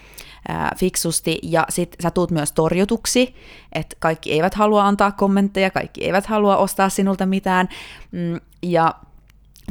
fiksusti, 0.76 1.38
ja 1.42 1.66
sit 1.68 1.96
sä 2.02 2.10
tuut 2.10 2.30
myös 2.30 2.52
torjutuksi, 2.52 3.34
että 3.72 3.96
kaikki 3.98 4.32
eivät 4.32 4.54
halua 4.54 4.86
antaa 4.86 5.12
kommentteja, 5.12 5.70
kaikki 5.70 6.04
eivät 6.04 6.26
halua 6.26 6.56
ostaa 6.56 6.88
sinulta 6.88 7.26
mitään, 7.26 7.68
mm, 8.12 8.40
ja 8.62 8.94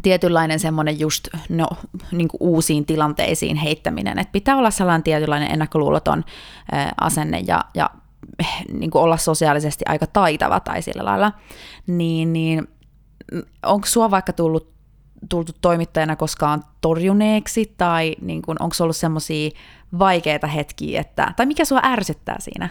tietynlainen 0.01 0.59
semmoinen 0.59 0.99
just 0.99 1.27
no, 1.49 1.67
niin 2.11 2.29
uusiin 2.39 2.85
tilanteisiin 2.85 3.57
heittäminen, 3.57 4.19
että 4.19 4.31
pitää 4.31 4.57
olla 4.57 4.71
sellainen 4.71 5.03
tietynlainen 5.03 5.51
ennakkoluuloton 5.51 6.23
asenne 7.01 7.43
ja, 7.47 7.65
ja 7.75 7.89
niin 8.73 8.91
kuin 8.91 9.01
olla 9.01 9.17
sosiaalisesti 9.17 9.85
aika 9.87 10.07
taitava 10.07 10.59
tai 10.59 10.81
sillä 10.81 11.05
lailla, 11.05 11.31
niin, 11.87 12.33
niin 12.33 12.67
onko 13.65 13.87
sua 13.87 14.11
vaikka 14.11 14.33
tullut 14.33 14.73
tultu 15.29 15.51
toimittajana 15.61 16.15
koskaan 16.15 16.63
torjuneeksi, 16.81 17.73
tai 17.77 18.15
niin 18.21 18.41
onko 18.47 18.75
ollut 18.79 18.95
semmoisia 18.95 19.49
vaikeita 19.99 20.47
hetkiä, 20.47 21.01
että, 21.01 21.33
tai 21.35 21.45
mikä 21.45 21.65
sua 21.65 21.79
ärsyttää 21.83 22.35
siinä? 22.39 22.69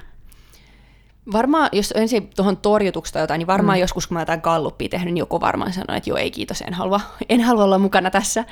Varmaan, 1.32 1.68
jos 1.72 1.92
ensin 1.96 2.30
tuohon 2.36 2.56
torjutuksesta 2.56 3.18
jotain, 3.18 3.38
niin 3.38 3.46
varmaan 3.46 3.78
mm. 3.78 3.80
joskus, 3.80 4.06
kun 4.06 4.14
mä 4.14 4.20
jotain 4.20 4.40
galluppia 4.42 4.88
tehnyt, 4.88 5.14
niin 5.14 5.20
joku 5.20 5.40
varmaan 5.40 5.72
sanoi, 5.72 5.96
että 5.96 6.10
joo, 6.10 6.16
ei 6.16 6.30
kiitos, 6.30 6.60
en 6.60 6.74
halua, 6.74 7.00
en 7.28 7.40
halua 7.40 7.64
olla 7.64 7.78
mukana 7.78 8.10
tässä. 8.10 8.44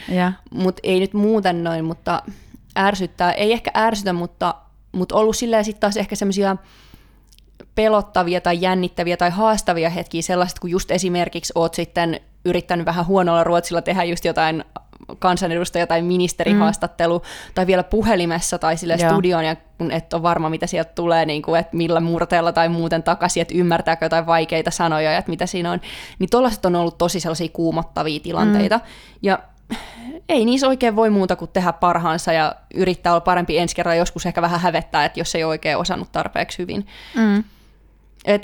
Mutta 0.50 0.80
ei 0.82 1.00
nyt 1.00 1.14
muuten 1.14 1.64
noin, 1.64 1.84
mutta 1.84 2.22
ärsyttää, 2.78 3.32
ei 3.32 3.52
ehkä 3.52 3.70
ärsytä, 3.76 4.12
mutta, 4.12 4.54
mutta 4.92 5.14
ollut 5.14 5.36
silleen 5.36 5.64
sitten 5.64 5.80
taas 5.80 5.96
ehkä 5.96 6.16
semmoisia 6.16 6.56
pelottavia 7.74 8.40
tai 8.40 8.60
jännittäviä 8.60 9.16
tai 9.16 9.30
haastavia 9.30 9.90
hetkiä, 9.90 10.22
sellaiset, 10.22 10.58
kun 10.58 10.70
just 10.70 10.90
esimerkiksi 10.90 11.52
oot 11.54 11.74
sitten 11.74 12.20
yrittänyt 12.44 12.86
vähän 12.86 13.06
huonolla 13.06 13.44
ruotsilla 13.44 13.82
tehdä 13.82 14.04
just 14.04 14.24
jotain 14.24 14.64
kansanedustaja 15.18 15.86
tai 15.86 16.02
ministerihaastattelu, 16.02 17.18
mm. 17.18 17.24
tai 17.54 17.66
vielä 17.66 17.82
puhelimessa 17.82 18.58
tai 18.58 18.76
sille 18.76 18.98
studioon, 18.98 19.44
ja 19.44 19.56
kun 19.78 19.90
et 19.90 20.12
ole 20.12 20.22
varma, 20.22 20.50
mitä 20.50 20.66
sieltä 20.66 20.92
tulee, 20.94 21.26
niin 21.26 21.42
kuin, 21.42 21.60
että 21.60 21.76
millä 21.76 22.00
murteella 22.00 22.52
tai 22.52 22.68
muuten 22.68 23.02
takaisin, 23.02 23.40
että 23.40 23.54
ymmärtääkö 23.54 24.04
jotain 24.04 24.26
vaikeita 24.26 24.70
sanoja, 24.70 25.18
että 25.18 25.30
mitä 25.30 25.46
siinä 25.46 25.72
on, 25.72 25.80
niin 26.18 26.30
tollaiset 26.30 26.64
on 26.64 26.76
ollut 26.76 26.98
tosi 26.98 27.20
sellaisia 27.20 27.48
kuumottavia 27.52 28.20
tilanteita, 28.20 28.76
mm. 28.76 28.82
ja 29.22 29.38
ei 30.28 30.44
niissä 30.44 30.68
oikein 30.68 30.96
voi 30.96 31.10
muuta 31.10 31.36
kuin 31.36 31.50
tehdä 31.52 31.72
parhaansa 31.72 32.32
ja 32.32 32.54
yrittää 32.74 33.12
olla 33.12 33.20
parempi 33.20 33.58
ensi 33.58 33.76
kerralla, 33.76 33.96
joskus 33.96 34.26
ehkä 34.26 34.42
vähän 34.42 34.60
hävettää, 34.60 35.04
että 35.04 35.20
jos 35.20 35.34
ei 35.34 35.44
oikein 35.44 35.78
osannut 35.78 36.12
tarpeeksi 36.12 36.58
hyvin. 36.58 36.86
Mm. 37.14 37.44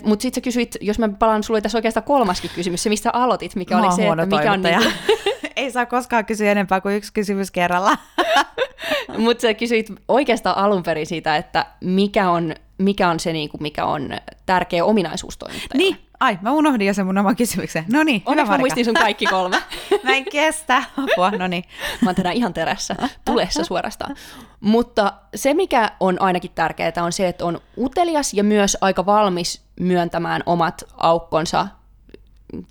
Mutta 0.05 0.22
sitten 0.22 0.40
sä 0.40 0.44
kysyit, 0.44 0.76
jos 0.81 0.98
mä 0.98 1.09
palaan, 1.09 1.42
sulla 1.42 1.57
oli 1.57 1.62
tässä 1.62 1.79
oikeastaan 1.79 2.05
kolmaskin 2.05 2.50
kysymys, 2.55 2.83
se 2.83 2.88
mistä 2.88 3.11
aloitit, 3.12 3.57
mikä 3.57 3.76
mä 3.76 3.83
oli 3.83 3.96
se, 3.96 4.09
että 4.09 4.26
mikä 4.26 4.52
on... 4.52 4.62
Niinku... 4.62 4.85
Ei 5.56 5.70
saa 5.70 5.86
koskaan 5.86 6.24
kysyä 6.24 6.52
enempää 6.52 6.80
kuin 6.80 6.96
yksi 6.96 7.12
kysymys 7.12 7.50
kerralla. 7.50 7.98
Mutta 9.18 9.42
sä 9.42 9.54
kysyit 9.54 9.92
oikeastaan 10.08 10.56
alun 10.56 10.82
perin 10.82 11.06
siitä, 11.06 11.36
että 11.36 11.66
mikä 11.80 12.30
on, 12.30 12.54
mikä 12.78 13.08
on 13.08 13.20
se, 13.20 13.32
niinku, 13.32 13.58
mikä 13.60 13.84
on 13.84 14.10
tärkeä 14.46 14.84
ominaisuus 14.84 15.38
toimittajalle. 15.38 15.76
Niin, 15.76 15.96
ai, 16.20 16.38
mä 16.42 16.52
unohdin 16.52 16.86
jo 16.86 16.94
sen 16.94 17.06
mun 17.06 17.18
oman 17.18 17.36
kysymyksen. 17.36 17.84
No 17.92 18.02
niin, 18.02 18.22
Onneksi 18.26 18.52
mä 18.52 18.58
muistin 18.58 18.84
sun 18.84 18.94
kaikki 18.94 19.26
kolme. 19.26 19.56
mä 20.04 20.14
en 20.14 20.24
kestä. 20.24 20.82
Apua, 20.96 21.30
no 21.30 21.46
niin. 21.46 21.64
Mä 22.00 22.08
oon 22.08 22.14
tänään 22.14 22.36
ihan 22.36 22.54
terässä, 22.54 22.96
tulessa 23.24 23.64
suorastaan. 23.64 24.16
Mutta 24.60 25.12
se, 25.34 25.54
mikä 25.54 25.90
on 26.00 26.22
ainakin 26.22 26.50
tärkeää, 26.54 26.92
on 27.02 27.12
se, 27.12 27.28
että 27.28 27.44
on 27.44 27.60
utelias 27.78 28.34
ja 28.34 28.44
myös 28.44 28.76
aika 28.80 29.06
valmis 29.06 29.62
myöntämään 29.80 30.42
omat 30.46 30.84
aukkonsa 30.96 31.68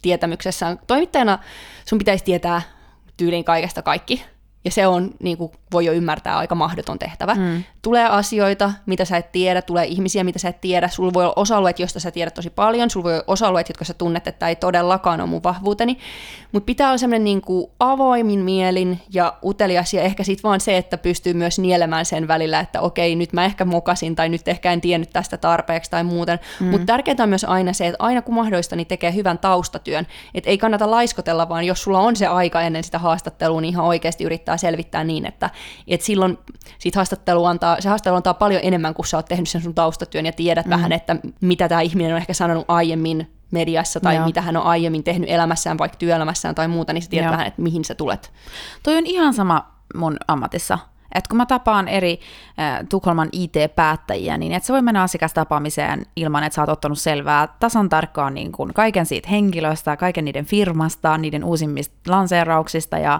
tietämyksessään. 0.02 0.80
Toimittajana 0.88 1.40
sun 1.86 2.00
pitäisi 2.00 2.24
tietää 2.24 2.62
tyyliin 3.18 3.44
kaikesta 3.44 3.82
kaikki, 3.82 4.24
ja 4.66 4.72
se 4.72 4.88
on, 4.88 5.12
niin 5.20 5.38
kuin 5.38 5.52
voi 5.72 5.86
jo 5.86 5.94
ymmärtää, 5.94 6.38
aika 6.38 6.56
mahdoton 6.56 7.00
tehtävä. 7.00 7.36
Mm. 7.36 7.64
Tulee 7.86 8.06
asioita, 8.06 8.72
mitä 8.86 9.06
sä 9.06 9.18
et 9.18 9.32
tiedä, 9.32 9.62
tulee 9.62 9.86
ihmisiä, 9.86 10.24
mitä 10.24 10.40
sä 10.40 10.50
et 10.50 10.62
tiedä. 10.62 10.88
Sulla 10.88 11.14
voi 11.14 11.24
olla 11.24 11.34
osa-alueet, 11.36 11.80
joista 11.80 12.00
sä 12.00 12.12
tiedät 12.12 12.34
tosi 12.34 12.50
paljon. 12.50 12.90
Sulla 12.90 13.04
voi 13.04 13.14
olla 13.14 13.24
osa-alueet, 13.28 13.70
jotka 13.70 13.86
sä 13.86 13.94
tunnet, 13.94 14.28
että 14.28 14.48
ei 14.48 14.56
todellakaan 14.56 15.22
ole 15.22 15.30
mun 15.30 15.44
vahvuuteni. 15.44 15.98
Mutta 16.52 16.66
pitää 16.66 16.88
olla 16.88 16.98
semmoinen 16.98 17.24
niin 17.24 17.42
kuin 17.42 17.68
avoimin 17.80 18.40
mielin 18.40 19.00
ja 19.14 19.34
utelias. 19.44 19.94
Ja 19.94 20.02
ehkä 20.02 20.24
sitten 20.24 20.44
vaan 20.44 20.60
se, 20.60 20.78
että 20.78 20.98
pystyy 20.98 21.34
myös 21.34 21.60
nielemään 21.60 22.06
sen 22.06 22.28
välillä, 22.28 22.60
että 22.60 22.82
okei, 22.82 23.16
nyt 23.16 23.34
mä 23.34 23.46
ehkä 23.46 23.66
mokasin 23.66 24.16
tai 24.16 24.30
nyt 24.30 24.48
ehkä 24.48 24.72
en 24.72 24.82
tiennyt 24.82 25.10
tästä 25.10 25.38
tarpeeksi 25.38 25.92
tai 25.92 26.04
muuten. 26.04 26.40
Mm. 26.60 26.68
Mutta 26.68 26.86
tärkeää 26.86 27.16
on 27.20 27.30
myös 27.30 27.44
aina 27.44 27.74
se, 27.74 27.88
että 27.88 28.04
aina 28.04 28.22
kun 28.22 28.36
mahdollista, 28.36 28.76
niin 28.76 28.88
tekee 28.88 29.14
hyvän 29.14 29.40
taustatyön. 29.40 30.08
Että 30.34 30.50
ei 30.50 30.58
kannata 30.58 30.92
laiskotella, 30.92 31.50
vaan 31.50 31.64
jos 31.64 31.84
sulla 31.84 32.00
on 32.00 32.16
se 32.16 32.28
aika 32.28 32.62
ennen 32.62 32.84
sitä 32.84 33.00
haastattelua, 33.00 33.62
niin 33.62 33.74
ihan 33.74 33.86
oikeasti 33.86 34.24
yrittää 34.24 34.58
selvittää 34.58 35.04
niin, 35.04 35.26
että, 35.26 35.50
että 35.88 36.06
silloin 36.06 36.38
siitä 36.80 37.00
haastattelu 37.00 37.46
antaa, 37.46 37.75
se 37.80 37.90
haastattelu 37.90 38.16
antaa 38.16 38.34
paljon 38.34 38.62
enemmän, 38.64 38.94
kun 38.94 39.06
sä 39.06 39.18
oot 39.18 39.26
tehnyt 39.26 39.50
sen 39.50 39.62
sun 39.62 39.76
taustatyön 39.76 40.26
ja 40.26 40.32
tiedät 40.32 40.66
mm. 40.66 40.70
vähän, 40.70 40.92
että 40.92 41.16
mitä 41.42 41.70
tämä 41.70 41.82
ihminen 41.82 42.12
on 42.12 42.18
ehkä 42.18 42.34
sanonut 42.34 42.66
aiemmin 42.68 43.32
mediassa 43.52 44.00
tai 44.00 44.16
Joo. 44.16 44.26
mitä 44.26 44.42
hän 44.42 44.58
on 44.58 44.64
aiemmin 44.64 45.04
tehnyt 45.04 45.30
elämässään, 45.30 45.78
vaikka 45.78 45.98
työelämässään 45.98 46.56
tai 46.56 46.68
muuta, 46.68 46.94
niin 46.94 47.02
sä 47.02 47.10
tiedät 47.10 47.26
Joo. 47.26 47.32
vähän, 47.32 47.48
että 47.48 47.62
mihin 47.62 47.86
sä 47.86 47.96
tulet. 47.96 48.32
Toi 48.84 48.98
on 48.98 49.06
ihan 49.06 49.34
sama 49.34 49.72
mun 49.96 50.18
ammatissa. 50.28 50.80
Et 51.16 51.28
kun 51.28 51.38
mä 51.38 51.46
tapaan 51.46 51.88
eri 51.88 52.20
äh, 52.60 52.80
Tukholman 52.90 53.30
IT-päättäjiä, 53.32 54.38
niin 54.38 54.54
et 54.54 54.64
se 54.64 54.74
voi 54.74 54.82
mennä 54.82 55.02
asiakastapaamiseen 55.02 56.06
ilman, 56.16 56.44
että 56.44 56.56
sä 56.56 56.62
oot 56.62 56.70
ottanut 56.70 57.00
selvää 57.00 57.48
tasan 57.60 57.90
tarkkaan 57.90 58.34
niin 58.34 58.52
kun 58.52 58.74
kaiken 58.74 59.06
siitä 59.06 59.30
henkilöstä, 59.30 59.98
kaiken 59.98 60.26
niiden 60.26 60.46
firmasta, 60.46 61.18
niiden 61.18 61.44
uusimmista 61.44 61.96
lanseerauksista 62.08 62.98
ja 62.98 63.20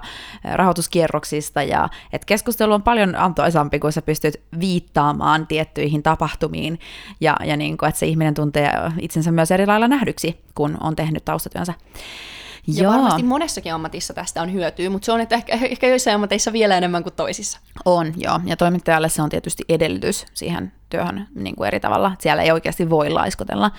rahoituskierroksista, 0.54 1.62
ja 1.62 1.88
et 2.12 2.24
keskustelu 2.24 2.72
on 2.72 2.82
paljon 2.82 3.16
antoisampi, 3.16 3.78
kun 3.78 3.92
sä 3.92 4.02
pystyt 4.02 4.40
viittaamaan 4.60 5.46
tiettyihin 5.46 6.02
tapahtumiin, 6.02 6.80
ja, 7.20 7.36
ja 7.44 7.56
niin 7.56 7.78
kun, 7.78 7.88
että 7.88 7.98
se 7.98 8.06
ihminen 8.06 8.34
tuntee 8.34 8.70
itsensä 9.00 9.32
myös 9.32 9.50
eri 9.50 9.66
lailla 9.66 9.88
nähdyksi, 9.88 10.40
kun 10.54 10.76
on 10.80 10.96
tehnyt 10.96 11.24
taustatyönsä. 11.24 11.74
Ja 12.66 12.82
Joo. 12.82 12.92
varmasti 12.92 13.22
monessakin 13.22 13.74
ammatissa 13.74 14.14
tästä 14.14 14.42
on 14.42 14.52
hyötyä, 14.52 14.90
mutta 14.90 15.06
se 15.06 15.12
on 15.12 15.20
että 15.20 15.34
ehkä, 15.34 15.52
ehkä 15.52 15.86
joissain 15.86 16.14
ammateissa 16.14 16.52
vielä 16.52 16.76
enemmän 16.76 17.02
kuin 17.02 17.14
toisissa. 17.14 17.60
On, 17.84 18.12
joo. 18.16 18.40
Ja 18.44 18.56
toimittajalle 18.56 19.08
se 19.08 19.22
on 19.22 19.28
tietysti 19.28 19.64
edellytys 19.68 20.26
siihen 20.34 20.72
työhön 20.88 21.28
niin 21.34 21.56
kuin 21.56 21.66
eri 21.68 21.80
tavalla. 21.80 22.12
Siellä 22.18 22.42
ei 22.42 22.52
oikeasti 22.52 22.90
voi 22.90 23.10
laiskotella. 23.10 23.70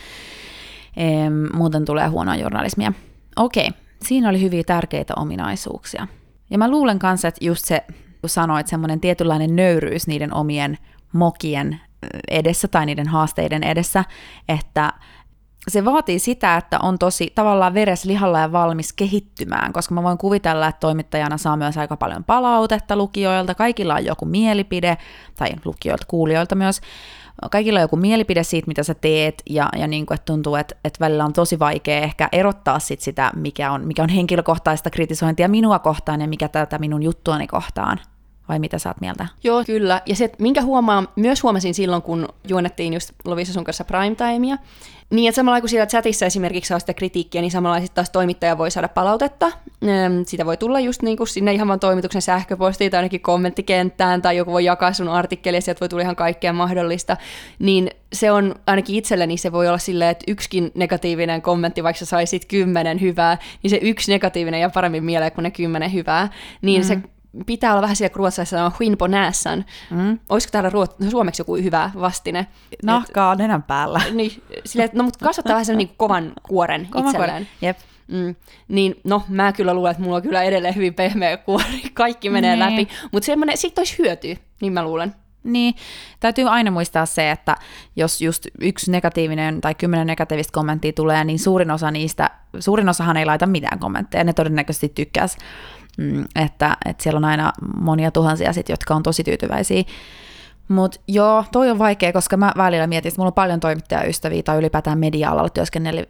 Ehm, 0.98 1.34
muuten 1.54 1.86
tulee 1.86 2.08
huonoa 2.08 2.36
journalismia. 2.36 2.94
Okei, 3.36 3.72
siinä 4.02 4.30
oli 4.30 4.42
hyviä 4.42 4.64
tärkeitä 4.64 5.14
ominaisuuksia. 5.18 6.08
Ja 6.50 6.58
mä 6.58 6.70
luulen 6.70 7.00
kanssa, 7.00 7.28
että 7.28 7.46
just 7.46 7.66
se, 7.66 7.84
kun 8.22 8.30
sanoit, 8.30 8.68
semmoinen 8.68 9.00
tietynlainen 9.00 9.56
nöyryys 9.56 10.08
niiden 10.08 10.34
omien 10.34 10.78
mokien 11.14 11.82
edessä 12.28 12.68
tai 12.68 12.86
niiden 12.86 13.08
haasteiden 13.08 13.64
edessä, 13.64 14.04
että 14.50 14.94
se 15.68 15.86
vaatii 15.86 16.20
sitä, 16.20 16.58
että 16.58 16.80
on 16.80 17.00
tosi 17.00 17.32
tavallaan 17.36 17.74
veres 17.74 18.06
lihalla 18.06 18.40
ja 18.40 18.52
valmis 18.52 18.94
kehittymään, 18.94 19.74
koska 19.74 19.96
mä 19.96 20.04
voin 20.04 20.18
kuvitella, 20.18 20.68
että 20.68 20.80
toimittajana 20.80 21.38
saa 21.38 21.58
myös 21.58 21.78
aika 21.78 21.98
paljon 21.98 22.24
palautetta 22.24 22.96
lukijoilta, 22.96 23.56
kaikilla 23.56 23.96
on 23.96 24.06
joku 24.06 24.26
mielipide, 24.26 24.98
tai 25.36 25.50
lukijoilta, 25.66 26.06
kuulijoilta 26.08 26.56
myös, 26.56 26.82
kaikilla 27.52 27.80
on 27.80 27.84
joku 27.84 27.96
mielipide 27.96 28.44
siitä, 28.44 28.68
mitä 28.68 28.84
sä 28.84 28.94
teet, 28.94 29.44
ja, 29.50 29.70
ja 29.78 29.88
niin 29.88 30.06
kuin, 30.06 30.16
että 30.16 30.26
tuntuu, 30.26 30.56
että, 30.56 30.76
että 30.84 31.00
välillä 31.00 31.26
on 31.26 31.34
tosi 31.34 31.60
vaikea 31.60 32.02
ehkä 32.02 32.30
erottaa 32.32 32.80
sit 32.80 33.02
sitä, 33.02 33.32
mikä 33.36 33.72
on, 33.72 33.86
mikä 33.86 34.04
on 34.04 34.10
henkilökohtaista 34.10 34.90
kritisointia 34.90 35.48
minua 35.48 35.80
kohtaan 35.80 36.22
ja 36.22 36.28
mikä 36.28 36.48
tätä 36.48 36.80
minun 36.80 37.04
juttuani 37.04 37.48
kohtaan. 37.48 38.00
Vai 38.50 38.60
mitä 38.60 38.80
sä 38.80 38.90
oot 38.90 39.02
mieltä? 39.02 39.28
Joo, 39.44 39.64
kyllä. 39.64 40.02
Ja 40.06 40.16
se, 40.16 40.32
minkä 40.40 40.62
huomaan, 40.62 41.08
myös 41.16 41.44
huomasin 41.44 41.74
silloin, 41.74 42.02
kun 42.02 42.28
juonnettiin 42.48 42.94
just 42.94 43.12
Lovisa 43.26 43.54
sun 43.54 43.64
kanssa 43.64 43.86
primetimea, 43.86 44.58
niin, 45.10 45.30
että 45.30 45.36
samalla 45.36 45.60
kun 45.60 45.70
siellä 45.70 45.86
chatissa 45.86 46.26
esimerkiksi 46.26 46.68
saa 46.70 46.80
sitä 46.80 46.94
kritiikkiä, 46.94 47.42
niin 47.42 47.52
samalla 47.52 47.80
sitten 47.80 47.96
taas 47.96 48.10
toimittaja 48.10 48.58
voi 48.58 48.72
saada 48.72 48.88
palautetta. 48.88 49.52
Sitä 50.28 50.46
voi 50.46 50.58
tulla 50.58 50.80
just 50.80 51.02
niin 51.02 51.18
kuin 51.18 51.28
sinne 51.28 51.54
ihan 51.54 51.68
vaan 51.68 51.80
toimituksen 51.80 52.22
sähköpostiin 52.22 52.92
tai 52.92 52.98
ainakin 52.98 53.22
kommenttikenttään, 53.22 54.22
tai 54.22 54.38
joku 54.38 54.52
voi 54.52 54.66
jakaa 54.66 54.94
sun 54.94 55.10
artikkelia, 55.10 55.62
sieltä 55.62 55.80
voi 55.80 55.90
tulla 55.90 56.04
ihan 56.04 56.16
kaikkea 56.16 56.54
mahdollista. 56.54 57.18
Niin 57.60 57.90
se 58.14 58.32
on 58.32 58.56
ainakin 58.66 58.96
itselleni 58.96 59.38
se 59.38 59.52
voi 59.52 59.68
olla 59.68 59.78
silleen, 59.78 60.12
että 60.12 60.26
yksikin 60.28 60.72
negatiivinen 60.76 61.42
kommentti, 61.42 61.84
vaikka 61.84 62.00
sä 62.00 62.06
saisit 62.06 62.46
kymmenen 62.46 63.02
hyvää, 63.02 63.38
niin 63.64 63.70
se 63.70 63.80
yksi 63.82 64.12
negatiivinen 64.12 64.62
ja 64.62 64.70
paremmin 64.70 65.04
mieleen 65.04 65.32
kuin 65.32 65.44
ne 65.44 65.52
kymmenen 65.52 65.94
hyvää. 65.94 66.30
Niin 66.62 66.82
mm. 66.82 66.88
se 66.88 66.98
pitää 67.46 67.72
olla 67.72 67.82
vähän 67.82 67.96
siellä, 67.96 68.14
kun 68.14 68.18
ruotsalaisessa 68.18 68.66
on 68.66 68.72
huin 68.80 68.98
på 68.98 69.08
näsan. 69.08 69.66
Mm. 69.92 70.20
Olisiko 70.30 70.52
täällä 70.52 70.70
ruot- 70.70 71.10
suomeksi 71.10 71.42
joku 71.42 71.56
hyvä 71.56 71.92
vastine? 72.00 72.48
Nahkaa 72.84 73.34
Et, 73.34 73.40
nenän 73.40 73.64
päällä. 73.64 74.02
Niin, 74.14 74.44
silleen, 74.66 74.90
no 74.94 75.04
mutta 75.04 75.26
kasvattaa 75.26 75.54
vähän 75.54 75.66
sen 75.66 75.78
niin 75.78 75.92
kovan 75.98 76.34
kuoren 76.44 76.88
kovan 76.92 77.06
itselleen. 77.06 77.30
Kuoren. 77.32 77.48
Jep. 77.62 77.78
Mm, 78.08 78.36
niin 78.68 79.00
no, 79.04 79.24
mä 79.28 79.54
kyllä 79.54 79.74
luulen, 79.74 79.92
että 79.92 80.04
mulla 80.04 80.16
on 80.16 80.22
kyllä 80.22 80.44
edelleen 80.44 80.76
hyvin 80.76 80.94
pehmeä 80.94 81.38
kuori, 81.38 81.82
kaikki 81.94 82.30
menee 82.30 82.56
niin. 82.56 82.60
läpi, 82.60 82.88
mutta 83.12 83.26
semmoinen, 83.26 83.58
siitä 83.58 83.82
olisi 83.82 83.98
hyötyä, 83.98 84.36
niin 84.62 84.74
mä 84.74 84.84
luulen. 84.84 85.16
Niin, 85.44 85.76
täytyy 86.20 86.50
aina 86.50 86.72
muistaa 86.72 87.06
se, 87.06 87.32
että 87.32 87.56
jos 87.96 88.22
just 88.22 88.48
yksi 88.62 88.92
negatiivinen 88.92 89.62
tai 89.62 89.76
kymmenen 89.76 90.08
negatiivista 90.08 90.52
kommenttia 90.52 90.94
tulee, 90.94 91.24
niin 91.24 91.40
suurin 91.40 91.72
osa 91.72 91.92
niistä, 91.92 92.30
suurin 92.60 92.90
osahan 92.90 93.18
ei 93.18 93.26
laita 93.26 93.46
mitään 93.46 93.80
kommentteja, 93.80 94.24
ne 94.24 94.34
todennäköisesti 94.34 94.90
tykkäs 94.90 95.38
mm, 95.98 96.26
että, 96.36 96.78
että 96.86 97.04
siellä 97.04 97.18
on 97.18 97.26
aina 97.26 97.54
monia 97.78 98.12
tuhansia 98.12 98.54
sit, 98.54 98.70
jotka 98.70 98.96
on 98.96 99.04
tosi 99.04 99.24
tyytyväisiä. 99.24 99.84
Mutta 100.68 101.00
joo, 101.08 101.44
toi 101.52 101.70
on 101.70 101.80
vaikea, 101.80 102.14
koska 102.14 102.38
mä 102.38 102.52
välillä 102.58 102.88
mietin, 102.88 103.10
että 103.10 103.20
mulla 103.20 103.30
on 103.30 103.34
paljon 103.34 103.60
toimittajaystäviä 103.60 104.44
tai 104.44 104.58
ylipäätään 104.58 105.00
media-alalla 105.00 105.50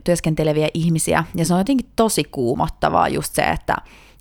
työskenteleviä 0.03 0.69
ihmisiä, 0.73 1.23
ja 1.35 1.45
se 1.45 1.53
on 1.53 1.59
jotenkin 1.59 1.89
tosi 1.95 2.23
kuumottavaa 2.23 3.07
just 3.07 3.35
se, 3.35 3.41
että, 3.41 3.75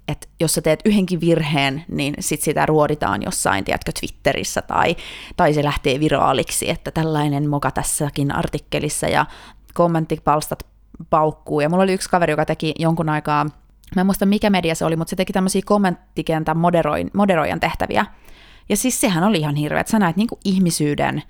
että 0.09 0.29
jos 0.41 0.55
sä 0.55 0.63
teet 0.63 0.81
yhdenkin 0.85 1.21
virheen, 1.21 1.85
niin 1.89 2.15
sit 2.21 2.43
sitä 2.43 2.67
ruoditaan 2.67 3.23
jossain, 3.23 3.65
tiedätkö, 3.65 3.93
Twitterissä 4.01 4.63
tai, 4.63 4.97
tai 5.37 5.55
se 5.55 5.65
lähtee 5.65 6.01
viraaliksi, 6.01 6.71
että 6.71 6.91
tällainen 6.91 7.49
moka 7.49 7.71
tässäkin 7.71 8.35
artikkelissa 8.35 9.07
ja 9.07 9.27
kommenttipalstat 9.75 10.67
paukkuu. 11.11 11.61
Ja 11.61 11.69
mulla 11.69 11.83
oli 11.83 11.93
yksi 11.93 12.11
kaveri, 12.11 12.33
joka 12.33 12.45
teki 12.45 12.75
jonkun 12.79 13.09
aikaa 13.09 13.47
Mä 13.95 14.01
en 14.01 14.07
muista 14.07 14.27
mikä 14.27 14.51
media 14.51 14.75
se 14.75 14.85
oli, 14.85 14.97
mutta 14.97 15.11
se 15.11 15.17
teki 15.17 15.33
tämmöisiä 15.33 15.63
kommenttikentän 15.65 16.57
moderoin, 16.57 17.11
moderoijan 17.15 17.61
tehtäviä. 17.61 18.07
Ja 18.69 18.77
siis 18.77 19.01
sehän 19.01 19.25
oli 19.25 19.39
ihan 19.39 19.57
hirveä, 19.57 19.81
että 19.81 19.91
sä 19.91 19.99
näet 19.99 20.17
niin 20.17 20.29
ihmisyyden 20.45 21.23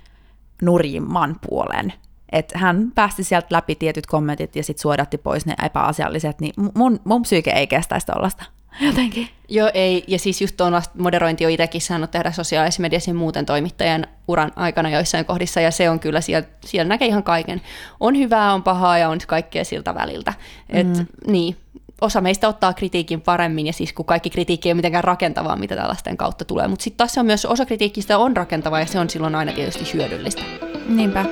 nurjimman 0.63 1.37
puolen. 1.49 1.93
Että 2.33 2.59
hän 2.59 2.93
päästi 2.95 3.25
sieltä 3.25 3.47
läpi 3.51 3.75
tietyt 3.75 4.07
kommentit 4.07 4.57
ja 4.57 4.63
sitten 4.63 4.83
suodatti 4.83 5.19
pois 5.19 5.47
ne 5.47 5.55
epäasialliset, 5.65 6.41
niin 6.41 6.53
mun, 6.75 7.01
mun 7.05 7.23
psyyke 7.23 7.51
ei 7.51 7.67
kestäisi 7.67 8.07
tollasta. 8.07 8.45
Jotenkin. 8.87 9.29
Joo, 9.49 9.71
ei. 9.75 10.05
Ja 10.09 10.19
siis 10.19 10.41
just 10.41 10.57
tuon 10.57 10.83
moderointi 10.99 11.47
on 11.47 11.53
itsekin 11.53 11.81
saanut 11.81 12.11
tehdä 12.11 12.33
sosiaalisessa 12.33 12.83
mediassa 12.83 13.15
muuten 13.15 13.47
toimittajan 13.47 14.07
uran 14.29 14.53
aikana 14.57 14.91
joissain 14.91 15.25
kohdissa, 15.25 15.61
ja 15.61 15.71
se 15.71 15.91
on 15.91 16.01
kyllä, 16.01 16.21
siellä, 16.21 16.49
siellä 16.65 16.89
näkee 16.89 17.09
ihan 17.09 17.23
kaiken. 17.23 17.61
On 18.01 18.17
hyvää, 18.17 18.55
on 18.55 18.63
pahaa 18.63 18.99
ja 18.99 19.09
on 19.09 19.19
kaikkea 19.27 19.65
siltä 19.65 19.95
väliltä. 19.95 20.35
Et, 20.69 20.87
mm. 20.87 21.07
Niin, 21.27 21.57
osa 22.01 22.21
meistä 22.21 22.49
ottaa 22.49 22.73
kritiikin 22.73 23.21
paremmin, 23.21 23.67
ja 23.67 23.73
siis 23.73 23.93
kun 23.93 24.05
kaikki 24.05 24.31
kritiikki 24.31 24.69
ei 24.69 24.73
ole 24.73 24.77
mitenkään 24.77 25.05
rakentavaa, 25.05 25.57
mitä 25.57 25.77
tällaisten 25.77 26.17
kautta 26.17 26.45
tulee. 26.45 26.69
Mutta 26.69 26.83
sitten 26.83 26.97
taas 26.97 27.15
se 27.15 27.21
on 27.21 27.27
myös 27.27 27.45
osa 27.45 27.67
kritiikistä 27.67 28.19
on 28.19 28.37
rakentavaa, 28.37 28.81
ja 28.81 28.87
se 28.87 28.99
on 28.99 29.11
silloin 29.11 29.35
aina 29.35 29.53
tietysti 29.53 29.93
hyödyllistä. 29.95 30.43
Niinpä. 30.89 31.25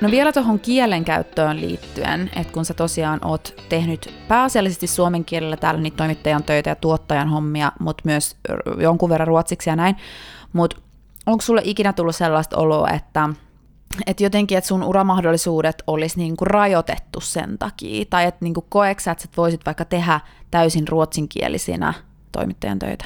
No 0.00 0.10
vielä 0.10 0.32
tuohon 0.32 0.60
kielenkäyttöön 0.60 1.60
liittyen, 1.60 2.30
että 2.36 2.52
kun 2.52 2.64
sä 2.64 2.74
tosiaan 2.74 3.20
oot 3.24 3.54
tehnyt 3.68 4.14
pääasiallisesti 4.28 4.86
suomen 4.86 5.24
kielellä 5.24 5.56
täällä 5.56 5.80
niitä 5.80 5.96
toimittajan 5.96 6.42
töitä 6.42 6.70
ja 6.70 6.76
tuottajan 6.76 7.28
hommia, 7.28 7.72
mutta 7.80 8.02
myös 8.04 8.36
jonkun 8.78 9.10
verran 9.10 9.28
ruotsiksi 9.28 9.70
ja 9.70 9.76
näin, 9.76 9.96
mutta 10.52 10.76
onko 11.26 11.42
sulle 11.42 11.60
ikinä 11.64 11.92
tullut 11.92 12.16
sellaista 12.16 12.56
oloa, 12.56 12.90
että 12.90 13.28
että 14.06 14.22
jotenkin, 14.22 14.58
että 14.58 14.68
sun 14.68 14.82
uramahdollisuudet 14.82 15.82
olisi 15.86 16.18
niin 16.18 16.36
kuin 16.36 16.46
rajoitettu 16.46 17.20
sen 17.20 17.58
takia, 17.58 18.04
tai 18.10 18.24
että 18.24 18.44
niin 18.44 18.54
kuin 18.54 18.66
koeksä, 18.68 19.10
että 19.10 19.28
voisit 19.36 19.66
vaikka 19.66 19.84
tehdä 19.84 20.20
täysin 20.50 20.88
ruotsinkielisinä 20.88 21.94
toimittajan 22.32 22.78
töitä? 22.78 23.04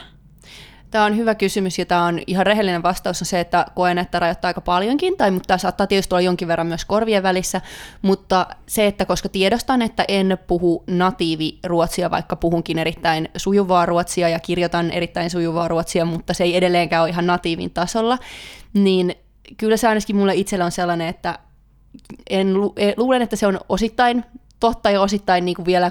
Tämä 0.90 1.04
on 1.04 1.16
hyvä 1.16 1.34
kysymys 1.34 1.78
ja 1.78 1.86
tämä 1.86 2.04
on 2.04 2.20
ihan 2.26 2.46
rehellinen 2.46 2.82
vastaus 2.82 3.22
on 3.22 3.26
se, 3.26 3.40
että 3.40 3.66
koen, 3.74 3.98
että 3.98 4.18
rajoittaa 4.18 4.48
aika 4.48 4.60
paljonkin, 4.60 5.16
tai 5.16 5.30
mutta 5.30 5.58
saattaa 5.58 5.86
tietysti 5.86 6.14
olla 6.14 6.20
jonkin 6.20 6.48
verran 6.48 6.66
myös 6.66 6.84
korvien 6.84 7.22
välissä, 7.22 7.60
mutta 8.02 8.46
se, 8.66 8.86
että 8.86 9.04
koska 9.04 9.28
tiedostan, 9.28 9.82
että 9.82 10.04
en 10.08 10.38
puhu 10.46 10.84
natiivi 10.86 11.58
ruotsia, 11.66 12.10
vaikka 12.10 12.36
puhunkin 12.36 12.78
erittäin 12.78 13.28
sujuvaa 13.36 13.86
ruotsia 13.86 14.28
ja 14.28 14.40
kirjoitan 14.40 14.90
erittäin 14.90 15.30
sujuvaa 15.30 15.68
ruotsia, 15.68 16.04
mutta 16.04 16.34
se 16.34 16.44
ei 16.44 16.56
edelleenkään 16.56 17.02
ole 17.02 17.10
ihan 17.10 17.26
natiivin 17.26 17.70
tasolla, 17.70 18.18
niin 18.74 19.14
kyllä 19.56 19.76
se 19.76 19.88
ainakin 19.88 20.16
mulle 20.16 20.34
itsellä 20.34 20.64
on 20.64 20.72
sellainen, 20.72 21.08
että 21.08 21.38
en, 22.30 22.54
e, 22.76 22.92
luulen, 22.96 23.22
että 23.22 23.36
se 23.36 23.46
on 23.46 23.60
osittain 23.68 24.24
totta 24.60 24.90
ja 24.90 25.00
osittain 25.00 25.44
niin 25.44 25.54
kuin 25.54 25.66
vielä 25.66 25.90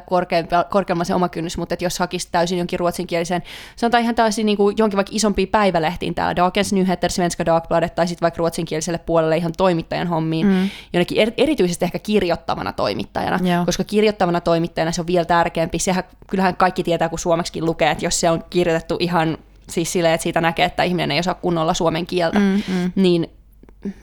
korkeamman 0.70 1.06
se 1.06 1.16
oma 1.16 1.30
kynnys, 1.30 1.58
mutta 1.58 1.74
että 1.74 1.86
jos 1.86 2.00
hakisi 2.00 2.28
täysin 2.32 2.58
jonkin 2.58 2.80
ruotsinkielisen, 2.80 3.44
sanotaan 3.76 4.04
ihan 4.04 4.16
täysin 4.16 4.46
niin 4.46 4.58
kuin 4.58 4.76
jonkin 4.78 4.98
vaikka 4.98 5.14
isompiin 5.16 5.48
päivälehtiin 5.48 6.16
täällä, 6.16 6.36
Dagens 6.36 6.74
Nyheter, 6.74 7.12
Svenska 7.12 7.46
Dagbladet, 7.46 7.96
tai 7.96 8.08
sitten 8.08 8.22
vaikka 8.26 8.38
ruotsinkieliselle 8.38 8.98
puolelle 8.98 9.38
ihan 9.38 9.54
toimittajan 9.58 10.08
hommiin, 10.08 10.48
mm. 10.48 10.70
jonnekin 10.94 11.18
er, 11.18 11.32
erityisesti 11.38 11.86
ehkä 11.86 12.00
kirjoittavana 12.00 12.74
toimittajana, 12.74 13.54
Joo. 13.54 13.66
koska 13.66 13.84
kirjoittavana 13.84 14.42
toimittajana 14.42 14.92
se 14.92 15.02
on 15.02 15.08
vielä 15.08 15.26
tärkeämpi. 15.26 15.80
Sehän, 15.80 16.04
kyllähän 16.30 16.56
kaikki 16.56 16.84
tietää, 16.84 17.10
kun 17.10 17.20
suomeksi 17.20 17.62
lukee, 17.62 17.92
että 17.92 18.06
jos 18.06 18.20
se 18.20 18.30
on 18.30 18.44
kirjoitettu 18.50 18.98
ihan 19.00 19.38
siis 19.70 19.92
silleen, 19.92 20.14
että 20.14 20.24
siitä 20.24 20.42
näkee, 20.42 20.66
että 20.66 20.84
ihminen 20.84 21.12
ei 21.12 21.20
osaa 21.20 21.34
kunnolla 21.34 21.74
suomen 21.74 22.06
kieltä, 22.06 22.40
mm, 22.40 22.62
mm. 22.68 22.92
niin 22.96 23.30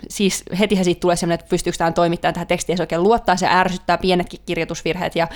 siis 0.08 0.42
hetihän 0.58 0.84
siitä 0.84 1.00
tulee 1.00 1.16
sellainen, 1.16 1.40
että 1.40 1.50
pystyykö 1.50 1.76
tämä 1.76 1.92
toimittamaan 1.92 2.34
tähän 2.34 2.46
tekstiin, 2.46 2.76
se 2.76 2.82
oikein 2.82 3.02
luottaa, 3.02 3.36
se 3.36 3.46
ärsyttää 3.50 3.98
pienetkin 3.98 4.40
kirjoitusvirheet 4.46 5.16
ja 5.16 5.28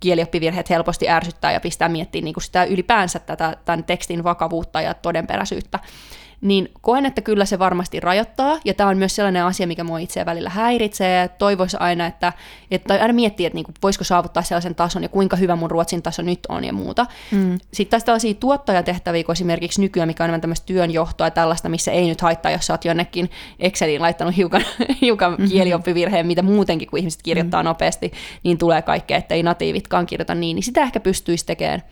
kielioppivirheet 0.00 0.70
helposti 0.70 1.08
ärsyttää 1.08 1.52
ja 1.52 1.60
pistää 1.60 1.88
miettimään 1.88 2.24
niin 2.24 2.42
sitä 2.42 2.64
ylipäänsä 2.64 3.18
tätä, 3.18 3.56
tämän 3.64 3.84
tekstin 3.84 4.24
vakavuutta 4.24 4.80
ja 4.80 4.94
todenperäisyyttä 4.94 5.78
niin 6.40 6.68
koen, 6.80 7.06
että 7.06 7.20
kyllä 7.20 7.44
se 7.44 7.58
varmasti 7.58 8.00
rajoittaa, 8.00 8.58
ja 8.64 8.74
tämä 8.74 8.90
on 8.90 8.98
myös 8.98 9.16
sellainen 9.16 9.44
asia, 9.44 9.66
mikä 9.66 9.84
mua 9.84 9.98
itse 9.98 10.26
välillä 10.26 10.50
häiritsee, 10.50 11.16
ja 11.16 11.28
toivoisi 11.28 11.76
aina, 11.80 12.06
että, 12.06 12.32
että 12.70 12.94
aina 12.94 13.12
miettii, 13.12 13.46
että 13.46 13.54
niinku, 13.54 13.72
voisiko 13.82 14.04
saavuttaa 14.04 14.42
sellaisen 14.42 14.74
tason, 14.74 15.02
ja 15.02 15.08
kuinka 15.08 15.36
hyvä 15.36 15.56
mun 15.56 15.70
ruotsin 15.70 16.02
taso 16.02 16.22
nyt 16.22 16.40
on, 16.48 16.64
ja 16.64 16.72
muuta. 16.72 17.06
Mm. 17.30 17.58
Sitten 17.72 17.90
taas 17.90 18.04
tällaisia 18.04 18.34
tuottajatehtäviä, 18.34 19.24
kun 19.24 19.32
esimerkiksi 19.32 19.80
nykyään, 19.80 20.08
mikä 20.08 20.24
on 20.24 20.26
enemmän 20.26 20.40
tämmöistä 20.40 20.66
työnjohtoa 20.66 21.26
ja 21.26 21.30
tällaista, 21.30 21.68
missä 21.68 21.92
ei 21.92 22.08
nyt 22.08 22.20
haittaa, 22.20 22.52
jos 22.52 22.66
sä 22.66 22.72
oot 22.72 22.84
jonnekin 22.84 23.30
Exceliin 23.58 24.02
laittanut 24.02 24.36
hiukan, 24.36 24.64
hiukan 25.02 25.32
mm-hmm. 25.32 25.48
kielioppivirheen, 25.48 26.26
mitä 26.26 26.42
muutenkin, 26.42 26.88
kun 26.88 26.98
ihmiset 26.98 27.22
kirjoittaa 27.22 27.62
mm-hmm. 27.62 27.68
nopeasti, 27.68 28.12
niin 28.42 28.58
tulee 28.58 28.82
kaikkea, 28.82 29.16
että 29.16 29.34
ei 29.34 29.42
natiivitkaan 29.42 30.06
kirjoita 30.06 30.34
niin, 30.34 30.54
niin 30.54 30.64
sitä 30.64 30.82
ehkä 30.82 31.00
pystyisi 31.00 31.46
tekemään 31.46 31.82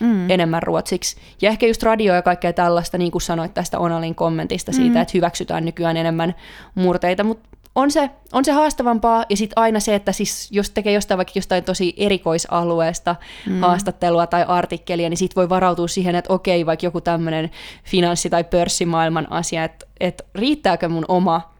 mm. 0.00 0.30
enemmän 0.30 0.62
ruotsiksi. 0.62 1.16
Ja 1.42 1.50
ehkä 1.50 1.66
just 1.66 1.82
radio 1.82 2.14
ja 2.14 2.22
kaikkea 2.22 2.52
tällaista, 2.52 2.98
niin 2.98 3.12
kuin 3.12 3.22
sanoit 3.22 3.54
tästä 3.54 3.78
Onalin 3.78 4.14
kommentista 4.14 4.72
siitä, 4.72 4.94
mm. 4.94 5.02
että 5.02 5.12
hyväksytään 5.14 5.64
nykyään 5.64 5.96
enemmän 5.96 6.34
murteita, 6.74 7.24
mutta 7.24 7.48
on 7.76 7.90
se, 7.90 8.10
on 8.32 8.44
se 8.44 8.52
haastavampaa, 8.52 9.24
ja 9.28 9.36
sitten 9.36 9.58
aina 9.58 9.80
se, 9.80 9.94
että 9.94 10.12
siis 10.12 10.48
jos 10.52 10.70
tekee 10.70 10.92
jostain 10.92 11.16
vaikka 11.16 11.32
jostain 11.34 11.64
tosi 11.64 11.94
erikoisalueesta 11.96 13.16
mm. 13.46 13.60
haastattelua 13.60 14.26
tai 14.26 14.44
artikkelia, 14.48 15.08
niin 15.08 15.16
sitten 15.16 15.36
voi 15.36 15.48
varautua 15.48 15.88
siihen, 15.88 16.14
että 16.14 16.32
okei, 16.32 16.66
vaikka 16.66 16.86
joku 16.86 17.00
tämmöinen 17.00 17.50
finanssi- 17.84 18.30
tai 18.30 18.44
pörssimaailman 18.44 19.32
asia, 19.32 19.64
että, 19.64 19.86
että 20.00 20.24
riittääkö 20.34 20.88
mun 20.88 21.04
oma 21.08 21.55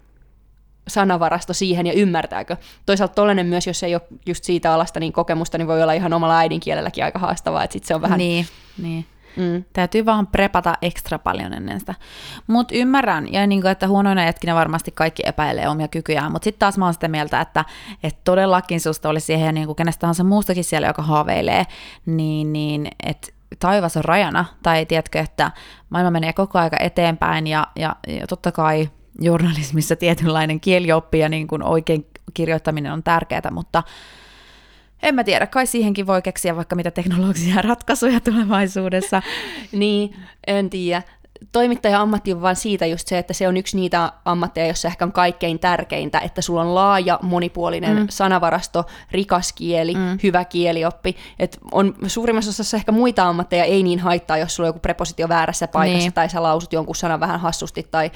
sanavarasto 0.89 1.53
siihen 1.53 1.87
ja 1.87 1.93
ymmärtääkö. 1.93 2.57
Toisaalta 2.87 3.14
tollainen 3.14 3.47
myös, 3.47 3.66
jos 3.66 3.82
ei 3.82 3.95
ole 3.95 4.03
just 4.26 4.45
siitä 4.45 4.74
alasta 4.74 5.01
niin 5.01 5.12
kokemusta, 5.12 5.59
niin 5.59 5.68
voi 5.68 5.82
olla 5.82 5.93
ihan 5.93 6.12
omalla 6.12 6.39
äidinkielelläkin 6.39 7.05
aika 7.05 7.18
haastavaa, 7.18 7.64
että 7.64 7.72
sitten 7.72 7.89
se 7.89 7.95
on 7.95 8.03
vähän... 8.03 8.18
Niin, 8.18 8.47
niin. 8.78 9.07
Mm. 9.37 9.64
Täytyy 9.72 10.07
vaan 10.07 10.26
prepata 10.26 10.74
ekstra 10.82 11.18
paljon 11.18 11.53
ennen 11.53 11.80
sitä. 11.80 11.95
Mutta 12.47 12.74
ymmärrän, 12.74 13.32
ja 13.32 13.47
niin 13.47 13.61
kuin, 13.61 13.72
että 13.72 13.89
huonoina 13.89 14.22
hetkinä 14.22 14.55
varmasti 14.55 14.91
kaikki 14.91 15.22
epäilee 15.26 15.68
omia 15.68 15.89
kykyjään, 15.89 16.32
mutta 16.32 16.45
sitten 16.45 16.59
taas 16.59 16.78
mä 16.78 16.84
oon 16.84 16.95
sitä 16.95 17.09
mieltä, 17.09 17.41
että, 17.41 17.64
että 18.03 18.20
todellakin 18.24 18.80
susta 18.80 19.09
olisi 19.09 19.26
siihen 19.26 19.55
niin 19.55 19.66
kuin 19.66 19.76
kenestä 19.76 20.01
tahansa 20.01 20.24
muustakin 20.24 20.64
siellä, 20.64 20.87
joka 20.87 21.03
haaveilee, 21.03 21.64
niin, 22.07 22.53
niin 22.53 22.89
että 23.03 23.28
taivas 23.59 23.97
on 23.97 24.05
rajana, 24.05 24.45
tai 24.62 24.87
tiedätkö, 24.87 25.20
että 25.20 25.51
maailma 25.91 26.11
menee 26.11 26.32
koko 26.32 26.59
aika 26.59 26.76
eteenpäin, 26.80 27.47
ja, 27.47 27.66
ja, 27.76 27.97
ja 28.09 28.26
totta 28.26 28.53
kai 28.53 28.91
journalismissa 29.21 29.97
tietynlainen 30.07 30.61
kielioppi 30.61 31.19
ja 31.19 31.29
niin 31.29 31.47
kuin 31.47 31.62
oikein 31.62 32.07
kirjoittaminen 32.35 32.93
on 32.93 33.03
tärkeää, 33.03 33.51
mutta, 33.51 33.83
En 35.03 35.14
mä 35.14 35.25
tiedä, 35.25 35.47
kai 35.47 35.67
siihenkin 35.67 36.07
voi 36.07 36.23
keksiä 36.23 36.57
vaikka 36.57 36.77
mitä 36.77 36.91
teknologisia 36.91 37.62
ratkaisuja 37.71 38.21
tulevaisuudessa. 38.21 39.23
niin, 39.73 40.17
en 40.47 40.71
tiedä 40.71 41.03
toimittaja 41.53 42.01
ammatti 42.01 42.32
on 42.32 42.43
vaan 42.43 42.57
siitä 42.57 42.87
just 42.87 43.09
se, 43.09 43.18
että 43.18 43.34
se 43.34 43.49
on 43.49 43.57
yksi 43.57 43.76
niitä 43.76 44.12
ammatteja, 44.24 44.66
jossa 44.66 44.89
ehkä 44.89 45.05
on 45.05 45.12
kaikkein 45.12 45.59
tärkeintä, 45.59 46.18
että 46.18 46.43
sulla 46.43 46.61
on 46.61 46.74
laaja, 46.74 47.18
monipuolinen 47.22 47.97
mm. 47.97 48.07
sanavarasto, 48.11 48.84
rikas 49.11 49.53
kieli, 49.53 49.95
mm. 49.95 50.18
hyvä 50.22 50.45
kielioppi. 50.45 51.16
Et 51.39 51.59
on 51.72 51.95
suurimmassa 52.07 52.51
osassa 52.51 52.76
ehkä 52.76 52.93
muita 52.93 53.28
ammatteja 53.28 53.64
ei 53.64 53.82
niin 53.82 53.99
haittaa, 53.99 54.39
jos 54.39 54.57
sulla 54.57 54.66
on 54.66 54.68
joku 54.68 54.78
prepositio 54.78 55.28
väärässä 55.28 55.68
paikassa 55.68 55.99
niin. 55.99 56.12
tai 56.12 56.28
sä 56.28 56.43
lausut 56.43 56.72
jonkun 56.72 56.97
sanan 56.97 57.20
vähän 57.20 57.41
hassusti 57.41 57.87
tai, 57.91 58.11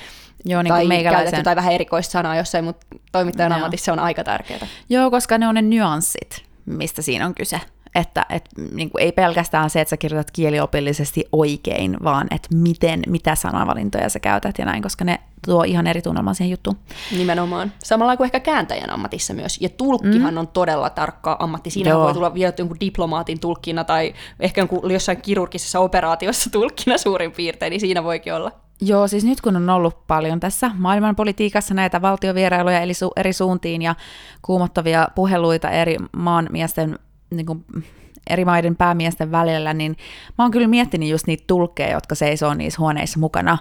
Joo, 0.44 0.62
niin 0.62 0.72
tai 0.72 0.86
meikäläisen. 0.86 1.44
tai 1.44 1.56
vähän 1.56 1.72
erikoista 1.72 2.12
sanaa 2.12 2.36
jossain, 2.36 2.64
mutta 2.64 2.86
toimittajan 3.12 3.52
Joo. 3.52 3.56
ammatissa 3.56 3.92
on 3.92 3.98
aika 3.98 4.24
tärkeää. 4.24 4.66
Joo, 4.88 5.10
koska 5.10 5.38
ne 5.38 5.48
on 5.48 5.54
ne 5.54 5.62
nyanssit, 5.62 6.44
mistä 6.66 7.02
siinä 7.02 7.26
on 7.26 7.34
kyse. 7.34 7.60
Että 7.94 8.26
et, 8.30 8.48
niin 8.72 8.90
kuin 8.90 9.02
ei 9.02 9.12
pelkästään 9.12 9.70
se, 9.70 9.80
että 9.80 9.90
sä 9.90 9.96
kirjoitat 9.96 10.30
kieliopillisesti 10.30 11.24
oikein, 11.32 11.96
vaan 12.04 12.26
että 12.30 12.48
miten, 12.54 13.02
mitä 13.06 13.34
sanavalintoja 13.34 14.08
sä 14.08 14.20
käytät 14.20 14.58
ja 14.58 14.64
näin, 14.64 14.82
koska 14.82 15.04
ne 15.04 15.20
tuo 15.46 15.62
ihan 15.62 15.86
eri 15.86 16.02
tunnelman 16.02 16.34
siihen 16.34 16.50
juttuun. 16.50 16.76
Nimenomaan. 17.16 17.72
Samalla 17.78 18.16
kuin 18.16 18.24
ehkä 18.24 18.40
kääntäjän 18.40 18.90
ammatissa 18.90 19.34
myös. 19.34 19.60
Ja 19.60 19.68
tulkkihan 19.68 20.34
mm. 20.34 20.38
on 20.38 20.48
todella 20.48 20.90
tarkka 20.90 21.36
ammatti. 21.38 21.70
Siinä 21.70 21.90
Joo. 21.90 22.04
voi 22.04 22.14
tulla 22.14 22.34
vielä 22.34 22.52
jonkun 22.58 22.80
diplomaatin 22.80 23.40
tulkkina 23.40 23.84
tai 23.84 24.14
ehkä 24.40 24.60
jonkun, 24.60 24.90
jossain 24.92 25.22
kirurgisessa 25.22 25.80
operaatiossa 25.80 26.50
tulkkina 26.50 26.98
suurin 26.98 27.32
piirtein, 27.32 27.70
niin 27.70 27.80
siinä 27.80 28.04
voikin 28.04 28.34
olla. 28.34 28.52
Joo, 28.82 29.08
siis 29.08 29.24
nyt 29.24 29.40
kun 29.40 29.56
on 29.56 29.70
ollut 29.70 30.06
paljon 30.06 30.40
tässä 30.40 30.70
maailmanpolitiikassa 30.78 31.74
näitä 31.74 32.02
valtiovierailuja 32.02 32.80
eli 32.80 32.92
su- 32.92 33.12
eri 33.16 33.32
suuntiin 33.32 33.82
ja 33.82 33.94
kuumottavia 34.42 35.08
puheluita 35.14 35.70
eri 35.70 35.96
maan 36.16 36.48
miesten 36.50 36.98
niin 37.30 37.46
kuin 37.46 37.64
eri 38.30 38.44
maiden 38.44 38.76
päämiesten 38.76 39.30
välillä, 39.30 39.74
niin 39.74 39.96
mä 40.38 40.44
oon 40.44 40.50
kyllä 40.50 40.68
miettinyt 40.68 41.08
just 41.08 41.26
niitä 41.26 41.44
tulkkeja, 41.46 41.92
jotka 41.92 42.14
seisoo 42.14 42.54
niissä 42.54 42.78
huoneissa 42.78 43.18
mukana 43.18 43.58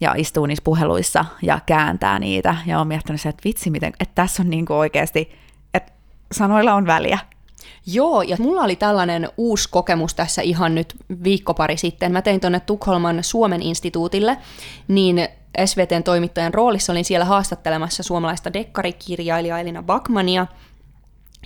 ja 0.00 0.14
istuu 0.16 0.46
niissä 0.46 0.64
puheluissa 0.64 1.24
ja 1.42 1.60
kääntää 1.66 2.18
niitä. 2.18 2.56
Ja 2.66 2.78
oon 2.78 2.88
miettinyt 2.88 3.20
se, 3.20 3.28
että 3.28 3.44
vitsi, 3.44 3.70
miten, 3.70 3.92
että 4.00 4.14
tässä 4.14 4.42
on 4.42 4.50
niin 4.50 4.66
kuin 4.66 4.76
oikeasti, 4.76 5.32
että 5.74 5.92
sanoilla 6.32 6.74
on 6.74 6.86
väliä. 6.86 7.18
Joo, 7.86 8.22
ja 8.22 8.36
mulla 8.40 8.62
oli 8.62 8.76
tällainen 8.76 9.28
uusi 9.36 9.68
kokemus 9.70 10.14
tässä 10.14 10.42
ihan 10.42 10.74
nyt 10.74 10.94
viikko 11.24 11.54
pari 11.54 11.76
sitten. 11.76 12.12
Mä 12.12 12.22
tein 12.22 12.40
tuonne 12.40 12.60
Tukholman 12.60 13.24
Suomen 13.24 13.62
instituutille, 13.62 14.38
niin 14.88 15.28
SVTn 15.64 16.02
toimittajan 16.02 16.54
roolissa 16.54 16.92
olin 16.92 17.04
siellä 17.04 17.24
haastattelemassa 17.24 18.02
suomalaista 18.02 18.52
dekkarikirjailijaa 18.52 19.60
Elina 19.60 19.82
Bakmania– 19.82 20.46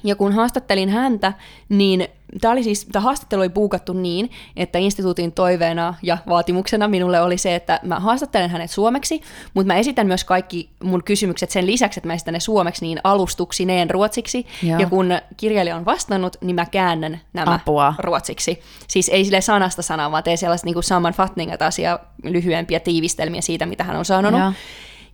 ja 0.05 0.17
kun 0.17 0.33
haastattelin 0.33 0.89
häntä, 0.89 1.33
niin 1.69 2.09
tämä, 2.41 2.53
oli 2.53 2.63
siis, 2.63 2.87
tämä 2.93 3.03
haastattelu 3.03 3.41
oli 3.41 3.49
puukattu 3.49 3.93
niin, 3.93 4.31
että 4.57 4.79
instituutin 4.79 5.33
toiveena 5.33 5.95
ja 6.03 6.19
vaatimuksena 6.29 6.89
minulle 6.89 7.21
oli 7.21 7.39
se, 7.39 7.55
että 7.55 7.81
mä 7.83 8.01
haastattelen 8.01 8.51
hänet 8.51 8.71
suomeksi, 8.71 9.21
mutta 9.55 9.67
mä 9.67 9.79
esitän 9.79 10.07
myös 10.07 10.25
kaikki 10.25 10.71
mun 10.83 11.05
kysymykset 11.05 11.51
sen 11.51 11.67
lisäksi, 11.67 12.01
että 12.01 12.07
mä 12.07 12.15
esitän 12.15 12.35
ne 12.35 12.41
suomeksi 12.41 12.85
niin 12.85 12.99
alustuksineen 13.05 13.91
ruotsiksi. 13.91 14.47
Joo. 14.63 14.81
Ja 14.81 14.87
kun 14.87 15.19
kirjailija 15.37 15.77
on 15.77 15.85
vastannut, 15.85 16.37
niin 16.41 16.55
mä 16.55 16.67
käännän 16.67 17.21
nämä 17.33 17.55
Apua. 17.55 17.95
ruotsiksi. 17.99 18.61
Siis 18.89 19.09
ei 19.09 19.25
sille 19.25 19.41
sanasta 19.41 19.83
sanaa, 19.83 20.11
vaan 20.11 20.23
teen 20.23 20.39
sellaista 20.39 20.67
niin 20.67 20.83
sammanfattningat 20.83 21.63
asia 21.63 21.99
lyhyempiä 22.25 22.81
tiivistelmiä 22.81 23.41
siitä, 23.41 23.67
mitä 23.67 23.85
hän 23.85 23.97
on 23.97 24.05
sanonut. 24.05 24.41
Joo. 24.41 24.53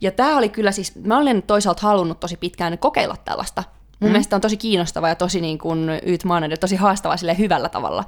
Ja 0.00 0.12
tämä 0.12 0.36
oli 0.36 0.48
kyllä 0.48 0.72
siis, 0.72 0.96
mä 1.04 1.18
olen 1.18 1.42
toisaalta 1.42 1.82
halunnut 1.82 2.20
tosi 2.20 2.36
pitkään 2.36 2.78
kokeilla 2.78 3.16
tällaista 3.24 3.64
Mun 4.02 4.10
mm. 4.10 4.12
mielestä 4.12 4.36
on 4.36 4.42
tosi 4.42 4.56
kiinnostava 4.56 5.08
ja 5.08 5.14
tosi 5.14 5.40
niin 5.40 5.58
kuin 5.58 5.90
ytmainen 6.06 6.50
tosi 6.60 6.76
haastava 6.76 7.16
sille 7.16 7.38
hyvällä 7.38 7.68
tavalla. 7.68 8.04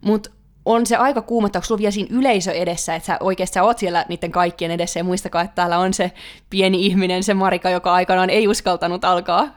Mutta 0.00 0.30
on 0.64 0.86
se 0.86 0.96
aika 0.96 1.22
kuumottava, 1.22 1.60
kun 1.60 1.66
sulla 1.66 1.78
vielä 1.78 1.90
siinä 1.90 2.18
yleisö 2.18 2.52
edessä, 2.52 2.94
että 2.94 3.06
sä 3.06 3.16
oikeasti 3.20 3.54
sä 3.54 3.62
oot 3.62 3.78
siellä 3.78 4.06
niiden 4.08 4.32
kaikkien 4.32 4.70
edessä 4.70 5.00
ja 5.00 5.04
muistakaa, 5.04 5.42
että 5.42 5.54
täällä 5.54 5.78
on 5.78 5.94
se 5.94 6.12
pieni 6.50 6.86
ihminen, 6.86 7.22
se 7.22 7.34
Marika, 7.34 7.70
joka 7.70 7.92
aikanaan 7.92 8.30
ei 8.30 8.48
uskaltanut 8.48 9.04
alkaa 9.04 9.48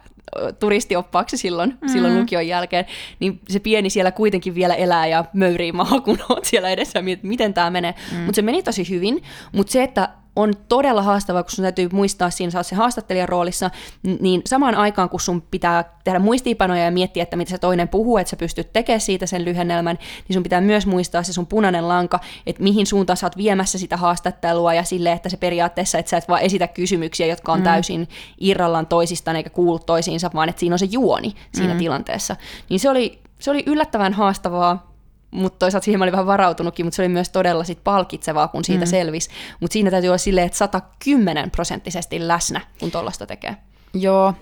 turistioppaaksi 0.59 1.37
silloin, 1.37 1.77
mm. 1.81 1.87
silloin 1.87 2.19
lukion 2.19 2.47
jälkeen, 2.47 2.85
niin 3.19 3.39
se 3.49 3.59
pieni 3.59 3.89
siellä 3.89 4.11
kuitenkin 4.11 4.55
vielä 4.55 4.75
elää 4.75 5.07
ja 5.07 5.25
möyrii 5.33 5.71
maha, 5.71 6.01
kun 6.01 6.19
oot 6.29 6.45
siellä 6.45 6.69
edessä 6.69 6.99
ja 6.99 7.17
miten 7.23 7.53
tämä 7.53 7.69
menee. 7.69 7.93
Mm. 8.11 8.17
Mutta 8.17 8.35
se 8.35 8.41
meni 8.41 8.63
tosi 8.63 8.89
hyvin, 8.89 9.23
mutta 9.51 9.71
se, 9.71 9.83
että 9.83 10.09
on 10.35 10.53
todella 10.69 11.01
haastavaa, 11.01 11.43
kun 11.43 11.51
sun 11.51 11.63
täytyy 11.63 11.89
muistaa 11.93 12.29
siinä, 12.29 12.51
sä 12.51 12.63
se 12.63 12.75
haastattelijan 12.75 13.29
roolissa, 13.29 13.71
niin 14.19 14.41
samaan 14.45 14.75
aikaan, 14.75 15.09
kun 15.09 15.19
sun 15.19 15.41
pitää 15.41 15.83
tehdä 16.03 16.19
muistiinpanoja 16.19 16.83
ja 16.83 16.91
miettiä, 16.91 17.23
että 17.23 17.35
mitä 17.35 17.49
se 17.49 17.57
toinen 17.57 17.87
puhuu, 17.87 18.17
että 18.17 18.29
sä 18.29 18.37
pystyt 18.37 18.73
tekemään 18.73 19.01
siitä 19.01 19.25
sen 19.25 19.45
lyhennelmän, 19.45 19.97
niin 20.27 20.33
sun 20.33 20.43
pitää 20.43 20.61
myös 20.61 20.85
muistaa 20.85 21.23
se 21.23 21.33
sun 21.33 21.47
punainen 21.47 21.87
lanka, 21.87 22.19
että 22.45 22.63
mihin 22.63 22.85
suuntaan 22.85 23.17
sä 23.17 23.25
oot 23.25 23.37
viemässä 23.37 23.77
sitä 23.77 23.97
haastattelua 23.97 24.73
ja 24.73 24.83
sille, 24.83 25.11
että 25.11 25.29
se 25.29 25.37
periaatteessa, 25.37 25.97
että 25.97 26.09
sä 26.09 26.17
et 26.17 26.27
vaan 26.27 26.41
esitä 26.41 26.67
kysymyksiä, 26.67 27.27
jotka 27.27 27.51
on 27.51 27.59
mm. 27.59 27.63
täysin 27.63 28.07
irrallaan 28.39 28.87
toisistaan 28.87 29.37
eikä 29.37 29.49
kuulu 29.49 29.79
toisiinsa, 29.79 30.31
vaan 30.33 30.49
että 30.49 30.59
siinä 30.59 30.75
on 30.75 30.79
se 30.79 30.87
juoni 30.91 31.33
siinä 31.53 31.73
mm. 31.73 31.79
tilanteessa. 31.79 32.35
Niin 32.69 32.79
se 32.79 32.89
oli, 32.89 33.19
se 33.39 33.51
oli 33.51 33.63
yllättävän 33.65 34.13
haastavaa, 34.13 34.94
mutta 35.35 35.59
toisaalta 35.59 35.85
siihen 35.85 35.99
mä 35.99 36.03
olin 36.03 36.11
vähän 36.11 36.25
varautunutkin, 36.25 36.85
mutta 36.85 36.95
se 36.95 37.01
oli 37.01 37.09
myös 37.09 37.29
todella 37.29 37.63
sit 37.63 37.83
palkitsevaa, 37.83 38.47
kun 38.47 38.63
siitä 38.63 38.85
mm. 38.85 38.89
selvisi. 38.89 39.29
Mutta 39.59 39.73
siinä 39.73 39.91
täytyy 39.91 40.09
olla 40.09 40.17
silleen, 40.17 40.45
että 40.45 40.57
110 40.57 41.51
prosenttisesti 41.51 42.27
läsnä, 42.27 42.61
kun 42.79 42.91
tuollaista 42.91 43.25
tekee. 43.25 43.57
Joo, 43.93 44.33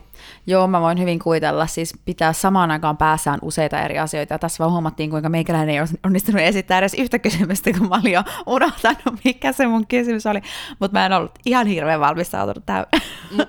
Joo, 0.48 0.68
mä 0.68 0.82
voin 0.82 1.00
hyvin 1.00 1.20
kuvitella, 1.20 1.68
siis 1.68 1.94
pitää 2.06 2.34
samaan 2.34 2.72
aikaan 2.72 2.98
päässään 2.98 3.40
useita 3.42 3.82
eri 3.82 4.00
asioita. 4.00 4.34
Ja 4.34 4.40
tässä 4.40 4.64
vaan 4.64 4.72
huomattiin, 4.72 5.10
kuinka 5.10 5.30
meikäläinen 5.30 5.76
ei 5.76 5.82
onnistunut 6.06 6.42
esittää 6.42 6.78
edes 6.78 6.94
yhtä 6.94 7.20
kysymystä, 7.20 7.72
kun 7.78 7.90
mä 7.90 8.00
olin 8.02 8.14
jo 8.14 8.24
unohtanut, 8.46 9.20
mikä 9.26 9.52
se 9.52 9.68
mun 9.68 9.88
kysymys 9.88 10.26
oli. 10.26 10.42
Mutta 10.80 11.00
mä 11.00 11.06
en 11.06 11.14
ollut 11.14 11.32
ihan 11.46 11.68
hirveän 11.68 12.00
valmistautunut 12.00 12.66
tähän 12.66 12.86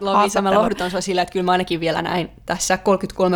Lovisa, 0.00 0.42
mä 0.42 0.54
lohdutan 0.54 0.90
sua 0.90 1.00
sillä, 1.00 1.22
että 1.22 1.32
kyllä 1.32 1.44
mä 1.44 1.52
ainakin 1.52 1.80
vielä 1.80 2.02
näin 2.02 2.30
tässä 2.46 2.78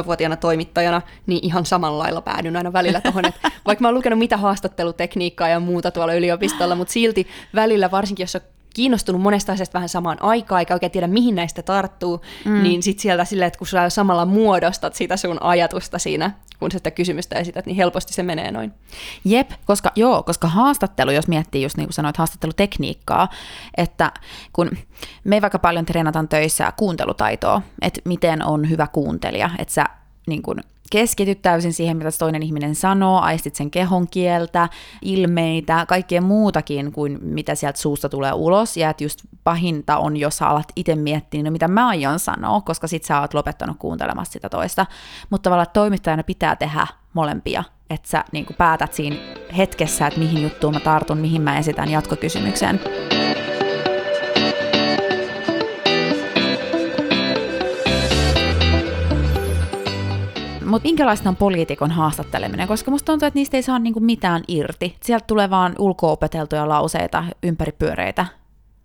33-vuotiaana 0.03 0.36
toimittajana, 0.36 1.03
niin 1.26 1.41
ihan 1.43 1.66
samalla 1.66 1.99
lailla 1.99 2.20
päädyn 2.20 2.57
aina 2.57 2.72
välillä 2.72 3.01
tuohon, 3.01 3.24
että 3.26 3.51
vaikka 3.66 3.82
mä 3.82 3.89
oon 3.89 3.95
lukenut 3.95 4.18
mitä 4.18 4.36
haastattelutekniikkaa 4.36 5.49
ja 5.49 5.61
muuta 5.61 5.91
tuolla 5.91 6.14
yliopistolla, 6.14 6.74
mutta 6.74 6.93
silti 6.93 7.26
välillä, 7.55 7.91
varsinkin 7.91 8.22
jos 8.24 8.36
kiinnostunut 8.79 9.22
monesta 9.22 9.53
asiasta 9.53 9.74
vähän 9.74 9.89
samaan 9.89 10.22
aikaan, 10.22 10.59
eikä 10.59 10.74
oikein 10.74 10.93
tiedä, 10.93 11.07
mihin 11.07 11.35
näistä 11.35 11.62
tarttuu, 11.62 12.20
mm. 12.45 12.62
niin 12.62 12.83
sitten 12.83 13.03
sieltä 13.03 13.24
silleen, 13.24 13.47
että 13.47 13.59
kun 13.59 13.66
sä 13.66 13.91
samalla 13.91 14.26
muodostat 14.26 14.95
sitä 14.95 15.16
sun 15.16 15.43
ajatusta 15.43 15.99
siinä, 15.99 16.31
kun 16.59 16.70
sitä 16.70 16.91
kysymystä 16.91 17.37
esität, 17.37 17.66
niin 17.66 17.76
helposti 17.76 18.12
se 18.12 18.22
menee 18.22 18.51
noin. 18.51 18.72
Jep, 19.24 19.51
koska, 19.64 19.93
joo, 19.97 20.22
koska 20.22 20.49
haastattelu, 20.49 21.11
jos 21.11 21.29
miettii 21.29 21.62
just 21.62 21.76
niin 21.76 21.87
kuin 21.87 21.95
sanoit, 21.95 22.16
haastattelutekniikkaa, 22.16 23.29
että 23.76 24.12
kun 24.53 24.70
me 25.24 25.37
ei 25.37 25.43
vaikka 25.43 25.59
paljon 25.59 25.85
treenataan 25.87 26.29
töissä 26.29 26.72
kuuntelutaitoa, 26.76 27.62
että 27.83 28.01
miten 28.05 28.45
on 28.45 28.70
hyvä 28.70 28.87
kuuntelija, 28.87 29.51
että 29.59 29.74
sä 29.74 29.85
niin 30.26 30.43
kuin 30.43 30.61
keskityt 30.91 31.43
täysin 31.43 31.72
siihen, 31.72 31.97
mitä 31.97 32.11
toinen 32.18 32.43
ihminen 32.43 32.74
sanoo, 32.74 33.20
aistit 33.20 33.55
sen 33.55 33.70
kehon 33.70 34.09
kieltä, 34.09 34.68
ilmeitä, 35.03 35.86
kaikkea 35.89 36.20
muutakin 36.20 36.93
kuin 36.93 37.18
mitä 37.22 37.55
sieltä 37.55 37.78
suusta 37.78 38.09
tulee 38.09 38.32
ulos, 38.32 38.76
ja 38.76 38.91
että 38.91 39.05
just 39.05 39.20
pahinta 39.45 39.99
on, 39.99 40.16
jos 40.16 40.36
sä 40.36 40.49
alat 40.49 40.72
itse 40.76 40.95
miettiä, 40.97 41.43
no 41.43 41.51
mitä 41.51 41.68
mä 41.68 41.89
aion 41.89 42.18
sanoa, 42.18 42.61
koska 42.61 42.86
sit 42.86 43.05
sä 43.05 43.20
oot 43.20 43.34
lopettanut 43.34 43.76
kuuntelemasta 43.78 44.32
sitä 44.32 44.49
toista. 44.49 44.86
Mutta 45.30 45.43
tavallaan 45.43 45.72
toimittajana 45.72 46.22
pitää 46.22 46.57
tehdä 46.57 46.86
molempia, 47.12 47.64
että 47.91 48.09
sä 48.09 48.24
niin 48.32 48.47
päätät 48.59 48.93
siinä 48.93 49.16
hetkessä, 49.57 50.07
että 50.07 50.20
mihin 50.20 50.43
juttuun 50.43 50.74
mä 50.74 50.80
tartun, 50.80 51.18
mihin 51.18 51.43
mä 51.43 51.59
esitän 51.59 51.91
jatkokysymyksen. 51.91 52.80
Mutta 60.69 60.89
minkälaista 60.89 61.29
on 61.29 61.37
poliitikon 61.37 61.91
haastatteleminen? 61.91 62.69
Koska 62.69 62.91
musta 62.91 63.07
tuntuu, 63.07 63.27
että 63.27 63.39
niistä 63.39 63.57
ei 63.57 63.62
saa 63.62 63.79
niinku 63.79 64.01
mitään 64.01 64.43
irti. 64.49 64.97
Sieltä 65.03 65.25
tulee 65.27 65.51
vaan 65.51 65.75
ulkoopeteltuja 65.79 66.69
lauseita, 66.69 67.25
ympäripyöreitä. 67.43 68.27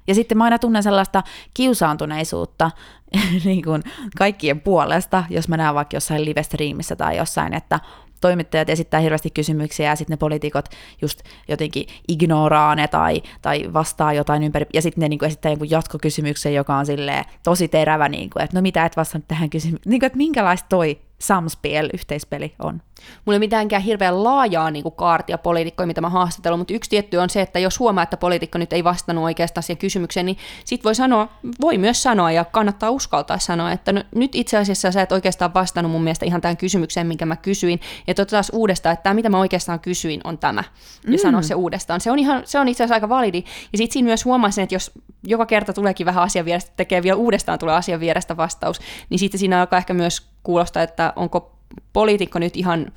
Ja 0.08 0.16
sitten 0.16 0.38
mä 0.38 0.44
aina 0.44 0.60
tunnen 0.60 0.84
sellaista 0.84 1.24
kiusaantuneisuutta 1.54 2.72
niin 3.46 3.64
kuin 3.64 3.84
kaikkien 4.18 4.62
puolesta, 4.62 5.24
jos 5.30 5.48
mä 5.48 5.58
näen 5.58 5.76
vaikka 5.76 5.96
jossain 5.96 6.26
live-streamissä 6.26 6.96
tai 6.96 7.18
jossain, 7.18 7.54
että 7.54 7.80
toimittajat 8.22 8.70
esittää 8.70 9.00
hirveästi 9.00 9.30
kysymyksiä 9.30 9.90
ja 9.90 9.96
sitten 9.96 10.14
ne 10.14 10.18
poliitikot 10.18 10.66
just 11.02 11.22
jotenkin 11.48 11.86
ignoraa 12.08 12.76
ne 12.76 12.88
tai, 12.88 13.22
tai 13.42 13.74
vastaa 13.74 14.14
jotain 14.14 14.44
ympäri, 14.44 14.66
ja 14.74 14.82
sitten 14.82 15.02
ne 15.02 15.10
niin 15.10 15.20
kuin 15.20 15.28
esittää 15.28 15.52
jonkun 15.52 15.70
jatkokysymyksen, 15.70 16.54
joka 16.54 16.76
on 16.76 16.86
silleen 16.86 17.26
tosi 17.44 17.68
terävä, 17.68 18.10
niin 18.10 18.30
kuin, 18.30 18.44
että 18.44 18.58
no 18.58 18.62
mitä 18.62 18.86
et 18.86 18.98
vastannut 18.98 19.28
tähän 19.28 19.50
kysymykseen, 19.50 19.92
niin 19.92 20.00
kuin, 20.00 20.08
että 20.08 20.18
minkälaista 20.18 20.66
toi 20.70 21.00
samspel, 21.24 21.90
yhteispeli 21.94 22.56
on. 22.60 22.82
Mulla 23.26 23.36
ei 23.36 23.40
mitäänkään 23.40 23.82
hirveän 23.82 24.24
laajaa 24.24 24.72
niin 24.72 24.84
kuin 24.84 24.96
kaartia 24.96 25.38
poliitikkoja, 25.38 25.88
mitä 25.88 26.02
mä 26.02 26.10
haastatellut, 26.10 26.60
mutta 26.60 26.74
yksi 26.74 26.90
tietty 26.90 27.18
on 27.18 27.30
se, 27.30 27.42
että 27.42 27.60
jos 27.60 27.80
huomaa, 27.80 28.04
että 28.04 28.18
poliitikko 28.18 28.58
nyt 28.58 28.74
ei 28.74 28.84
vastannut 28.84 29.24
oikeastaan 29.24 29.64
siihen 29.64 29.78
kysymykseen, 29.78 30.26
niin 30.26 30.38
sit 30.66 30.84
voi 30.84 30.96
sanoa, 30.96 31.28
voi 31.62 31.78
myös 31.78 32.04
sanoa 32.04 32.32
ja 32.32 32.46
kannattaa 32.46 32.90
uskaltaa 32.90 33.40
sanoa, 33.40 33.72
että 33.72 33.92
no, 33.92 34.04
nyt 34.16 34.36
itse 34.36 34.58
asiassa 34.58 34.92
sä 34.92 35.02
et 35.02 35.12
oikeastaan 35.12 35.54
vastannut 35.54 35.92
mun 35.92 36.04
mielestä 36.04 36.26
ihan 36.26 36.42
tähän 36.42 36.58
kysymykseen, 36.58 37.08
minkä 37.08 37.26
mä 37.26 37.36
kysyin, 37.36 37.80
ja 38.08 38.14
taas 38.14 38.52
uudestaan, 38.54 38.94
että 38.94 39.04
tämä, 39.04 39.14
mitä 39.14 39.30
mä 39.30 39.40
oikeastaan 39.40 39.80
kysyin, 39.80 40.22
on 40.24 40.38
tämä, 40.38 40.64
ja 41.04 41.12
mm. 41.12 41.18
sanoa 41.18 41.42
se 41.42 41.56
uudestaan. 41.56 42.02
Se 42.02 42.12
on, 42.12 42.20
ihan, 42.20 42.42
se 42.46 42.60
on 42.60 42.68
itse 42.68 42.84
asiassa 42.84 42.96
aika 42.96 43.10
validi, 43.10 43.44
ja 43.72 43.78
sitten 43.78 43.94
siinä 43.94 44.06
myös 44.06 44.26
huomasin, 44.26 44.62
että 44.62 44.76
jos 44.76 44.92
joka 45.24 45.46
kerta 45.46 45.74
tuleekin 45.74 46.06
vähän 46.06 46.24
asian 46.24 46.46
vierestä, 46.46 46.72
tekee 46.78 47.04
vielä 47.04 47.18
uudestaan 47.18 47.60
tulee 47.60 47.76
asian 47.76 48.00
vierestä 48.00 48.38
vastaus, 48.38 48.80
niin 49.10 49.20
sitten 49.20 49.40
siinä 49.40 49.60
alkaa 49.60 49.78
ehkä 49.78 49.94
myös 49.94 50.33
kuulostaa, 50.44 50.84
että 50.84 51.14
onko 51.16 51.52
poliitikko 51.94 52.40
nyt 52.40 52.58
ihan 52.58 52.92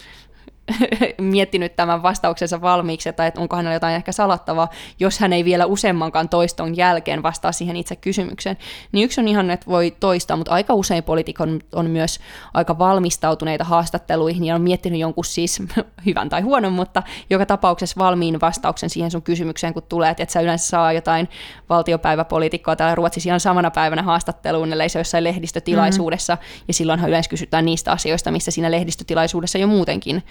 miettinyt 1.18 1.76
tämän 1.76 2.02
vastauksensa 2.02 2.60
valmiiksi, 2.60 3.12
tai 3.12 3.26
että 3.26 3.40
onko 3.40 3.56
hänellä 3.56 3.74
jotain 3.74 3.96
ehkä 3.96 4.12
salattavaa, 4.12 4.68
jos 5.00 5.18
hän 5.18 5.32
ei 5.32 5.44
vielä 5.44 5.66
useammankaan 5.66 6.28
toiston 6.28 6.76
jälkeen 6.76 7.22
vastaa 7.22 7.52
siihen 7.52 7.76
itse 7.76 7.96
kysymykseen. 7.96 8.56
Niin 8.92 9.04
yksi 9.04 9.20
on 9.20 9.28
ihan, 9.28 9.50
että 9.50 9.66
voi 9.66 9.96
toistaa, 10.00 10.36
mutta 10.36 10.52
aika 10.52 10.74
usein 10.74 11.04
poliitikon 11.04 11.60
on, 11.72 11.90
myös 11.90 12.20
aika 12.54 12.78
valmistautuneita 12.78 13.64
haastatteluihin 13.64 14.44
ja 14.44 14.54
on 14.54 14.62
miettinyt 14.62 15.00
jonkun 15.00 15.24
siis 15.24 15.62
hyvän 16.06 16.28
tai 16.28 16.40
huonon, 16.40 16.72
mutta 16.72 17.02
joka 17.30 17.46
tapauksessa 17.46 17.98
valmiin 17.98 18.40
vastauksen 18.40 18.90
siihen 18.90 19.10
sun 19.10 19.22
kysymykseen, 19.22 19.74
kun 19.74 19.82
tulee, 19.82 20.10
että 20.10 20.22
et 20.22 20.30
sä 20.30 20.40
yleensä 20.40 20.66
saa 20.66 20.92
jotain 20.92 21.28
valtiopäiväpoliitikkoa 21.68 22.76
täällä 22.76 22.94
Ruotsissa 22.94 23.28
ihan 23.28 23.40
samana 23.40 23.70
päivänä 23.70 24.02
haastatteluun, 24.02 24.72
ellei 24.72 24.88
se 24.88 24.98
jossain 24.98 25.24
lehdistötilaisuudessa, 25.24 26.34
mm-hmm. 26.34 26.64
ja 26.68 26.74
silloinhan 26.74 27.08
yleensä 27.08 27.30
kysytään 27.30 27.64
niistä 27.64 27.92
asioista, 27.92 28.30
missä 28.30 28.50
siinä 28.50 28.70
lehdistötilaisuudessa 28.70 29.58
jo 29.58 29.66
muutenkin 29.66 30.22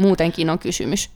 muutenkin 0.00 0.50
on 0.50 0.58
kysymys. 0.58 1.10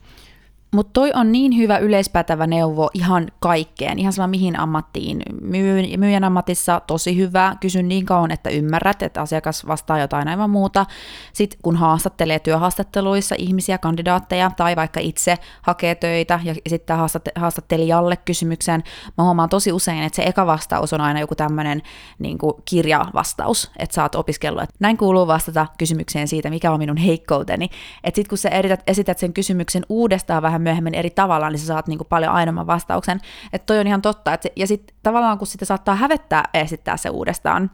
Mutta 0.75 0.93
toi 0.93 1.11
on 1.15 1.31
niin 1.31 1.57
hyvä 1.57 1.77
yleispätävä 1.77 2.47
neuvo 2.47 2.89
ihan 2.93 3.27
kaikkeen, 3.39 3.99
ihan 3.99 4.13
sama 4.13 4.27
mihin 4.27 4.59
ammattiin. 4.59 5.21
Myy, 5.41 5.97
myyjän 5.97 6.23
ammatissa 6.23 6.81
tosi 6.87 7.17
hyvä, 7.17 7.55
kysyn 7.59 7.87
niin 7.87 8.05
kauan, 8.05 8.31
että 8.31 8.49
ymmärrät, 8.49 9.01
että 9.01 9.21
asiakas 9.21 9.67
vastaa 9.67 9.99
jotain 9.99 10.27
aivan 10.27 10.49
muuta. 10.49 10.85
Sitten 11.33 11.59
kun 11.61 11.75
haastattelee 11.75 12.39
työhaastatteluissa 12.39 13.35
ihmisiä, 13.37 13.77
kandidaatteja 13.77 14.51
tai 14.57 14.75
vaikka 14.75 14.99
itse 14.99 15.37
hakee 15.61 15.95
töitä 15.95 16.39
ja 16.43 16.55
sitten 16.67 16.97
haastattelijalle 17.35 18.17
kysymyksen, 18.17 18.83
mä 19.17 19.23
huomaan 19.23 19.49
tosi 19.49 19.71
usein, 19.71 20.03
että 20.03 20.15
se 20.15 20.23
eka 20.23 20.45
vastaus 20.45 20.93
on 20.93 21.01
aina 21.01 21.19
joku 21.19 21.35
tämmöinen 21.35 21.81
niin 22.19 22.37
kirjavastaus, 22.65 23.71
että 23.79 23.93
sä 23.93 24.03
oot 24.03 24.15
opiskellut, 24.15 24.63
että 24.63 24.75
näin 24.79 24.97
kuuluu 24.97 25.27
vastata 25.27 25.67
kysymykseen 25.77 26.27
siitä, 26.27 26.49
mikä 26.49 26.71
on 26.71 26.79
minun 26.79 26.97
heikkouteni. 26.97 27.69
Että 28.03 28.15
sitten 28.15 28.29
kun 28.29 28.37
sä 28.37 28.49
esität 28.87 29.17
sen 29.17 29.33
kysymyksen 29.33 29.85
uudestaan 29.89 30.41
vähän 30.41 30.64
myöhemmin 30.65 30.95
eri 30.95 31.09
tavalla, 31.09 31.49
niin 31.49 31.59
sä 31.59 31.65
saat 31.65 31.87
niin 31.87 31.97
kuin 31.97 32.07
paljon 32.07 32.31
ainomman 32.31 32.67
vastauksen. 32.67 33.21
Että 33.53 33.65
toi 33.65 33.79
on 33.79 33.87
ihan 33.87 34.01
totta. 34.01 34.33
Et 34.33 34.41
se, 34.41 34.51
ja 34.55 34.67
sitten 34.67 34.95
tavallaan 35.03 35.37
kun 35.37 35.47
sitä 35.47 35.65
saattaa 35.65 35.95
hävettää 35.95 36.43
esittää 36.53 36.97
se 36.97 37.09
uudestaan, 37.09 37.71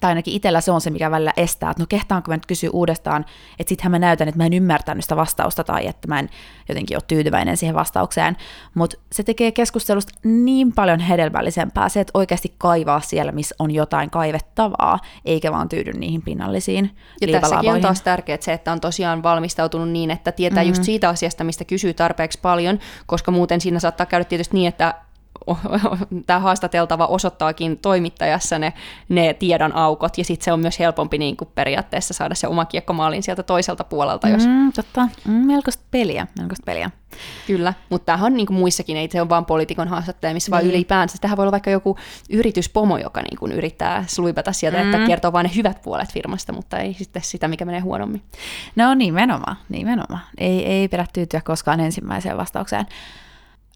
tai 0.00 0.10
ainakin 0.10 0.34
itsellä 0.34 0.60
se 0.60 0.70
on 0.70 0.80
se, 0.80 0.90
mikä 0.90 1.10
välillä 1.10 1.32
estää, 1.36 1.70
että 1.70 1.82
no 1.82 1.86
kehtaanko 1.88 2.30
mä 2.30 2.36
nyt 2.36 2.46
kysyä 2.46 2.70
uudestaan, 2.72 3.24
että 3.58 3.68
sittenhän 3.68 3.90
mä 3.90 3.98
näytän, 3.98 4.28
että 4.28 4.38
mä 4.38 4.46
en 4.46 4.52
ymmärtänyt 4.52 5.04
sitä 5.04 5.16
vastausta 5.16 5.64
tai 5.64 5.86
että 5.86 6.08
mä 6.08 6.18
en 6.18 6.28
jotenkin 6.68 6.96
ole 6.96 7.02
tyytyväinen 7.06 7.56
siihen 7.56 7.74
vastaukseen, 7.74 8.36
mutta 8.74 8.96
se 9.12 9.22
tekee 9.22 9.52
keskustelusta 9.52 10.12
niin 10.24 10.72
paljon 10.72 11.00
hedelmällisempää 11.00 11.88
se, 11.88 12.00
että 12.00 12.10
oikeasti 12.14 12.54
kaivaa 12.58 13.00
siellä, 13.00 13.32
missä 13.32 13.54
on 13.58 13.70
jotain 13.70 14.10
kaivettavaa, 14.10 14.98
eikä 15.24 15.52
vaan 15.52 15.68
tyydy 15.68 15.92
niihin 15.92 16.22
pinnallisiin 16.22 16.90
Ja 17.20 17.40
tässäkin 17.40 17.72
on 17.72 17.80
taas 17.80 18.02
tärkeää 18.02 18.38
se, 18.40 18.52
että 18.52 18.72
on 18.72 18.80
tosiaan 18.80 19.22
valmistautunut 19.22 19.90
niin, 19.90 20.10
että 20.10 20.32
tietää 20.32 20.62
mm-hmm. 20.62 20.70
just 20.70 20.84
siitä 20.84 21.08
asiasta, 21.08 21.44
mistä 21.44 21.64
kysyy 21.64 21.94
tarpeeksi 21.94 22.38
paljon, 22.42 22.78
koska 23.06 23.30
muuten 23.30 23.60
siinä 23.60 23.80
saattaa 23.80 24.06
käydä 24.06 24.24
tietysti 24.24 24.54
niin, 24.56 24.68
että 24.68 24.94
tämä 26.26 26.40
haastateltava 26.40 27.06
osoittaakin 27.06 27.78
toimittajassa 27.78 28.58
ne, 28.58 28.72
ne 29.08 29.34
tiedon 29.34 29.76
aukot, 29.76 30.18
ja 30.18 30.24
sitten 30.24 30.44
se 30.44 30.52
on 30.52 30.60
myös 30.60 30.78
helpompi 30.78 31.18
niin 31.18 31.36
kuin 31.36 31.48
periaatteessa 31.54 32.14
saada 32.14 32.34
se 32.34 32.48
oma 32.48 32.64
kiekkomaalin 32.64 33.22
sieltä 33.22 33.42
toiselta 33.42 33.84
puolelta. 33.84 34.28
Jos... 34.28 34.46
Mm, 34.46 34.72
totta, 34.72 35.08
mm, 35.24 35.32
melkoista 35.32 35.84
peliä, 35.90 36.26
melkoista 36.38 36.64
peliä. 36.64 36.90
Kyllä, 37.46 37.74
mutta 37.90 38.06
tämähän 38.06 38.26
on 38.26 38.36
niin 38.36 38.46
kuin 38.46 38.56
muissakin, 38.56 38.96
ei 38.96 39.08
se 39.10 39.20
ole 39.20 39.28
vain 39.28 39.44
poliitikon 39.44 39.88
haastattelemissa, 39.88 40.50
vaan 40.50 40.62
niin. 40.62 40.74
ylipäänsä. 40.74 41.18
Tähän 41.20 41.36
voi 41.36 41.42
olla 41.42 41.52
vaikka 41.52 41.70
joku 41.70 41.98
yrityspomo, 42.30 42.98
joka 42.98 43.22
niin 43.22 43.38
kuin 43.38 43.52
yrittää 43.52 44.04
sluipata 44.06 44.52
sieltä, 44.52 44.78
mm. 44.78 44.94
että 44.94 45.06
kertoo 45.06 45.32
vain 45.32 45.44
ne 45.44 45.50
hyvät 45.56 45.82
puolet 45.82 46.12
firmasta, 46.12 46.52
mutta 46.52 46.78
ei 46.78 46.94
sitten 46.94 47.22
sitä, 47.22 47.48
mikä 47.48 47.64
menee 47.64 47.80
huonommin. 47.80 48.22
No 48.76 48.94
nimenomaan, 48.94 49.56
nimenomaan. 49.68 50.22
Ei, 50.38 50.66
ei 50.66 50.88
pidä 50.88 51.06
tyytyä 51.12 51.40
koskaan 51.40 51.80
ensimmäiseen 51.80 52.36
vastaukseen. 52.36 52.86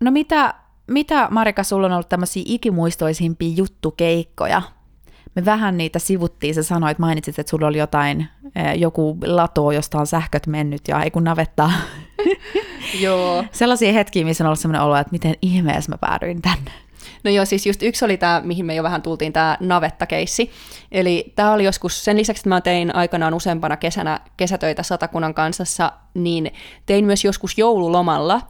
No 0.00 0.10
mitä 0.10 0.54
mitä 0.88 1.28
Marika, 1.30 1.62
sulla 1.62 1.86
on 1.86 1.92
ollut 1.92 2.08
tämmöisiä 2.08 2.42
ikimuistoisimpia 2.46 3.54
juttukeikkoja? 3.56 4.62
Me 5.34 5.44
vähän 5.44 5.76
niitä 5.76 5.98
sivuttiin, 5.98 6.54
sä 6.54 6.62
sanoit, 6.62 6.98
mainitsit, 6.98 7.38
että 7.38 7.50
sulla 7.50 7.66
oli 7.66 7.78
jotain, 7.78 8.28
joku 8.76 9.18
lato, 9.26 9.72
josta 9.72 9.98
on 9.98 10.06
sähköt 10.06 10.46
mennyt 10.46 10.88
ja 10.88 11.02
ei 11.02 11.10
kun 11.10 11.24
navettaa. 11.24 11.72
Joo. 13.00 13.44
Sellaisia 13.52 13.92
hetkiä, 13.92 14.24
missä 14.24 14.44
on 14.44 14.46
ollut 14.46 14.58
sellainen 14.58 14.82
olo, 14.82 14.96
että 14.96 15.12
miten 15.12 15.34
ihmeessä 15.42 15.92
mä 15.92 15.98
päädyin 15.98 16.42
tänne. 16.42 16.70
No 17.24 17.30
joo, 17.30 17.44
siis 17.44 17.66
just 17.66 17.82
yksi 17.82 18.04
oli 18.04 18.16
tämä, 18.16 18.42
mihin 18.44 18.66
me 18.66 18.74
jo 18.74 18.82
vähän 18.82 19.02
tultiin, 19.02 19.32
tämä 19.32 19.56
navettakeissi. 19.60 20.50
Eli 20.92 21.32
tämä 21.36 21.52
oli 21.52 21.64
joskus, 21.64 22.04
sen 22.04 22.16
lisäksi, 22.16 22.40
että 22.40 22.48
mä 22.48 22.60
tein 22.60 22.94
aikanaan 22.94 23.34
useampana 23.34 23.76
kesänä 23.76 24.20
kesätöitä 24.36 24.82
Satakunnan 24.82 25.34
kansassa, 25.34 25.92
niin 26.14 26.52
tein 26.86 27.04
myös 27.04 27.24
joskus 27.24 27.58
joululomalla 27.58 28.40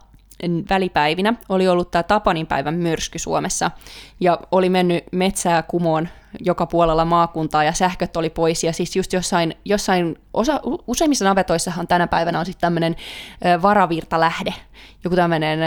välipäivinä 0.69 1.33
oli 1.49 1.67
ollut 1.67 1.91
tämä 1.91 2.03
Tapanin 2.03 2.47
päivän 2.47 2.75
myrsky 2.75 3.19
Suomessa, 3.19 3.71
ja 4.19 4.39
oli 4.51 4.69
mennyt 4.69 5.03
metsää 5.11 5.63
kumoon 5.63 6.09
joka 6.39 6.65
puolella 6.65 7.05
maakuntaa, 7.05 7.63
ja 7.63 7.73
sähköt 7.73 8.17
oli 8.17 8.29
pois, 8.29 8.63
ja 8.63 8.73
siis 8.73 8.95
just 8.95 9.13
jossain, 9.13 9.55
jossain 9.65 10.17
osa, 10.33 10.59
useimmissa 10.87 11.25
navetoissahan 11.25 11.87
tänä 11.87 12.07
päivänä 12.07 12.39
on 12.39 12.45
sitten 12.45 12.61
tämmöinen 12.61 12.95
varavirtalähde, 13.61 14.53
joku 15.03 15.15
tämmöinen 15.15 15.59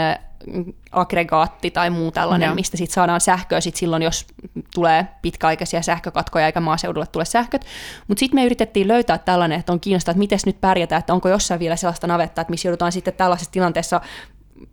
aggregaatti 0.91 1.71
tai 1.71 1.89
muu 1.89 2.11
tällainen, 2.11 2.49
no. 2.49 2.55
mistä 2.55 2.77
sitten 2.77 2.93
saadaan 2.93 3.21
sähköä 3.21 3.61
sit 3.61 3.75
silloin, 3.75 4.03
jos 4.03 4.25
tulee 4.73 5.07
pitkäaikaisia 5.21 5.81
sähkökatkoja 5.81 6.45
eikä 6.45 6.59
maaseudulle 6.59 7.07
tule 7.07 7.25
sähköt. 7.25 7.65
Mutta 8.07 8.19
sitten 8.19 8.39
me 8.39 8.45
yritettiin 8.45 8.87
löytää 8.87 9.17
tällainen, 9.17 9.59
että 9.59 9.71
on 9.71 9.79
kiinnostaa, 9.79 10.11
että 10.11 10.19
miten 10.19 10.39
nyt 10.45 10.61
pärjätään, 10.61 10.99
että 10.99 11.13
onko 11.13 11.29
jossain 11.29 11.59
vielä 11.59 11.75
sellaista 11.75 12.07
navettaa, 12.07 12.41
että 12.41 12.51
missä 12.51 12.67
joudutaan 12.67 12.91
sitten 12.91 13.13
tällaisessa 13.13 13.51
tilanteessa 13.51 14.01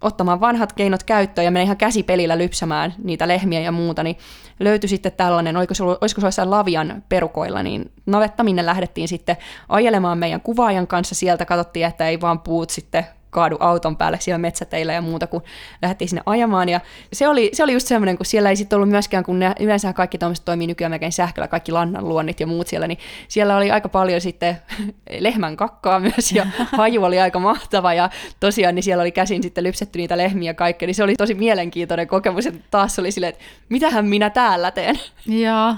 ottamaan 0.01 0.41
vanhat 0.41 0.73
keinot 0.73 1.03
käyttöön 1.03 1.45
ja 1.45 1.51
menee 1.51 1.65
ihan 1.65 1.77
käsipelillä 1.77 2.39
lypsämään 2.39 2.95
niitä 3.05 3.29
lehmiä 3.29 3.61
ja 3.61 3.73
muuta, 3.73 4.03
niin 4.03 4.17
löytyi 4.61 4.89
sitten 4.89 5.13
tällainen, 5.13 5.57
olisiko 5.57 5.75
se, 5.75 5.85
olisiko 5.85 6.21
se 6.21 6.27
jossain 6.27 6.51
Lavian 6.51 7.03
perukoilla, 7.09 7.63
niin 7.63 7.93
navetta, 8.07 8.45
minne 8.45 8.67
lähdettiin 8.67 9.09
sitten 9.09 9.37
ajelemaan 9.69 10.19
meidän 10.19 10.41
kuvaajan 10.41 10.87
kanssa. 10.87 11.15
Sieltä, 11.15 11.45
katsottiin, 11.45 11.87
että 11.87 12.09
ei 12.09 12.21
vaan 12.21 12.41
puut 12.41 12.71
sitten 12.71 13.07
kaadu 13.31 13.57
auton 13.61 13.97
päälle 13.97 14.21
siellä 14.21 14.39
metsäteillä 14.39 14.93
ja 14.93 15.03
muuta, 15.03 15.27
kun 15.27 15.43
lähdettiin 15.83 16.09
sinne 16.09 16.23
ajamaan. 16.27 16.69
Ja 16.69 16.81
se 17.13 17.29
oli, 17.29 17.51
se 17.53 17.65
oli 17.65 17.73
just 17.73 17.87
semmoinen, 17.87 18.17
kun 18.17 18.27
siellä 18.27 18.51
ei 18.51 18.57
sitten 18.57 18.77
ollut 18.77 18.89
myöskään, 18.89 19.25
kun 19.25 19.39
ne, 19.39 19.53
yleensä 19.61 19.93
kaikki 19.93 20.19
tuommoiset 20.19 20.45
toimii 20.45 20.67
nykyään 20.67 20.91
melkein 20.91 21.13
sähköllä, 21.13 21.49
kaikki 21.49 21.73
luonnit 22.01 22.41
ja 22.41 22.47
muut 22.47 22.67
siellä, 22.67 22.87
niin 22.87 22.99
siellä 23.29 23.57
oli 23.57 23.71
aika 23.71 23.89
paljon 23.89 24.21
sitten 24.21 24.59
lehmän 25.19 25.57
kakkaa 25.57 26.01
myös 26.01 26.33
ja 26.33 26.47
haju 26.79 27.05
oli 27.05 27.21
aika 27.21 27.39
mahtava 27.39 27.95
ja 27.95 28.11
tosiaan 28.41 28.75
niin 28.75 28.83
siellä 28.83 29.03
oli 29.03 29.13
käsin 29.13 29.43
sitten 29.43 29.65
lypsetty 29.65 29.99
niitä 29.99 30.17
lehmiä 30.17 30.51
ja 30.51 30.55
kaikkea, 30.55 30.87
niin 30.87 30.95
se 30.95 31.05
oli 31.05 31.15
tosi 31.17 31.35
mielenkiintoinen 31.35 32.09
kokemus, 32.09 32.47
että 32.47 32.61
taas 32.71 32.99
oli 32.99 33.13
silleen, 33.13 33.33
että 33.33 33.45
mitähän 33.69 34.07
minä 34.07 34.31
täällä 34.31 34.71
teen. 34.71 35.01
Joo. 35.45 35.75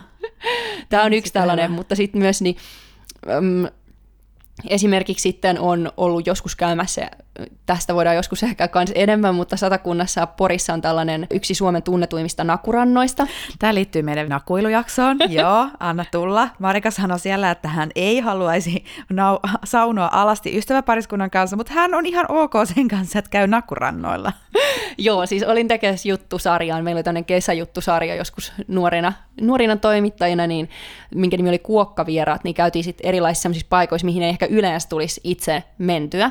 Tämä 0.89 1.03
on 1.03 1.13
yksi 1.13 1.33
tällainen, 1.33 1.71
mutta 1.71 1.95
sitten 1.95 2.23
myös 2.23 2.43
niin, 2.43 2.57
Esimerkiksi 4.69 5.23
sitten 5.23 5.61
on 5.61 5.93
ollut 5.97 6.27
joskus 6.27 6.57
käymässä, 6.57 7.11
tästä 7.67 7.95
voidaan 7.95 8.17
joskus 8.17 8.43
ehkä 8.43 8.69
kans 8.69 8.93
enemmän, 8.95 9.35
mutta 9.35 9.57
Satakunnassa 9.57 10.27
Porissa 10.27 10.73
on 10.73 10.81
tällainen 10.81 11.27
yksi 11.31 11.55
Suomen 11.55 11.83
tunnetuimmista 11.83 12.45
nakurannoista. 12.45 13.27
Tämä 13.59 13.75
liittyy 13.75 14.03
meidän 14.03 14.29
nakuilujaksoon. 14.29 15.17
Joo, 15.29 15.69
anna 15.81 16.05
tulla. 16.11 16.49
Marika 16.59 16.91
sanoi 16.91 17.19
siellä, 17.19 17.51
että 17.51 17.69
hän 17.69 17.91
ei 17.95 18.21
haluaisi 18.21 18.85
nau- 19.13 19.59
saunoa 19.65 20.11
alasti 20.13 20.59
ystäväpariskunnan 20.59 21.31
kanssa, 21.31 21.57
mutta 21.57 21.73
hän 21.73 21.95
on 21.95 22.07
ihan 22.07 22.27
ok 22.29 22.53
sen 22.75 22.89
kanssa, 22.89 23.19
että 23.19 23.31
käy 23.31 23.47
nakurannoilla. 23.47 24.33
Joo, 24.99 25.27
siis 25.27 25.43
olin 25.43 25.69
tekemässä 25.69 26.09
juttusarjaan. 26.09 26.85
Meillä 26.85 26.99
oli 26.99 27.05
tämmöinen 27.05 27.25
kesäjuttusarja 27.25 28.15
joskus 28.15 28.53
nuorina, 28.69 29.13
nuorina 29.41 29.77
toimittajina, 29.77 30.47
niin, 30.47 30.71
minkä 31.15 31.37
nimi 31.37 31.49
oli 31.49 31.59
Kuokkavieraat, 31.59 32.45
niin 32.45 32.55
käytiin 32.55 32.85
sitten 32.85 33.09
erilaisissa 33.09 33.49
paikoissa, 33.69 34.05
mihin 34.05 34.23
ei 34.23 34.29
ehkä 34.29 34.47
yleensä 34.47 34.89
tulisi 34.89 35.21
itse 35.25 35.63
mentyä. 35.79 36.31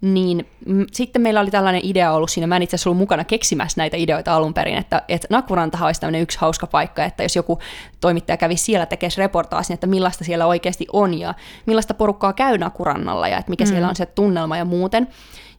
Niin 0.00 0.46
m- 0.66 0.82
sitten 0.92 1.22
meillä 1.22 1.40
oli 1.40 1.50
tällainen 1.50 1.80
idea 1.84 2.12
ollut 2.12 2.30
siinä, 2.30 2.46
mä 2.46 2.56
en 2.56 2.62
itse 2.62 2.76
asiassa 2.76 2.90
ollut 2.90 2.98
mukana 2.98 3.24
keksimässä 3.24 3.80
näitä 3.80 3.96
ideoita 3.96 4.34
alun 4.34 4.54
perin, 4.54 4.76
että, 4.76 5.02
että 5.08 5.26
Nakurantahan 5.30 5.86
olisi 5.86 6.00
tämmöinen 6.00 6.22
yksi 6.22 6.38
hauska 6.38 6.66
paikka, 6.66 7.04
että 7.04 7.22
jos 7.22 7.36
joku 7.36 7.58
toimittaja 8.00 8.36
kävisi 8.36 8.64
siellä 8.64 8.86
tekemään 8.86 9.12
reportaasin, 9.16 9.74
että 9.74 9.86
millaista 9.86 10.24
siellä 10.24 10.46
oikeasti 10.46 10.86
on 10.92 11.18
ja 11.18 11.34
millaista 11.66 11.94
porukkaa 11.94 12.32
käy 12.32 12.58
Nakurannalla 12.58 13.28
ja 13.28 13.38
että 13.38 13.50
mikä 13.50 13.64
mm. 13.64 13.68
siellä 13.68 13.88
on 13.88 13.96
se 13.96 14.06
tunnelma 14.06 14.56
ja 14.56 14.64
muuten. 14.64 15.08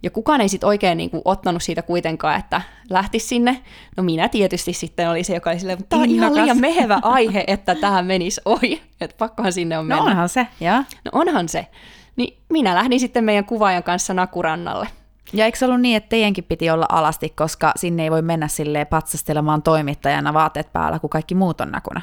Ja 0.04 0.12
kukaan 0.12 0.42
ei 0.42 0.50
sitten 0.50 0.68
oikein 0.68 0.98
niin 0.98 1.10
kuin, 1.10 1.22
ottanut 1.26 1.64
siitä 1.64 1.82
kuitenkaan, 1.82 2.40
että 2.40 2.62
lähti 2.90 3.20
sinne. 3.20 3.62
No 3.98 4.04
minä 4.04 4.30
tietysti 4.30 4.74
sitten 4.74 5.10
oli 5.10 5.24
se, 5.24 5.34
joka 5.34 5.50
oli 5.50 5.60
silleen, 5.60 5.86
tämä 5.90 6.02
on 6.02 6.10
ihan 6.10 6.36
liian 6.36 6.60
mehevä 6.68 7.00
aihe, 7.02 7.44
että 7.48 7.76
tähän 7.76 8.06
menisi 8.06 8.42
ohi. 8.46 8.82
Että 9.02 9.16
pakkohan 9.18 9.54
sinne 9.54 9.78
on 9.78 9.88
no 9.88 9.96
mennä. 9.96 10.12
onhan 10.12 10.30
se, 10.30 10.48
ja. 10.60 10.78
No 10.78 11.12
onhan 11.12 11.50
se. 11.50 11.68
Niin 12.16 12.38
minä 12.50 12.76
lähdin 12.76 13.00
sitten 13.00 13.24
meidän 13.24 13.46
kuvaajan 13.46 13.84
kanssa 13.84 14.14
Nakurannalle. 14.14 14.88
Ja 15.34 15.46
eikö 15.46 15.58
se 15.58 15.66
ollut 15.66 15.82
niin, 15.82 15.98
että 15.98 16.10
teidänkin 16.10 16.44
piti 16.44 16.70
olla 16.70 16.86
alasti, 16.90 17.30
koska 17.30 17.72
sinne 17.76 18.04
ei 18.04 18.12
voi 18.12 18.22
mennä 18.22 18.48
silleen 18.48 18.88
patsastelemaan 18.88 19.62
toimittajana 19.62 20.34
vaatteet 20.34 20.74
päällä, 20.74 21.00
kun 21.00 21.10
kaikki 21.10 21.36
muut 21.36 21.62
on 21.62 21.72
nakuna? 21.72 22.02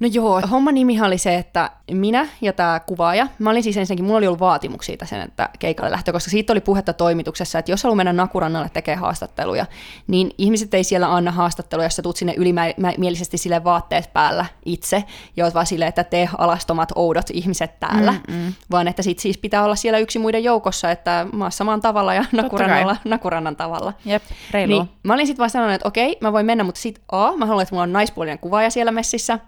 No 0.00 0.08
joo, 0.12 0.40
homman 0.50 0.74
nimihan 0.74 1.06
oli 1.06 1.18
se, 1.18 1.34
että 1.34 1.70
minä 1.90 2.28
ja 2.40 2.52
tämä 2.52 2.80
kuvaaja, 2.80 3.26
mä 3.38 3.50
olin 3.50 3.62
siis 3.62 3.76
ensinnäkin, 3.76 4.04
mulla 4.04 4.18
oli 4.18 4.26
ollut 4.26 4.40
vaatimuksia 4.40 4.88
siitä 4.88 5.06
sen, 5.06 5.20
että 5.20 5.48
keikalle 5.58 5.90
lähtö, 5.90 6.12
koska 6.12 6.30
siitä 6.30 6.52
oli 6.52 6.60
puhetta 6.60 6.92
toimituksessa, 6.92 7.58
että 7.58 7.72
jos 7.72 7.82
haluaa 7.82 7.96
mennä 7.96 8.12
Nakurannalle 8.12 8.68
tekemään 8.72 9.00
haastatteluja, 9.00 9.66
niin 10.06 10.30
ihmiset 10.38 10.74
ei 10.74 10.84
siellä 10.84 11.14
anna 11.14 11.30
haastatteluja, 11.30 11.86
jos 11.86 11.96
sä 11.96 12.02
tuut 12.02 12.16
sinne 12.16 12.34
ylimielisesti 12.36 13.38
sille 13.38 13.64
vaatteet 13.64 14.12
päällä 14.12 14.46
itse, 14.64 15.04
ja 15.36 15.44
oot 15.44 15.54
vaan 15.54 15.66
silleen, 15.66 15.88
että 15.88 16.04
te 16.04 16.28
alastomat 16.38 16.92
oudot 16.94 17.30
ihmiset 17.32 17.80
täällä, 17.80 18.12
Mm-mm. 18.12 18.52
vaan 18.70 18.88
että 18.88 19.02
sit 19.02 19.18
siis 19.18 19.38
pitää 19.38 19.64
olla 19.64 19.76
siellä 19.76 19.98
yksi 19.98 20.18
muiden 20.18 20.44
joukossa, 20.44 20.90
että 20.90 21.26
maassa 21.32 21.64
maan 21.64 21.80
tavalla 21.80 22.14
ja 22.14 22.24
Nakurannalla, 22.32 22.96
Nakurannan 23.04 23.56
tavalla. 23.56 23.92
Jep, 24.04 24.22
reilu. 24.50 24.72
Niin, 24.72 24.90
mä 25.02 25.14
olin 25.14 25.26
sitten 25.26 25.38
vaan 25.38 25.50
sanonut, 25.50 25.74
että 25.74 25.88
okei, 25.88 26.16
mä 26.20 26.32
voin 26.32 26.46
mennä, 26.46 26.64
mutta 26.64 26.80
sit 26.80 27.00
A, 27.12 27.36
mä 27.36 27.46
haluan, 27.46 27.62
että 27.62 27.74
mulla 27.74 27.82
on 27.82 27.92
naispuolinen 27.92 28.38
kuvaaja 28.38 28.70
siellä 28.70 28.92
messissä, 28.92 29.38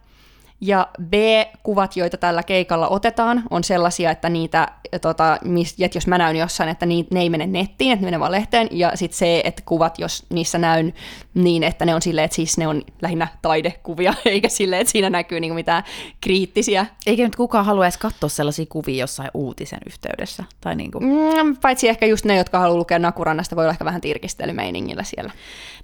ja 0.60 0.88
B-kuvat, 1.02 1.96
joita 1.96 2.16
tällä 2.16 2.42
keikalla 2.42 2.88
otetaan, 2.88 3.42
on 3.50 3.64
sellaisia, 3.64 4.10
että 4.10 4.28
niitä, 4.28 4.68
tota, 5.00 5.38
että 5.80 5.96
jos 5.96 6.06
mä 6.06 6.18
näyn 6.18 6.36
jossain, 6.36 6.70
että 6.70 6.86
ni, 6.86 7.06
ne 7.10 7.20
ei 7.20 7.30
mene 7.30 7.46
nettiin, 7.46 7.92
että 7.92 8.00
ne 8.00 8.06
menee 8.06 8.20
vaan 8.20 8.32
lehteen. 8.32 8.68
Ja 8.70 8.92
sitten 8.94 9.18
se, 9.18 9.42
että 9.44 9.62
kuvat, 9.66 9.98
jos 9.98 10.26
niissä 10.30 10.58
näyn 10.58 10.94
niin, 11.34 11.62
että 11.62 11.84
ne 11.84 11.94
on 11.94 12.02
silleen, 12.02 12.24
että 12.24 12.34
siis 12.34 12.58
ne 12.58 12.68
on 12.68 12.82
lähinnä 13.02 13.28
taidekuvia, 13.42 14.14
eikä 14.24 14.48
silleen, 14.48 14.80
että 14.80 14.90
siinä 14.92 15.10
näkyy 15.10 15.40
niinku 15.40 15.54
mitään 15.54 15.84
kriittisiä. 16.20 16.86
Eikä 17.06 17.24
nyt 17.24 17.36
kukaan 17.36 17.64
halua 17.64 17.84
edes 17.84 17.96
katsoa 17.96 18.28
sellaisia 18.28 18.66
kuvia 18.68 19.00
jossain 19.00 19.30
uutisen 19.34 19.80
yhteydessä. 19.86 20.44
Tai 20.60 20.76
niinku. 20.76 21.00
mm, 21.00 21.56
paitsi 21.62 21.88
ehkä 21.88 22.06
just 22.06 22.24
ne, 22.24 22.36
jotka 22.36 22.58
haluaa 22.58 22.78
lukea 22.78 22.98
Nakurannasta, 22.98 23.56
voi 23.56 23.64
olla 23.64 23.72
ehkä 23.72 23.84
vähän 23.84 24.00
tirkistelymeiningillä 24.00 25.02
siellä. 25.02 25.32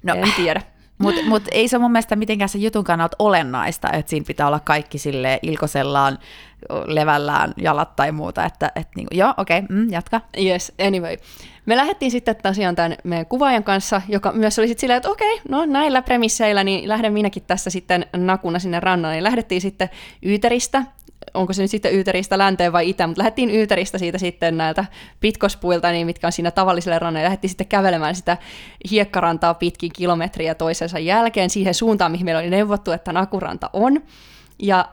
No, 0.03 0.15
en 0.15 0.33
tiedä. 0.37 0.63
Mutta 0.99 1.21
mut 1.25 1.43
ei 1.53 1.69
se 1.69 1.79
mun 1.79 1.93
mielestä 1.93 2.17
mitenkään 2.17 2.49
se 2.49 2.59
jutun 2.59 2.85
kannalta 2.85 3.17
olennaista, 3.19 3.93
että 3.93 4.11
siinä 4.11 4.25
pitää 4.27 4.47
olla 4.47 4.61
kaikki 4.61 4.99
sille 4.99 5.39
ilkosellaan, 5.43 6.19
levällään 6.87 7.53
jalat 7.57 7.97
tai 7.97 8.13
muuta. 8.13 8.45
Että 8.45 8.73
et 8.77 8.89
niinku, 8.97 9.15
joo, 9.15 9.35
okei, 9.37 9.59
okay, 9.59 9.77
mm, 9.77 9.93
jatka. 9.93 10.21
Yes, 10.45 10.73
anyway. 10.87 11.17
Me 11.67 11.77
lähdettiin 11.77 12.11
sitten 12.11 12.37
tosiaan 12.43 12.77
tämän 12.77 12.97
meidän 13.05 13.27
kuvaajan 13.27 13.65
kanssa, 13.65 14.03
joka 14.09 14.33
myös 14.33 14.59
oli 14.59 14.69
sitten 14.69 14.81
silleen, 14.81 14.97
että 14.97 15.11
okei, 15.11 15.35
okay, 15.35 15.45
no 15.49 15.67
näillä 15.67 16.03
premisseillä, 16.03 16.65
niin 16.65 16.89
lähden 16.89 17.13
minäkin 17.13 17.43
tässä 17.47 17.71
sitten 17.71 18.07
nakuna 18.17 18.59
sinne 18.59 18.81
rannalle. 18.81 19.15
Niin 19.15 19.25
lähdettiin 19.25 19.61
sitten 19.61 19.89
Yyteristä 20.25 20.83
onko 21.37 21.53
se 21.53 21.63
nyt 21.63 21.71
sitten 21.71 21.95
Yyteristä 21.95 22.39
länteen 22.39 22.73
vai 22.73 22.89
itä, 22.89 23.07
mutta 23.07 23.21
lähdettiin 23.21 23.51
Yyteristä 23.51 23.99
siitä 23.99 24.19
sitten 24.19 24.57
näiltä 24.57 24.85
pitkospuilta, 25.21 25.91
niin 25.91 26.07
mitkä 26.07 26.27
on 26.27 26.33
siinä 26.33 26.51
tavalliselle 26.51 26.99
rannalle, 26.99 27.25
lähdettiin 27.25 27.51
sitten 27.51 27.67
kävelemään 27.67 28.15
sitä 28.15 28.37
hiekkarantaa 28.91 29.55
pitkin 29.55 29.93
kilometriä 29.93 30.55
toisensa 30.55 30.99
jälkeen 30.99 31.51
siihen 31.51 31.75
suuntaan, 31.75 32.13
mihin 32.13 32.25
meillä 32.25 32.41
oli 32.41 32.51
neuvottu, 32.51 32.93
että 32.93 33.13
Nakuranta 33.13 33.71
on. 33.73 34.03
Ja 34.59 34.89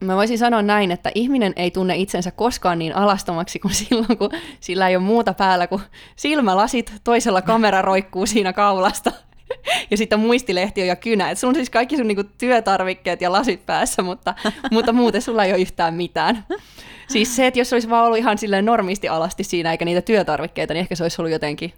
mä 0.00 0.16
voisin 0.16 0.38
sanoa 0.38 0.62
näin, 0.62 0.90
että 0.90 1.10
ihminen 1.14 1.52
ei 1.56 1.70
tunne 1.70 1.96
itsensä 1.96 2.30
koskaan 2.30 2.78
niin 2.78 2.96
alastomaksi 2.96 3.58
kuin 3.58 3.74
silloin, 3.74 4.18
kun 4.18 4.30
sillä 4.60 4.88
ei 4.88 4.96
ole 4.96 5.04
muuta 5.04 5.34
päällä 5.34 5.66
kuin 5.66 5.82
silmälasit, 6.16 6.92
toisella 7.04 7.42
kamera 7.42 7.82
roikkuu 7.82 8.26
siinä 8.26 8.52
kaulasta 8.52 9.12
ja 9.90 9.96
sitten 9.96 10.20
muistilehti 10.20 10.86
ja 10.86 10.96
kynä. 10.96 11.30
Et 11.30 11.38
sulla 11.38 11.50
on 11.50 11.54
siis 11.54 11.70
kaikki 11.70 11.96
sun 11.96 12.08
niinku 12.08 12.24
työtarvikkeet 12.38 13.20
ja 13.20 13.32
lasit 13.32 13.66
päässä, 13.66 14.02
mutta, 14.02 14.34
mutta 14.70 14.92
muuten 14.92 15.22
sulla 15.22 15.44
ei 15.44 15.52
ole 15.52 15.60
yhtään 15.60 15.94
mitään. 15.94 16.46
Siis 17.08 17.36
se, 17.36 17.46
että 17.46 17.60
jos 17.60 17.72
olisi 17.72 17.90
vaan 17.90 18.06
ollut 18.06 18.18
ihan 18.18 18.38
silleen 18.38 18.64
normisti 18.64 19.08
alasti 19.08 19.44
siinä 19.44 19.70
eikä 19.70 19.84
niitä 19.84 20.02
työtarvikkeita, 20.02 20.74
niin 20.74 20.80
ehkä 20.80 20.94
se 20.94 21.02
olisi 21.02 21.22
ollut 21.22 21.32
jotenkin 21.32 21.72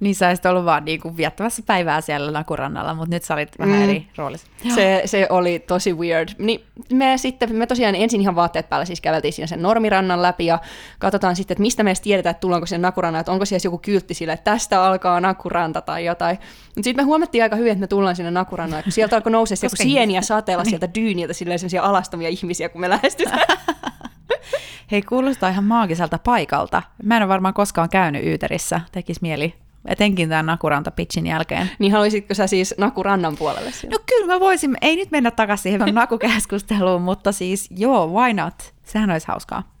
niin 0.00 0.14
sä 0.14 0.28
olisit 0.28 0.46
ollut 0.46 0.64
vaan 0.64 0.84
niinku 0.84 1.16
viettämässä 1.16 1.62
päivää 1.66 2.00
siellä 2.00 2.30
Nakurannalla, 2.30 2.94
mutta 2.94 3.14
nyt 3.14 3.22
sä 3.22 3.34
olit 3.34 3.58
vähän 3.58 3.76
mm. 3.76 3.82
eri 3.82 4.06
roolissa. 4.16 4.46
Se, 4.74 5.02
se 5.04 5.26
oli 5.30 5.58
tosi 5.58 5.92
weird. 5.92 6.28
Niin 6.38 6.64
me 6.92 7.18
sitten, 7.18 7.56
me 7.56 7.66
tosiaan 7.66 7.94
ensin 7.94 8.20
ihan 8.20 8.34
vaatteet 8.34 8.68
päällä 8.68 8.84
siis 8.84 9.00
käveltiin 9.00 9.32
siinä 9.32 9.46
sen 9.46 9.62
normirannan 9.62 10.22
läpi 10.22 10.46
ja 10.46 10.58
katsotaan 10.98 11.36
sitten, 11.36 11.54
että 11.54 11.62
mistä 11.62 11.82
me 11.82 11.90
edes 11.90 12.00
tiedetään, 12.00 12.30
että 12.30 12.40
tullaanko 12.40 12.66
sen 12.66 12.82
Nakuranna, 12.82 13.20
että 13.20 13.32
onko 13.32 13.44
siellä 13.44 13.66
joku 13.66 13.78
kyltti 13.78 14.14
sille, 14.14 14.32
että 14.32 14.50
tästä 14.50 14.84
alkaa 14.84 15.20
Nakuranta 15.20 15.80
tai 15.80 16.04
jotain. 16.04 16.38
Mutta 16.66 16.84
sitten 16.84 17.04
me 17.04 17.06
huomattiin 17.06 17.42
aika 17.42 17.56
hyvin, 17.56 17.72
että 17.72 17.80
me 17.80 17.86
tullaan 17.86 18.16
sinne 18.16 18.30
Nakurannalle, 18.30 18.82
kun 18.82 18.92
sieltä 18.92 19.16
alkoi 19.16 19.32
nousea 19.32 19.56
joku 19.62 19.76
sieniä 19.76 20.22
sateella 20.22 20.62
niin. 20.62 20.70
sieltä 20.70 20.94
dyyniltä 20.94 21.32
silleen 21.32 21.58
sellaisia 21.58 21.82
alastomia 21.82 22.28
ihmisiä, 22.28 22.68
kun 22.68 22.80
me 22.80 22.88
lähestytään. 22.88 23.58
Hei, 24.90 25.02
kuulostaa 25.02 25.50
ihan 25.50 25.64
maagiselta 25.64 26.18
paikalta. 26.18 26.82
Mä 27.02 27.16
en 27.16 27.22
ole 27.22 27.28
varmaan 27.28 27.54
koskaan 27.54 27.88
käynyt 27.88 28.24
Yyterissä. 28.24 28.80
Tekis 28.92 29.22
mieli 29.22 29.63
etenkin 29.86 30.28
tämän 30.28 30.46
Nakuranta-pitchin 30.46 31.26
jälkeen. 31.26 31.70
Niin 31.78 31.92
haluaisitko 31.92 32.34
sä 32.34 32.46
siis 32.46 32.74
Nakurannan 32.78 33.36
puolelle 33.36 33.72
siellä? 33.72 33.96
No 33.96 34.04
kyllä 34.08 34.34
mä 34.34 34.40
voisin, 34.40 34.76
ei 34.80 34.96
nyt 34.96 35.10
mennä 35.10 35.30
takaisin 35.30 35.62
siihen 35.62 35.94
nakukeskusteluun, 35.94 37.02
mutta 37.02 37.32
siis 37.32 37.68
joo, 37.76 38.06
why 38.06 38.32
not? 38.32 38.74
Sehän 38.84 39.10
olisi 39.10 39.28
hauskaa. 39.28 39.72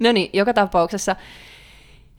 No 0.00 0.12
niin, 0.12 0.30
joka 0.32 0.54
tapauksessa 0.54 1.16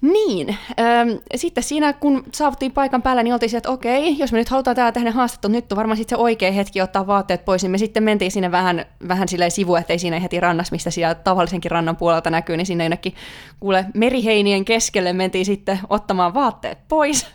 niin, 0.04 0.58
ähm, 0.80 1.10
sitten 1.36 1.64
siinä 1.64 1.94
kun 1.94 2.24
saavuttiin 2.34 2.72
paikan 2.72 3.02
päällä, 3.02 3.24
niin 3.24 3.34
oltiin 3.34 3.56
että 3.56 3.70
okei, 3.70 4.18
jos 4.18 4.32
me 4.32 4.38
nyt 4.38 4.50
halutaan 4.50 4.76
täällä 4.76 4.92
tehdä 4.92 5.12
haastattelun, 5.12 5.52
nyt 5.52 5.72
on 5.72 5.76
varmaan 5.76 5.98
sitten 5.98 6.18
se 6.18 6.22
oikea 6.22 6.52
hetki 6.52 6.82
ottaa 6.82 7.08
vaatteet 7.08 7.46
pois, 7.46 7.62
niin 7.64 7.72
me 7.72 7.78
sitten 7.78 8.04
mentiin 8.04 8.32
sinne 8.32 8.52
vähän, 8.52 8.86
vähän 9.08 9.28
silleen 9.28 9.52
sivu, 9.52 9.76
ettei 9.76 10.00
siinä 10.00 10.20
heti 10.20 10.40
rannas, 10.40 10.72
mistä 10.72 10.92
siellä 10.92 11.16
tavallisenkin 11.16 11.72
rannan 11.72 11.98
puolelta 11.98 12.30
näkyy, 12.30 12.58
niin 12.58 12.66
sinne 12.66 12.84
jonnekin 12.84 13.16
kuule 13.60 13.86
meriheinien 13.94 14.66
keskelle 14.66 15.14
mentiin 15.14 15.46
sitten 15.46 15.80
ottamaan 15.90 16.34
vaatteet 16.34 16.78
pois. 16.88 17.28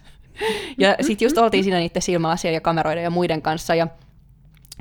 ja 0.79 0.97
sitten 1.01 1.27
just 1.27 1.39
oltiin 1.39 1.65
siinä 1.65 1.79
niiden 1.79 2.03
silmälasien 2.03 2.55
ja 2.55 2.61
kameroiden 2.61 3.05
ja 3.05 3.11
muiden 3.11 3.43
kanssa, 3.43 3.75
ja 3.75 3.87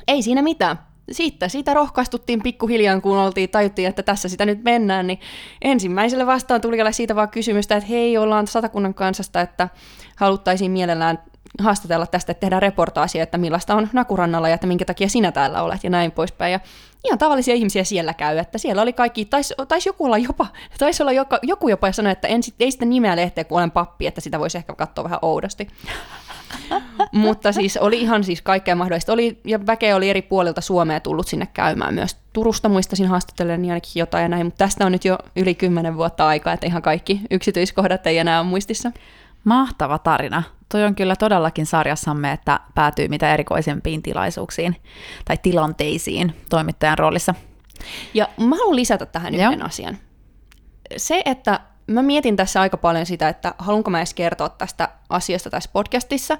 ei 0.07 0.21
siinä 0.21 0.41
mitään 0.41 0.79
siitä, 1.12 1.47
siitä 1.47 1.74
rohkaistuttiin 1.74 2.43
pikkuhiljaa, 2.43 3.01
kun 3.01 3.18
oltiin, 3.18 3.49
tajuttiin, 3.49 3.88
että 3.88 4.03
tässä 4.03 4.30
sitä 4.30 4.45
nyt 4.45 4.64
mennään, 4.64 5.08
niin 5.08 5.20
ensimmäiselle 5.62 6.26
vastaan 6.26 6.62
tuli 6.62 6.78
siitä 6.91 7.16
vaan 7.16 7.30
kysymystä, 7.30 7.76
että 7.76 7.89
hei, 7.89 8.18
ollaan 8.18 8.47
satakunnan 8.47 8.93
kansasta, 8.93 9.41
että 9.41 9.70
haluttaisiin 10.16 10.72
mielellään 10.72 11.20
haastatella 11.60 12.08
tästä, 12.08 12.32
että 12.32 12.39
tehdään 12.39 12.62
reportaasia, 12.62 13.24
että 13.24 13.38
millaista 13.38 13.76
on 13.76 13.89
Nakurannalla 13.93 14.49
ja 14.49 14.55
että 14.55 14.68
minkä 14.68 14.86
takia 14.86 15.10
sinä 15.10 15.32
täällä 15.32 15.64
olet 15.64 15.84
ja 15.84 15.89
näin 15.89 16.12
poispäin. 16.12 16.51
Ja 16.51 16.60
ihan 17.05 17.20
tavallisia 17.20 17.55
ihmisiä 17.55 17.84
siellä 17.84 18.14
käy, 18.14 18.38
että 18.38 18.58
siellä 18.58 18.82
oli 18.82 18.93
kaikki, 18.93 19.26
taisi, 19.26 19.53
tais 19.68 19.86
joku 19.86 20.05
olla 20.05 20.18
jopa, 20.18 20.47
taisi 20.80 21.03
olla 21.03 21.12
joka, 21.12 21.39
joku 21.43 21.70
jopa 21.70 21.91
sanoi, 21.91 22.12
että 22.12 22.28
en, 22.28 22.41
ei 22.60 22.72
sitä 22.72 22.86
nimeä 22.86 23.16
lehteä, 23.16 23.43
kun 23.43 23.58
olen 23.58 23.72
pappi, 23.72 24.08
että 24.08 24.22
sitä 24.22 24.39
voisi 24.39 24.58
ehkä 24.58 24.74
katsoa 24.74 25.03
vähän 25.03 25.20
oudosti. 25.22 25.68
Mutta 27.12 27.52
siis 27.52 27.78
oli 27.78 28.02
ihan 28.02 28.24
siis 28.24 28.41
kaikkea 28.41 28.76
mahdollista. 28.76 29.14
Oli, 29.14 29.41
ja 29.45 29.66
väkeä 29.66 29.95
oli 29.95 30.10
eri 30.10 30.22
puolilta 30.22 30.62
Suomea 30.62 31.00
tullut 31.00 31.28
sinne 31.28 31.48
käymään. 31.54 31.93
Myös 31.93 32.18
Turusta 32.34 32.70
muistasin 32.70 33.08
haastatellen 33.08 33.62
niin 33.62 33.72
ainakin 33.72 34.00
jotain 34.00 34.22
ja 34.22 34.30
näin, 34.30 34.45
mutta 34.45 34.58
tästä 34.58 34.86
on 34.86 34.91
nyt 34.91 35.06
jo 35.06 35.18
yli 35.36 35.56
kymmenen 35.56 35.98
vuotta 35.98 36.28
aikaa, 36.28 36.54
että 36.54 36.68
ihan 36.68 36.82
kaikki 36.82 37.22
yksityiskohdat 37.32 38.08
ei 38.08 38.18
enää 38.18 38.39
ole 38.39 38.48
muistissa. 38.48 38.91
Mahtava 39.43 39.98
tarina. 40.00 40.43
Toi 40.72 40.84
on 40.84 40.95
kyllä 40.95 41.16
todellakin 41.16 41.66
sarjassamme, 41.66 42.32
että 42.32 42.60
päätyy 42.76 43.08
mitä 43.08 43.34
erikoisempiin 43.34 44.02
tilaisuuksiin 44.02 44.76
tai 45.26 45.38
tilanteisiin 45.38 46.34
toimittajan 46.50 46.98
roolissa. 46.98 47.36
Ja 48.14 48.30
mä 48.38 48.56
haluan 48.56 48.76
lisätä 48.76 49.06
tähän 49.06 49.34
Joo. 49.34 49.52
yhden 49.52 49.66
asian. 49.66 49.98
Se, 50.98 51.22
että 51.26 51.60
mä 51.88 52.01
mietin 52.01 52.35
tässä 52.35 52.61
aika 52.61 52.77
paljon 52.77 53.05
sitä, 53.05 53.29
että 53.29 53.53
haluanko 53.57 53.89
mä 53.89 53.99
edes 53.99 54.13
kertoa 54.13 54.49
tästä 54.49 54.89
asiasta 55.09 55.49
tässä 55.49 55.69
podcastissa. 55.73 56.38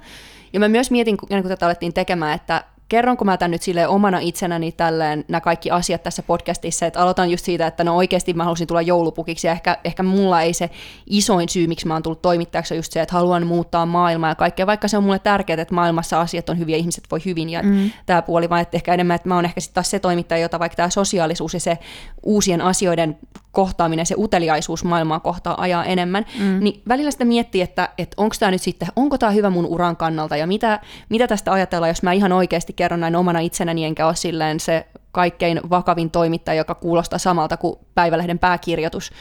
Ja 0.54 0.60
mä 0.60 0.68
myös 0.68 0.92
mietin, 0.92 1.18
kun 1.18 1.30
tätä 1.48 1.66
alettiin 1.66 1.94
tekemään, 1.94 2.36
että 2.36 2.64
kerronko 2.90 3.26
mä 3.26 3.38
tämän 3.38 3.52
nyt 3.52 3.62
sille 3.62 3.88
omana 3.88 4.20
itsenäni 4.20 4.72
tälleen 4.72 5.26
nämä 5.28 5.42
kaikki 5.42 5.72
asiat 5.72 6.04
tässä 6.04 6.24
podcastissa, 6.24 6.86
että 6.86 7.00
aloitan 7.00 7.32
just 7.32 7.46
siitä, 7.46 7.68
että 7.68 7.84
no 7.84 7.96
oikeasti 7.96 8.34
mä 8.34 8.44
halusin 8.44 8.68
tulla 8.68 8.82
joulupukiksi 8.82 9.48
ja 9.48 9.54
ehkä, 9.54 9.78
ehkä 9.84 10.04
mulla 10.04 10.42
ei 10.42 10.54
se 10.54 10.70
isoin 11.08 11.50
syy, 11.50 11.68
miksi 11.68 11.88
mä 11.88 11.94
oon 11.94 12.04
tullut 12.04 12.22
toimittajaksi 12.22 12.74
on 12.74 12.78
just 12.78 12.92
se, 12.92 13.02
että 13.02 13.16
haluan 13.16 13.48
muuttaa 13.48 13.86
maailmaa 13.86 14.30
ja 14.30 14.36
kaikkea, 14.36 14.68
vaikka 14.68 14.88
se 14.88 14.98
on 14.98 15.04
mulle 15.04 15.20
tärkeää, 15.20 15.62
että 15.62 15.76
maailmassa 15.76 16.22
asiat 16.22 16.50
on 16.50 16.60
hyviä, 16.60 16.78
ihmiset 16.78 17.04
voi 17.12 17.20
hyvin 17.26 17.50
ja 17.50 17.64
mm. 17.64 17.92
tämä 18.06 18.22
puoli, 18.22 18.50
vaan 18.50 18.62
että 18.62 18.78
ehkä 18.78 18.94
enemmän, 18.94 19.16
että 19.16 19.28
mä 19.28 19.36
oon 19.36 19.46
ehkä 19.46 19.62
sitten 19.62 19.74
taas 19.74 19.90
se 19.90 20.00
toimittaja, 20.00 20.42
jota 20.42 20.60
vaikka 20.60 20.76
tämä 20.76 20.90
sosiaalisuus 20.90 21.54
ja 21.54 21.60
se 21.60 21.78
uusien 22.24 22.62
asioiden 22.62 23.18
kohtaaminen, 23.52 24.06
se 24.06 24.16
uteliaisuus 24.18 24.84
maailmaa 24.84 25.20
kohtaa 25.20 25.62
ajaa 25.62 25.86
enemmän, 25.86 26.26
mm. 26.40 26.60
niin 26.60 26.82
välillä 26.88 27.12
sitä 27.12 27.26
miettii, 27.26 27.62
että, 27.62 27.90
että 27.98 28.16
onko 28.18 28.36
tämä 28.40 28.52
nyt 28.52 28.62
sitten, 28.62 28.88
onko 28.96 29.18
tämä 29.18 29.32
hyvä 29.32 29.50
mun 29.50 29.66
uran 29.66 29.96
kannalta 29.96 30.38
ja 30.38 30.48
mitä, 30.48 30.80
mitä 31.10 31.28
tästä 31.28 31.52
ajatellaan, 31.52 31.90
jos 31.90 32.04
mä 32.04 32.12
ihan 32.12 32.32
oikeasti 32.32 32.74
kerron 32.78 33.00
näin 33.00 33.16
omana 33.16 33.40
itsenäni, 33.40 33.86
enkä 33.86 34.08
ole 34.08 34.16
silleen 34.16 34.60
se 34.60 34.88
kaikkein 35.12 35.62
vakavin 35.70 36.12
toimittaja, 36.12 36.58
joka 36.58 36.76
kuulostaa 36.76 37.20
samalta 37.20 37.58
kuin 37.58 37.80
Päivälehden 37.96 38.40
pääkirjoitus. 38.40 39.12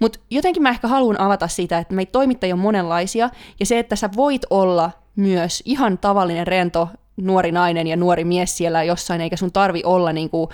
Mutta 0.00 0.18
jotenkin 0.30 0.62
mä 0.62 0.70
ehkä 0.70 0.88
haluan 0.88 1.20
avata 1.20 1.48
sitä, 1.48 1.78
että 1.78 1.94
meitä 1.94 2.12
toimittajia 2.12 2.54
on 2.54 2.58
monenlaisia, 2.58 3.30
ja 3.60 3.66
se, 3.66 3.78
että 3.78 3.96
sä 3.96 4.10
voit 4.16 4.42
olla 4.50 4.90
myös 5.16 5.62
ihan 5.64 5.98
tavallinen 5.98 6.46
rento 6.46 6.88
nuori 7.16 7.52
nainen 7.52 7.86
ja 7.86 7.96
nuori 7.96 8.24
mies 8.24 8.56
siellä 8.56 8.82
jossain, 8.82 9.20
eikä 9.20 9.36
sun 9.36 9.52
tarvi 9.52 9.82
olla 9.84 10.12
niin 10.12 10.30
kuin 10.30 10.48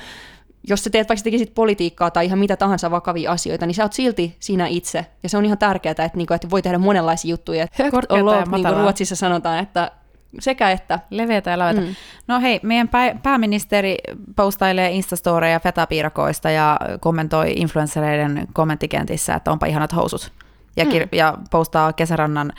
jos 0.68 0.84
sä 0.84 0.90
teet 0.90 1.08
vaikka 1.08 1.22
tekisit 1.24 1.54
politiikkaa 1.54 2.10
tai 2.10 2.26
ihan 2.26 2.38
mitä 2.38 2.56
tahansa 2.56 2.90
vakavia 2.90 3.32
asioita, 3.32 3.66
niin 3.66 3.74
sä 3.74 3.82
oot 3.82 3.92
silti 3.92 4.36
siinä 4.40 4.66
itse. 4.66 5.06
Ja 5.22 5.28
se 5.28 5.38
on 5.38 5.44
ihan 5.44 5.58
tärkeää, 5.58 5.90
että, 5.90 6.10
niinku, 6.14 6.34
että 6.34 6.50
voi 6.50 6.62
tehdä 6.62 6.78
monenlaisia 6.78 7.30
juttuja. 7.30 7.66
Högt 7.72 8.12
on 8.12 8.26
lov, 8.26 8.42
niin 8.52 8.66
kuin 8.66 8.76
Ruotsissa 8.76 9.16
sanotaan, 9.16 9.58
että 9.58 9.90
sekä 10.38 10.70
että. 10.70 11.00
Leveätä 11.10 11.50
ja. 11.50 11.80
Mm. 11.80 11.94
No 12.26 12.40
hei, 12.40 12.60
meidän 12.62 12.88
pää- 12.88 13.14
pääministeri 13.22 13.96
postailee 14.36 14.90
instastoreja 14.90 15.60
fetapiirakoista 15.60 16.50
ja 16.50 16.78
kommentoi 17.00 17.52
influenssereiden 17.56 18.48
kommenttikentissä, 18.52 19.34
että 19.34 19.52
onpa 19.52 19.66
ihanat 19.66 19.94
housut. 19.94 20.32
Ja, 20.76 20.84
kir- 20.84 21.04
mm. 21.04 21.08
ja 21.12 21.38
postaa 21.50 21.92
kesärannan, 21.92 22.52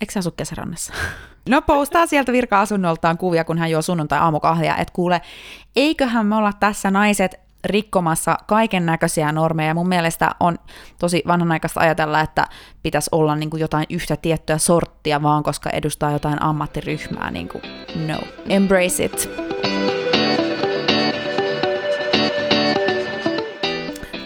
eikö 0.00 0.12
se 0.12 0.18
asu 0.18 0.30
kesärannassa? 0.30 0.92
No 1.48 1.62
postaa 1.62 2.06
sieltä 2.06 2.32
virka-asunnoltaan 2.32 3.18
kuvia, 3.18 3.44
kun 3.44 3.58
hän 3.58 3.70
juo 3.70 3.82
sunnuntai-aamukahvia, 3.82 4.76
että 4.76 4.92
kuule, 4.92 5.20
eiköhän 5.76 6.26
me 6.26 6.36
olla 6.36 6.52
tässä 6.60 6.90
naiset 6.90 7.43
rikkomassa 7.64 8.36
kaiken 8.46 8.86
näköisiä 8.86 9.32
normeja. 9.32 9.74
Mun 9.74 9.88
mielestä 9.88 10.30
on 10.40 10.58
tosi 10.98 11.22
vanhanaikaista 11.26 11.80
ajatella, 11.80 12.20
että 12.20 12.46
pitäisi 12.82 13.08
olla 13.12 13.36
niin 13.36 13.50
kuin 13.50 13.60
jotain 13.60 13.86
yhtä 13.90 14.16
tiettyä 14.16 14.58
sorttia 14.58 15.22
vaan, 15.22 15.42
koska 15.42 15.70
edustaa 15.70 16.12
jotain 16.12 16.42
ammattiryhmää. 16.42 17.30
Niin 17.30 17.48
kuin, 17.48 17.62
no, 18.06 18.18
embrace 18.48 19.04
it. 19.04 19.30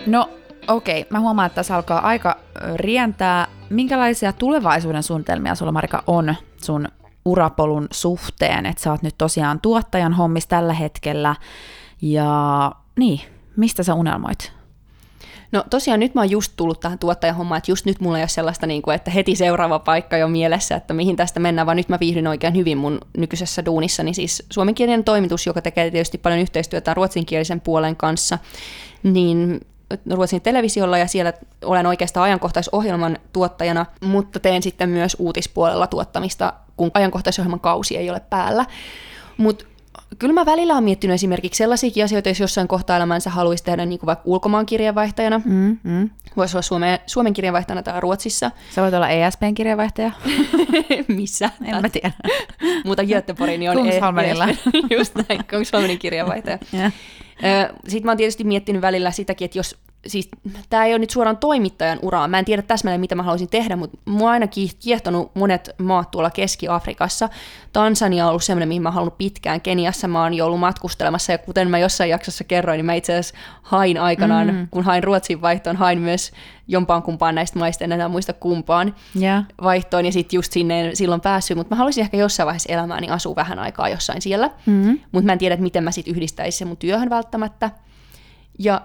No 0.07 0.31
okei, 0.69 1.01
okay. 1.01 1.11
mä 1.11 1.21
huomaan, 1.21 1.47
että 1.47 1.55
tässä 1.57 1.77
alkaa 1.77 2.01
aika 2.01 2.37
rientää. 2.75 3.47
Minkälaisia 3.71 4.33
tulevaisuuden 4.33 5.03
suunnitelmia 5.03 5.55
sulla 5.55 5.73
Marika 5.73 6.03
on 6.07 6.35
sun 6.63 6.89
urapolun 7.25 7.87
suhteen, 7.91 8.67
että 8.67 8.83
sä 8.83 8.91
oot 8.91 9.03
nyt 9.03 9.15
tosiaan 9.19 9.61
tuottajan 9.61 10.13
hommis 10.13 10.47
tällä 10.47 10.73
hetkellä, 10.73 11.37
ja 12.03 12.73
niin, 12.99 13.21
mistä 13.57 13.83
sä 13.83 13.95
unelmoit? 13.95 14.53
No 15.53 15.65
tosiaan 15.71 16.01
nyt 16.01 16.15
mä 16.15 16.21
oon 16.21 16.31
just 16.31 16.53
tullut 16.57 16.81
tähän 16.81 16.99
tuottajahommaan, 16.99 17.59
että 17.59 17.71
just 17.71 17.87
nyt 17.87 18.01
mulla 18.01 18.19
ei 18.19 18.23
ole 18.23 18.29
sellaista, 18.29 18.67
niin 18.67 18.83
kuin, 18.83 18.95
että 18.95 19.11
heti 19.11 19.37
seuraava 19.37 19.79
paikka 19.79 20.17
jo 20.17 20.29
mielessä, 20.29 20.77
että 20.77 20.95
mihin 20.95 21.17
tästä 21.17 21.41
mennään, 21.41 21.67
vaan 21.67 21.77
nyt 21.77 21.89
mä 21.89 22.01
viihdyn 22.01 22.27
oikein 22.27 22.57
hyvin 22.57 22.79
mun 22.79 23.01
nykyisessä 23.17 23.65
duunissani. 23.65 24.15
Siis 24.15 24.47
suomenkielinen 24.51 25.05
toimitus, 25.05 25.47
joka 25.47 25.63
tekee 25.63 25.91
tietysti 25.91 26.19
paljon 26.19 26.41
yhteistyötä 26.41 26.95
ruotsinkielisen 26.95 27.61
puolen 27.61 27.97
kanssa, 27.97 28.39
niin 29.03 29.61
Ruotsin 30.11 30.41
televisiolla 30.41 30.99
ja 30.99 31.07
siellä 31.07 31.33
olen 31.65 31.87
oikeastaan 31.87 32.25
ajankohtaisohjelman 32.25 33.19
tuottajana, 33.33 33.87
mutta 34.01 34.41
teen 34.41 34.63
sitten 34.63 34.89
myös 34.89 35.17
uutispuolella 35.19 35.87
tuottamista, 35.87 36.53
kun 36.77 36.91
ajankohtaisohjelman 36.95 37.61
kausi 37.61 37.97
ei 37.97 38.11
ole 38.11 38.21
päällä. 38.21 38.67
Mutta 39.37 39.65
kyllä 40.19 40.35
mä 40.35 40.47
välillä 40.47 40.73
olen 40.73 40.85
miettinyt 40.85 41.15
esimerkiksi 41.15 41.59
sellaisia 41.59 42.05
asioita, 42.05 42.29
jos 42.29 42.41
jossain 42.41 42.69
kohtaa 42.69 42.97
elämänsä 42.97 43.31
haluaisi 43.31 43.65
tehdä 43.65 43.87
niin 43.87 43.99
kuin 43.99 44.07
vaikka 44.07 44.23
ulkomaan 44.27 44.67
kirjeenvaihtajana. 44.67 45.41
Mm, 45.45 45.79
mm. 45.83 46.11
Voisi 46.37 46.57
olla 46.57 46.63
Suome, 46.63 47.01
Suomen 47.07 47.33
kirjeenvaihtajana 47.33 47.83
täällä 47.83 48.01
Ruotsissa. 48.01 48.51
Sä 48.75 48.83
voit 48.83 48.95
olla 48.95 49.09
ESPn 49.09 49.55
kirjeenvaihtaja. 49.55 50.11
Missä? 51.09 51.51
En 51.65 51.83
mä 51.83 51.89
tiedä. 51.89 52.13
Mutta 52.85 53.05
Göteborgin 53.05 53.71
on 53.71 53.77
Kungsholmenilla. 53.77 54.49
E- 54.49 54.57
Just 54.99 55.15
näin, 55.15 55.45
Kungsholmenin 55.51 55.99
kirjeenvaihtaja. 55.99 56.59
Sitten 57.89 58.05
mä 58.05 58.11
oon 58.11 58.17
tietysti 58.17 58.45
miettinyt 58.45 58.83
välillä 58.83 59.11
sitäkin, 59.11 59.45
että 59.45 59.59
jos 59.59 59.77
siis 60.07 60.29
tämä 60.71 60.85
ei 60.85 60.93
ole 60.93 60.99
nyt 60.99 61.11
suoraan 61.11 61.37
toimittajan 61.37 61.99
uraa, 62.03 62.29
mä 62.29 62.39
en 62.39 62.45
tiedä 62.45 62.63
täsmälleen 62.63 63.01
mitä 63.01 63.15
mä 63.15 63.23
haluaisin 63.23 63.49
tehdä, 63.49 63.77
mutta 63.77 63.99
mua 64.05 64.31
aina 64.31 64.47
kiehtonut 64.81 65.35
monet 65.35 65.71
maat 65.79 66.11
tuolla 66.11 66.31
Keski-Afrikassa. 66.31 67.29
Tansania 67.73 68.25
on 68.25 68.29
ollut 68.29 68.45
semmoinen, 68.45 68.69
mihin 68.69 68.83
mä 68.83 68.91
haluan 68.91 69.13
pitkään. 69.19 69.61
Keniassa 69.61 70.09
mä 70.09 70.23
oon 70.23 70.35
jo 70.35 70.47
ollut 70.47 70.61
matkustelemassa 70.61 71.33
ja 71.33 71.39
kuten 71.39 71.71
mä 71.71 71.79
jossain 71.79 72.11
jaksossa 72.11 72.45
kerroin, 72.45 72.79
niin 72.79 72.87
mä 72.87 72.95
itse 72.95 73.13
asiassa 73.13 73.35
hain 73.63 74.01
aikanaan, 74.01 74.55
mm. 74.55 74.69
kun 74.71 74.85
hain 74.85 75.05
Ruotsin 75.05 75.43
vaihtoon, 75.43 75.77
hain 75.77 75.99
myös 75.99 76.33
jompaan 76.69 77.03
kumpaan 77.03 77.35
näistä 77.35 77.59
maista, 77.59 77.85
en 77.85 77.93
enää 77.93 78.09
muista 78.09 78.33
kumpaan 78.33 78.95
yeah. 79.21 79.45
vaihtoon 79.63 80.07
ja 80.07 80.13
sitten 80.13 80.39
just 80.39 80.53
sinne 80.53 80.91
silloin 80.95 81.21
päässyt, 81.21 81.57
mutta 81.57 81.75
mä 81.75 81.79
haluaisin 81.79 82.03
ehkä 82.03 82.17
jossain 82.17 82.47
vaiheessa 82.47 82.73
elämääni 82.73 83.09
asua 83.11 83.37
vähän 83.37 83.59
aikaa 83.59 83.89
jossain 83.89 84.23
siellä, 84.23 84.51
mm. 84.67 84.99
mutta 85.13 85.27
mä 85.27 85.33
en 85.33 85.39
tiedä, 85.39 85.55
että 85.55 85.63
miten 85.63 85.85
mä 85.85 85.91
sitten 85.91 86.15
yhdistäisin 86.15 86.59
sen 86.59 86.69
mun 86.69 86.77
työhön 86.77 87.11
välttämättä. 87.11 87.71
Ja 88.59 88.81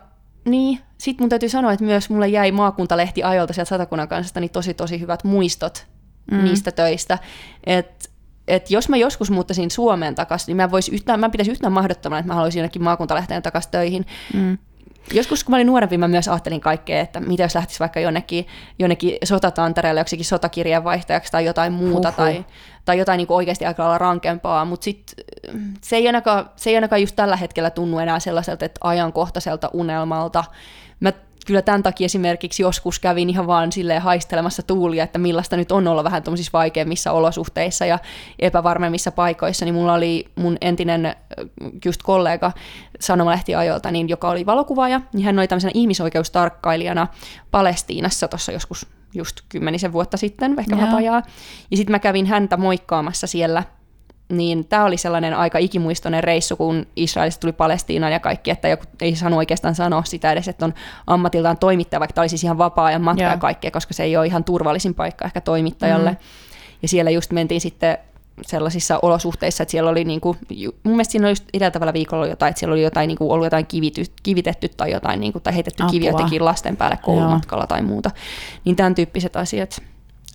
niin, 0.46 0.80
sitten 0.98 1.24
mun 1.24 1.30
täytyy 1.30 1.50
sanoa, 1.50 1.72
että 1.72 1.86
myös 1.86 2.10
mulle 2.10 2.28
jäi 2.28 2.52
maakuntalehti 2.52 3.24
ajolta 3.24 3.54
sieltä 3.54 3.70
satakunnan 3.70 4.08
kanssa 4.08 4.39
niin 4.39 4.52
tosi 4.52 4.74
tosi 4.74 5.00
hyvät 5.00 5.24
muistot 5.24 5.88
mm. 6.32 6.44
niistä 6.44 6.72
töistä. 6.72 7.20
Että 7.64 8.10
et 8.48 8.72
jos 8.72 8.89
mä 8.89 8.98
joskus 8.98 9.32
muuttaisin 9.32 9.72
Suomeen 9.72 10.16
takaisin, 10.16 10.48
niin 10.48 10.58
mä, 10.58 10.72
vois 10.72 10.89
yhtään, 10.89 11.20
mä 11.20 11.30
pitäisin 11.30 11.52
yhtään 11.52 11.74
mahdottomana, 11.74 12.20
että 12.20 12.28
mä 12.28 12.36
haluaisin 12.36 12.60
jonnekin 12.60 12.84
maakuntalehteen 12.84 13.41
takaisin 13.41 13.72
töihin. 13.72 14.06
Mm. 14.34 14.58
Joskus 15.14 15.44
kun 15.44 15.52
mä 15.52 15.56
olin 15.56 15.68
nuorempi, 15.68 15.98
mä 15.98 16.08
myös 16.08 16.28
ajattelin 16.28 16.62
kaikkea, 16.62 17.02
että 17.02 17.20
mitä 17.20 17.44
jos 17.44 17.56
lähtisi 17.56 17.80
vaikka 17.80 18.00
jonnekin, 18.00 18.48
jonnekin 18.80 19.18
sotatantereelle 19.24 20.02
joksikin 20.02 20.26
sotakirjeenvaihtajaksi 20.26 21.32
tai 21.32 21.46
jotain 21.46 21.74
muuta 21.74 22.12
Huhhuh. 22.12 22.16
tai, 22.16 22.46
tai 22.86 22.98
jotain 22.98 23.18
niin 23.18 23.28
oikeasti 23.30 23.66
aika 23.66 23.86
olla 23.86 23.98
rankempaa, 23.98 24.66
mutta 24.66 24.84
sit, 24.84 25.14
se, 25.82 25.96
ei 25.96 26.08
ainakaan, 26.08 26.50
se 26.56 26.70
ei 26.70 26.76
ainakaan 26.76 27.02
just 27.02 27.16
tällä 27.16 27.36
hetkellä 27.36 27.70
tunnu 27.70 28.00
enää 28.00 28.20
sellaiselta, 28.20 28.66
että 28.66 28.80
ajankohtaiselta 28.84 29.70
unelmalta. 29.74 30.44
Mä 31.00 31.14
kyllä 31.46 31.62
tämän 31.62 31.84
takia 31.84 32.06
esimerkiksi 32.06 32.64
joskus 32.64 33.00
kävin 33.00 33.30
ihan 33.30 33.48
vaan 33.48 33.72
silleen 33.72 34.02
haistelemassa 34.02 34.64
tuulia, 34.64 35.04
että 35.04 35.20
millaista 35.20 35.58
nyt 35.58 35.72
on 35.72 35.88
olla 35.88 36.04
vähän 36.04 36.24
tuollaisissa 36.24 36.54
vaikeimmissa 36.54 37.12
olosuhteissa 37.12 37.86
ja 37.86 38.00
epävarmemmissa 38.39 39.12
paikoissa, 39.12 39.66
niin 39.66 39.76
mulla 39.76 39.94
oli 39.94 40.26
mun 40.36 40.58
entinen 40.62 41.16
just 41.86 42.04
kollega 42.04 42.52
sanomalehtiajoilta, 43.00 43.91
niin 43.91 44.10
joka 44.10 44.30
oli 44.30 44.46
valokuvaaja, 44.46 45.02
niin 45.14 45.26
hän 45.26 45.39
oli 45.39 45.48
tämmöisenä 45.48 45.72
ihmisoikeustarkkailijana 45.74 47.08
Palestiinassa 47.52 48.28
tuossa 48.28 48.52
joskus 48.52 48.88
just 49.14 49.41
kymmenisen 49.50 49.94
vuotta 49.94 50.18
sitten, 50.18 50.60
ehkä 50.60 50.76
vähän 50.76 50.96
vajaa. 50.96 51.22
Ja 51.72 51.78
sitten 51.78 51.91
mä 51.91 52.00
kävin 52.00 52.26
häntä 52.26 52.58
moikkaamassa 52.58 53.28
siellä 53.28 53.64
niin 54.34 54.68
tämä 54.68 54.86
oli 54.86 54.98
sellainen 54.98 55.34
aika 55.34 55.58
ikimuistoinen 55.58 56.24
reissu, 56.24 56.56
kun 56.56 56.86
Israelista 56.96 57.42
tuli 57.42 57.52
Palestiinaan 57.52 58.14
ja 58.14 58.20
kaikki, 58.20 58.52
että 58.52 58.68
joku 58.68 58.84
ei 59.02 59.16
sano 59.16 59.38
oikeastaan 59.38 59.76
sanoa 59.76 60.04
sitä 60.04 60.32
edes, 60.32 60.48
että 60.48 60.66
on 60.66 60.74
ammatiltaan 61.08 61.58
toimittaja, 61.58 62.00
vaikka 62.00 62.14
tämä 62.14 62.24
oli 62.24 62.30
siis 62.30 62.44
ihan 62.44 62.58
vapaa-ajan 62.58 63.02
matka 63.02 63.22
yeah. 63.22 63.34
ja 63.34 63.38
kaikkea, 63.38 63.72
koska 63.72 63.94
se 63.94 64.04
ei 64.04 64.18
ole 64.18 64.26
ihan 64.26 64.44
turvallisin 64.44 64.96
paikka 64.96 65.26
ehkä 65.26 65.42
toimittajalle. 65.42 66.12
Mm. 66.12 66.18
Ja 66.82 66.88
siellä 66.88 67.12
just 67.12 67.32
mentiin 67.32 67.62
sitten 67.62 67.98
sellaisissa 68.42 69.00
olosuhteissa, 69.02 69.64
että 69.64 69.72
siellä 69.72 69.90
oli, 69.90 70.04
niin 70.04 70.22
kuin, 70.22 70.38
mun 70.84 70.94
mielestä 70.94 71.12
siinä 71.12 71.28
oli 71.28 71.32
just 71.32 71.44
edeltävällä 71.54 71.94
viikolla 71.94 72.28
jotain, 72.28 72.50
että 72.50 72.60
siellä 72.60 72.74
oli 72.74 72.84
jotain, 72.84 73.08
niin 73.08 73.18
kuin, 73.18 73.32
ollut 73.32 73.46
jotain 73.46 73.68
kivity, 73.68 74.04
kivitetty 74.24 74.70
tai 74.70 74.92
jotain, 74.92 75.20
niin 75.20 75.34
kuin, 75.34 75.44
tai 75.44 75.56
heitetty 75.56 75.84
Apua. 75.84 75.92
kivi 75.92 76.06
jotenkin 76.06 76.46
lasten 76.46 76.78
päälle 76.78 76.98
koulumatkalla 76.98 77.62
Joo. 77.62 77.68
tai 77.68 77.82
muuta. 77.82 78.12
Niin 78.66 78.76
tämän 78.76 78.96
tyyppiset 78.96 79.36
asiat 79.36 79.82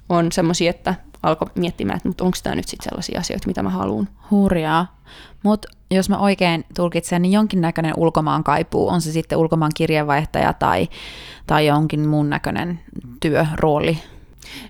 on 0.08 0.32
semmoisia, 0.32 0.70
että 0.70 0.94
alkoi 1.22 1.48
miettimään, 1.54 1.96
että 1.96 2.08
mutta 2.08 2.24
onko 2.24 2.38
tämä 2.42 2.56
nyt 2.56 2.68
sitten 2.68 2.84
sellaisia 2.84 3.20
asioita, 3.20 3.46
mitä 3.46 3.62
mä 3.62 3.70
haluan. 3.70 4.08
Hurjaa. 4.30 4.98
Mutta 5.42 5.68
jos 5.90 6.08
mä 6.08 6.18
oikein 6.18 6.64
tulkitsen, 6.76 7.22
niin 7.22 7.32
jonkinnäköinen 7.32 7.94
ulkomaan 7.96 8.44
kaipuu, 8.44 8.88
on 8.88 9.00
se 9.00 9.12
sitten 9.12 9.38
ulkomaan 9.38 9.72
kirjeenvaihtaja 9.74 10.52
tai, 10.52 10.88
tai 11.46 11.66
jonkin 11.66 12.08
muun 12.08 12.30
näköinen 12.30 12.80
työrooli. 13.20 13.98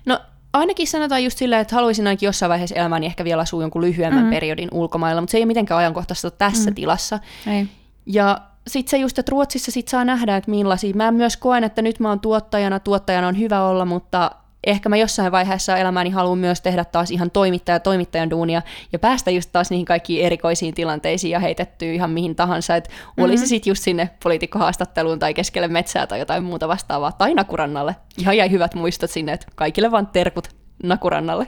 No 0.05 0.19
ainakin 0.53 0.87
sanotaan 0.87 1.23
just 1.23 1.37
silleen, 1.37 1.61
että 1.61 1.75
haluaisin 1.75 2.07
ainakin 2.07 2.27
jossain 2.27 2.49
vaiheessa 2.49 2.75
elämäni 2.75 3.05
ehkä 3.05 3.23
vielä 3.23 3.41
asua 3.41 3.61
jonkun 3.61 3.81
lyhyemmän 3.81 4.23
mm. 4.23 4.29
periodin 4.29 4.69
ulkomailla, 4.71 5.21
mutta 5.21 5.31
se 5.31 5.37
ei 5.37 5.41
ole 5.41 5.47
mitenkään 5.47 5.77
ajankohtaista 5.77 6.31
tässä 6.31 6.71
mm. 6.71 6.75
tilassa. 6.75 7.19
Ei. 7.47 7.67
Ja 8.05 8.41
sitten 8.67 8.91
se 8.91 8.97
just, 8.97 9.19
että 9.19 9.29
Ruotsissa 9.29 9.71
sit 9.71 9.87
saa 9.87 10.05
nähdä, 10.05 10.37
että 10.37 10.51
millaisia. 10.51 10.93
Mä 10.95 11.11
myös 11.11 11.37
koen, 11.37 11.63
että 11.63 11.81
nyt 11.81 11.99
mä 11.99 12.09
oon 12.09 12.19
tuottajana, 12.19 12.79
tuottajana 12.79 13.27
on 13.27 13.39
hyvä 13.39 13.63
olla, 13.63 13.85
mutta 13.85 14.31
ehkä 14.63 14.89
mä 14.89 14.97
jossain 14.97 15.31
vaiheessa 15.31 15.77
elämääni 15.77 16.09
haluan 16.09 16.37
myös 16.37 16.61
tehdä 16.61 16.85
taas 16.85 17.11
ihan 17.11 17.31
toimittaja 17.31 17.79
toimittajan 17.79 18.29
duunia 18.29 18.61
ja 18.93 18.99
päästä 18.99 19.31
just 19.31 19.49
taas 19.53 19.69
niihin 19.69 19.85
kaikkiin 19.85 20.25
erikoisiin 20.25 20.73
tilanteisiin 20.73 21.31
ja 21.31 21.39
heitettyä 21.39 21.91
ihan 21.91 22.11
mihin 22.11 22.35
tahansa, 22.35 22.75
että 22.75 22.89
mm-hmm. 22.89 23.23
olisi 23.23 23.47
sitten 23.47 23.71
just 23.71 23.83
sinne 23.83 24.09
poliitikkohaastatteluun 24.23 25.19
tai 25.19 25.33
keskelle 25.33 25.67
metsää 25.67 26.07
tai 26.07 26.19
jotain 26.19 26.43
muuta 26.43 26.67
vastaavaa 26.67 27.11
tai 27.11 27.33
nakurannalle. 27.33 27.95
Ihan 28.17 28.37
jäi 28.37 28.51
hyvät 28.51 28.75
muistot 28.75 29.11
sinne, 29.11 29.33
että 29.33 29.47
kaikille 29.55 29.91
vaan 29.91 30.07
terkut 30.07 30.47
nakurannalle. 30.83 31.47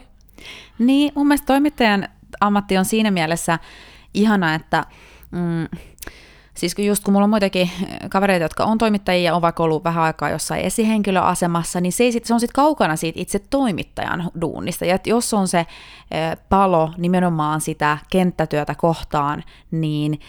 Niin, 0.80 1.12
mun 1.16 1.28
mielestä 1.28 1.46
toimittajan 1.46 2.08
ammatti 2.42 2.78
on 2.78 2.86
siinä 2.86 3.12
mielessä 3.12 3.60
ihana, 4.14 4.56
että 4.56 4.84
mm, 5.32 5.68
Siis 6.62 6.76
just 6.80 7.04
kun 7.04 7.14
mulla 7.14 7.24
on 7.24 7.30
muitakin 7.30 7.70
kavereita, 8.10 8.46
jotka 8.46 8.64
on 8.64 8.78
toimittajia, 8.78 9.36
on 9.36 9.42
vaikka 9.42 9.64
ollut 9.64 9.84
vähän 9.84 10.04
aikaa 10.04 10.30
jossain 10.30 10.62
esihenkilöasemassa, 10.62 11.82
niin 11.82 11.92
se, 11.92 12.04
ei 12.04 12.12
sit, 12.12 12.26
se 12.26 12.34
on 12.34 12.40
sitten 12.40 12.56
kaukana 12.56 12.96
siitä 12.96 13.22
itse 13.22 13.40
toimittajan 13.40 14.32
duunista. 14.42 14.86
Ja 14.86 15.00
jos 15.06 15.34
on 15.34 15.48
se 15.48 15.66
palo 16.50 16.92
nimenomaan 16.98 17.62
sitä 17.62 17.98
kenttätyötä 18.12 18.76
kohtaan, 18.76 19.44
niin 19.72 20.20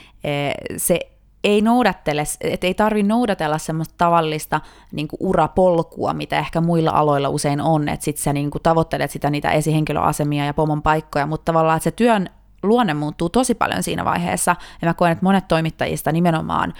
se 0.76 1.00
ei 1.44 1.60
noudattele, 1.60 2.24
että 2.40 2.66
ei 2.66 2.74
tarvi 2.74 3.02
noudatella 3.02 3.58
semmoista 3.58 3.94
tavallista 3.98 4.60
niin 4.92 5.08
urapolkua, 5.20 6.14
mitä 6.14 6.38
ehkä 6.38 6.60
muilla 6.60 6.90
aloilla 6.90 7.28
usein 7.28 7.60
on, 7.60 7.88
että 7.88 8.04
sit 8.04 8.16
sä 8.16 8.32
niin 8.32 8.50
tavoittelet 8.62 9.10
sitä 9.10 9.30
niitä 9.30 9.52
esihenkilöasemia 9.52 10.44
ja 10.44 10.54
pomon 10.54 10.82
paikkoja, 10.82 11.26
mutta 11.26 11.44
tavallaan 11.44 11.76
että 11.76 11.84
se 11.84 11.90
työn 11.90 12.30
luonne 12.62 12.94
muuttuu 12.94 13.28
tosi 13.28 13.54
paljon 13.54 13.82
siinä 13.82 14.04
vaiheessa, 14.04 14.56
ja 14.82 14.88
mä 14.88 14.94
koen, 14.94 15.12
että 15.12 15.24
monet 15.24 15.48
toimittajista 15.48 16.12
nimenomaan 16.12 16.74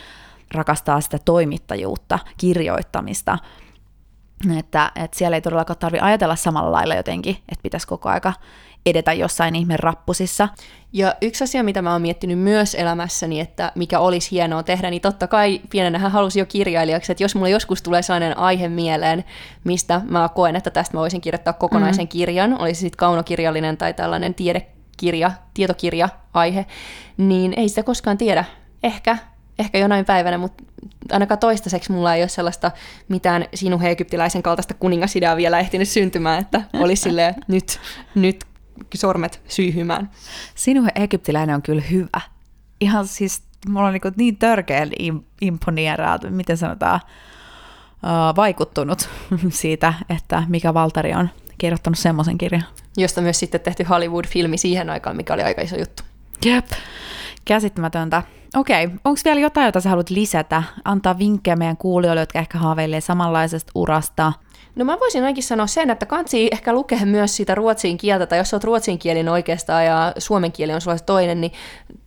rakastaa 0.55 1.01
sitä 1.01 1.19
toimittajuutta, 1.25 2.19
kirjoittamista, 2.37 3.39
että, 4.59 4.93
että 4.97 5.19
siellä 5.19 5.37
ei 5.37 5.41
todellakaan 5.41 5.79
tarvitse 5.79 6.07
ajatella 6.07 6.37
samalla 6.37 6.73
lailla 6.73 6.95
jotenkin, 6.95 7.37
että 7.49 7.63
pitäisi 7.63 7.87
koko 7.87 8.09
aika 8.09 8.33
edetä 8.87 9.13
jossain 9.13 9.57
ihmeen 9.57 9.79
rappusissa. 9.79 10.49
Ja 10.93 11.15
yksi 11.23 11.45
asia, 11.45 11.63
mitä 11.63 11.83
mä 11.83 11.93
oon 11.93 12.03
miettinyt 12.03 12.39
myös 12.39 12.75
elämässäni, 12.75 13.41
että 13.41 13.73
mikä 13.75 14.01
olisi 14.01 14.31
hienoa 14.31 14.63
tehdä, 14.63 14.91
niin 14.91 15.03
totta 15.03 15.27
kai 15.27 15.61
pienenä 15.71 15.99
hän 15.99 16.13
halusi 16.13 16.39
jo 16.39 16.47
kirjailijaksi, 16.47 17.13
että 17.13 17.25
jos 17.25 17.35
mulle 17.35 17.51
joskus 17.51 17.83
tulee 17.83 18.03
sellainen 18.03 18.39
aihe 18.39 18.69
mieleen, 18.69 19.25
mistä 19.65 20.01
mä 20.05 20.29
koen, 20.35 20.57
että 20.57 20.71
tästä 20.71 20.97
mä 20.97 21.01
voisin 21.01 21.21
kirjoittaa 21.21 21.53
kokonaisen 21.53 22.05
mm. 22.05 22.09
kirjan, 22.09 22.61
olisi 22.61 22.81
sitten 22.81 22.99
kaunokirjallinen 22.99 23.77
tai 23.77 23.95
tällainen 23.95 24.35
tiede 24.35 24.67
kirja, 24.97 25.33
tietokirja-aihe, 25.55 26.67
niin 27.17 27.55
ei 27.57 27.69
sitä 27.69 27.83
koskaan 27.83 28.19
tiedä. 28.19 28.45
Ehkä, 28.83 29.19
ehkä 29.59 29.79
jonain 29.79 30.05
päivänä, 30.05 30.39
mutta 30.39 30.65
ainakaan 31.13 31.39
toistaiseksi 31.39 31.93
mulla 31.93 32.15
ei 32.15 32.23
ole 32.23 32.29
sellaista 32.29 32.71
mitään 33.09 33.45
sinuhe 33.55 33.91
egyptiläisen 33.91 34.43
kaltaista 34.43 34.75
kuningasideaa 34.75 35.37
vielä 35.37 35.59
ehtinyt 35.59 35.89
syntymään, 35.89 36.41
että 36.41 36.63
olisi 36.75 37.03
silleen 37.09 37.35
nyt, 37.49 37.81
nyt 38.15 38.45
sormet 38.95 39.43
syyhymään. 39.49 40.11
Sinuhe 40.55 40.91
egyptiläinen 40.95 41.55
on 41.55 41.63
kyllä 41.63 41.83
hyvä. 41.91 42.21
Ihan 42.81 43.07
siis, 43.07 43.43
mulla 43.69 43.87
on 43.87 43.93
niin, 43.93 44.15
niin 44.17 44.37
törkeän 44.37 44.91
imponieraa, 45.41 46.19
miten 46.31 46.57
sanotaan, 46.57 47.01
vaikuttunut 48.37 49.09
siitä, 49.51 49.95
että 50.11 50.43
mikä 50.49 50.75
Valtari 50.75 51.15
on 51.15 51.31
kirjoittanut 51.63 51.99
semmoisen 51.99 52.39
kirjan. 52.39 52.65
Josta 52.97 53.21
myös 53.21 53.39
sitten 53.39 53.61
tehty 53.61 53.85
Hollywood-filmi 53.85 54.59
siihen 54.59 54.91
aikaan, 54.91 55.17
mikä 55.17 55.35
oli 55.35 55.43
aika 55.43 55.63
iso 55.63 55.77
juttu. 55.77 56.03
Jep, 56.45 56.67
käsittämätöntä. 57.45 58.23
Okei, 58.57 58.89
onko 59.05 59.21
vielä 59.25 59.41
jotain, 59.41 59.67
jota 59.67 59.81
sä 59.81 59.89
haluat 59.89 60.11
lisätä? 60.11 60.63
Antaa 60.85 61.19
vinkkejä 61.19 61.57
meidän 61.57 61.77
kuulijoille, 61.77 62.23
jotka 62.23 62.39
ehkä 62.39 62.59
haaveilee 62.59 63.01
samanlaisesta 63.01 63.73
urasta. 63.75 64.33
No 64.77 64.85
mä 64.85 65.01
voisin 65.01 65.23
ainakin 65.23 65.43
sanoa 65.43 65.67
sen, 65.67 65.91
että 65.91 66.07
kansi 66.07 66.49
ehkä 66.53 66.73
lukea 66.73 67.07
myös 67.07 67.37
sitä 67.37 67.55
ruotsin 67.55 67.99
kieltä, 67.99 68.27
tai 68.27 68.39
jos 68.39 68.55
olet 68.55 68.65
ruotsinkielinen 68.65 69.33
oikeastaan 69.33 69.85
ja 69.85 70.13
suomen 70.19 70.53
kieli 70.53 70.73
on 70.75 70.81
sulla 70.81 70.99
toinen, 70.99 71.41
niin 71.41 71.53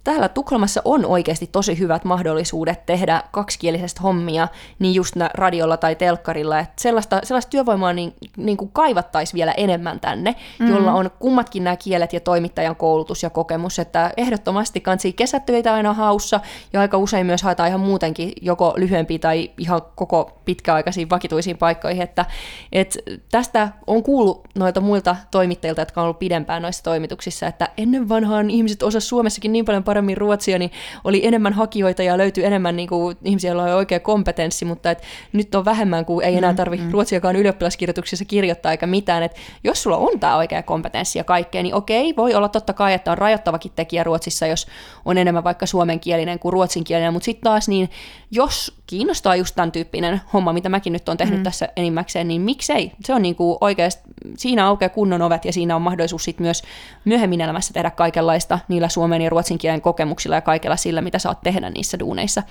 täällä 0.05 0.29
Tukholmassa 0.29 0.81
on 0.85 1.05
oikeasti 1.05 1.47
tosi 1.51 1.79
hyvät 1.79 2.05
mahdollisuudet 2.05 2.85
tehdä 2.85 3.23
kaksikielisestä 3.31 4.01
hommia, 4.01 4.47
niin 4.79 4.95
just 4.95 5.15
radiolla 5.33 5.77
tai 5.77 5.95
telkkarilla, 5.95 6.59
että 6.59 6.73
sellaista, 6.77 7.19
sellaista 7.23 7.49
työvoimaa 7.49 7.93
niin, 7.93 8.13
niin 8.37 8.57
kuin 8.57 8.71
kaivattaisiin 8.71 9.37
vielä 9.37 9.51
enemmän 9.51 9.99
tänne, 9.99 10.31
mm-hmm. 10.31 10.75
jolla 10.75 10.93
on 10.93 11.11
kummatkin 11.19 11.63
nämä 11.63 11.75
kielet 11.75 12.13
ja 12.13 12.19
toimittajan 12.19 12.75
koulutus 12.75 13.23
ja 13.23 13.29
kokemus, 13.29 13.79
että 13.79 14.11
ehdottomasti 14.17 14.81
kansi 14.81 15.13
kesätöitä 15.13 15.73
aina 15.73 15.93
haussa, 15.93 16.39
ja 16.73 16.81
aika 16.81 16.97
usein 16.97 17.25
myös 17.25 17.43
haetaan 17.43 17.69
ihan 17.69 17.81
muutenkin 17.81 18.33
joko 18.41 18.73
lyhyempiä 18.77 19.19
tai 19.19 19.51
ihan 19.57 19.81
koko 19.95 20.41
pitkäaikaisiin 20.45 21.09
vakituisiin 21.09 21.57
paikkoihin, 21.57 22.01
että, 22.01 22.25
että 22.71 22.99
tästä 23.31 23.69
on 23.87 24.03
kuullut 24.03 24.47
noilta 24.55 24.81
muilta 24.81 25.15
toimittajilta, 25.31 25.81
jotka 25.81 26.01
on 26.01 26.05
ollut 26.05 26.19
pidempään 26.19 26.61
noissa 26.61 26.83
toimituksissa, 26.83 27.47
että 27.47 27.69
ennen 27.77 28.09
vanhaan 28.09 28.49
ihmiset 28.49 28.83
osasivat 28.83 29.09
Suomessakin 29.09 29.51
niin 29.51 29.65
paljon 29.65 29.83
paremmin 29.95 30.17
ruotsia, 30.17 30.59
niin 30.59 30.71
oli 31.03 31.27
enemmän 31.27 31.53
hakijoita 31.53 32.03
ja 32.03 32.17
löytyi 32.17 32.43
enemmän 32.43 32.75
niin 32.75 32.89
kuin, 32.89 33.17
ihmisiä, 33.23 33.49
joilla 33.49 33.63
oli 33.63 33.71
oikea 33.71 33.99
kompetenssi, 33.99 34.65
mutta 34.65 34.91
et 34.91 35.03
nyt 35.33 35.55
on 35.55 35.65
vähemmän, 35.65 36.05
kuin 36.05 36.25
ei 36.25 36.35
enää 36.37 36.51
mm, 36.51 36.55
tarvitse 36.55 36.83
mm, 36.83 36.89
mm. 36.89 36.93
ruotsiakaan 36.93 37.35
ylioppilaskirjoituksissa 37.35 38.25
kirjoittaa 38.25 38.71
eikä 38.71 38.87
mitään. 38.87 39.23
Et 39.23 39.35
jos 39.63 39.83
sulla 39.83 39.97
on 39.97 40.19
tämä 40.19 40.35
oikea 40.35 40.63
kompetenssi 40.63 41.19
ja 41.19 41.23
kaikkea, 41.23 41.63
niin 41.63 41.75
okei, 41.75 42.13
voi 42.17 42.35
olla 42.35 42.49
totta 42.49 42.73
kai, 42.73 42.93
että 42.93 43.11
on 43.11 43.17
rajoittavakin 43.17 43.71
tekijä 43.75 44.03
Ruotsissa, 44.03 44.47
jos 44.47 44.67
on 45.05 45.17
enemmän 45.17 45.43
vaikka 45.43 45.65
suomenkielinen 45.65 46.39
kuin 46.39 46.53
ruotsinkielinen, 46.53 47.13
mutta 47.13 47.25
sitten 47.25 47.43
taas 47.43 47.67
niin, 47.67 47.89
jos 48.31 48.75
kiinnostaa 48.87 49.35
just 49.35 49.55
tämän 49.55 49.71
tyyppinen 49.71 50.21
homma, 50.33 50.53
mitä 50.53 50.69
mäkin 50.69 50.93
nyt 50.93 51.09
on 51.09 51.17
tehnyt 51.17 51.39
mm. 51.39 51.43
tässä 51.43 51.69
enimmäkseen, 51.75 52.27
niin 52.27 52.41
miksei? 52.41 52.91
Se 53.05 53.13
on 53.13 53.21
niin 53.21 53.35
kuin 53.35 53.57
oikeasti, 53.61 54.03
siinä 54.37 54.67
aukeaa 54.67 54.89
kunnon 54.89 55.21
ovet 55.21 55.45
ja 55.45 55.53
siinä 55.53 55.75
on 55.75 55.81
mahdollisuus 55.81 56.23
sit 56.23 56.39
myös 56.39 56.63
myöhemmin 57.05 57.41
elämässä 57.41 57.73
tehdä 57.73 57.91
kaikenlaista 57.91 58.59
niillä 58.67 58.89
suomen 58.89 59.21
ja 59.21 59.29
ruotsin 59.29 59.57
kielen 59.57 59.81
kokemuksilla 59.81 60.35
ja 60.35 60.41
kaikella 60.41 60.75
sillä, 60.75 61.01
mitä 61.01 61.19
saat 61.19 61.41
tehdä 61.43 61.69
niissä 61.69 61.99
duuneissa. 61.99 62.43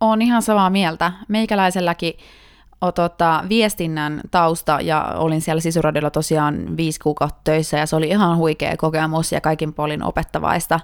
On 0.00 0.22
ihan 0.22 0.42
samaa 0.42 0.70
mieltä. 0.70 1.12
Meikäläiselläkin 1.28 2.14
on 2.80 2.92
tota, 2.92 3.44
viestinnän 3.48 4.20
tausta 4.30 4.80
ja 4.80 5.04
olin 5.16 5.40
siellä 5.40 5.60
sisuradilla 5.60 6.10
tosiaan 6.10 6.76
viisi 6.76 7.00
kuukautta 7.00 7.40
töissä 7.44 7.78
ja 7.78 7.86
se 7.86 7.96
oli 7.96 8.08
ihan 8.08 8.36
huikea 8.36 8.76
kokemus 8.76 9.32
ja 9.32 9.40
kaikin 9.40 9.74
puolin 9.74 10.02
opettavaista. 10.02 10.80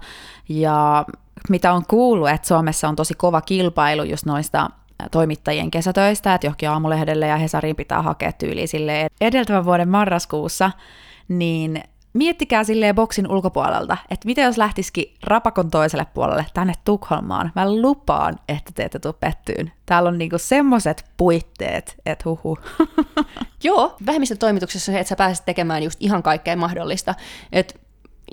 Ja 0.49 1.05
mitä 1.49 1.72
on 1.72 1.82
kuullut, 1.88 2.28
että 2.28 2.49
Suomessa 2.49 2.88
on 2.88 2.97
tosi 2.97 3.14
kova 3.14 3.40
kilpailu 3.40 4.03
just 4.03 4.26
noista 4.26 4.70
toimittajien 5.11 5.70
kesätöistä, 5.70 6.34
että 6.34 6.47
johonkin 6.47 6.70
aamulehdelle 6.70 7.26
ja 7.26 7.36
Hesariin 7.36 7.76
pitää 7.76 8.03
hakea 8.03 8.32
tyyli 8.32 8.66
silleen 8.66 9.11
edeltävän 9.20 9.64
vuoden 9.64 9.88
marraskuussa, 9.88 10.70
niin 11.28 11.82
miettikää 12.15 12.65
silleen 12.65 12.95
boksin 12.95 13.31
ulkopuolelta, 13.31 13.97
että 14.11 14.27
mitä 14.27 14.41
jos 14.41 14.59
lähtisikin 14.59 15.15
rapakon 15.23 15.71
toiselle 15.71 16.07
puolelle 16.15 16.47
tänne 16.55 16.73
Tukholmaan. 16.85 17.53
Mä 17.55 17.75
lupaan, 17.75 18.39
että 18.49 18.73
te 18.75 18.85
ette 18.85 18.99
tule 18.99 19.15
pettyyn. 19.21 19.73
Täällä 19.87 20.09
on 20.09 20.19
niinku 20.19 20.39
semmoset 20.39 21.05
puitteet, 21.17 21.97
että 22.07 22.25
huhu. 22.25 22.59
Joo, 23.65 23.97
vähemmistötoimituksessa 24.07 24.93
se, 24.93 24.99
että 24.99 25.09
sä 25.09 25.17
pääset 25.17 25.45
tekemään 25.45 25.83
just 25.83 26.03
ihan 26.03 26.23
kaikkea 26.23 26.57
mahdollista. 26.57 27.15
Et 27.53 27.84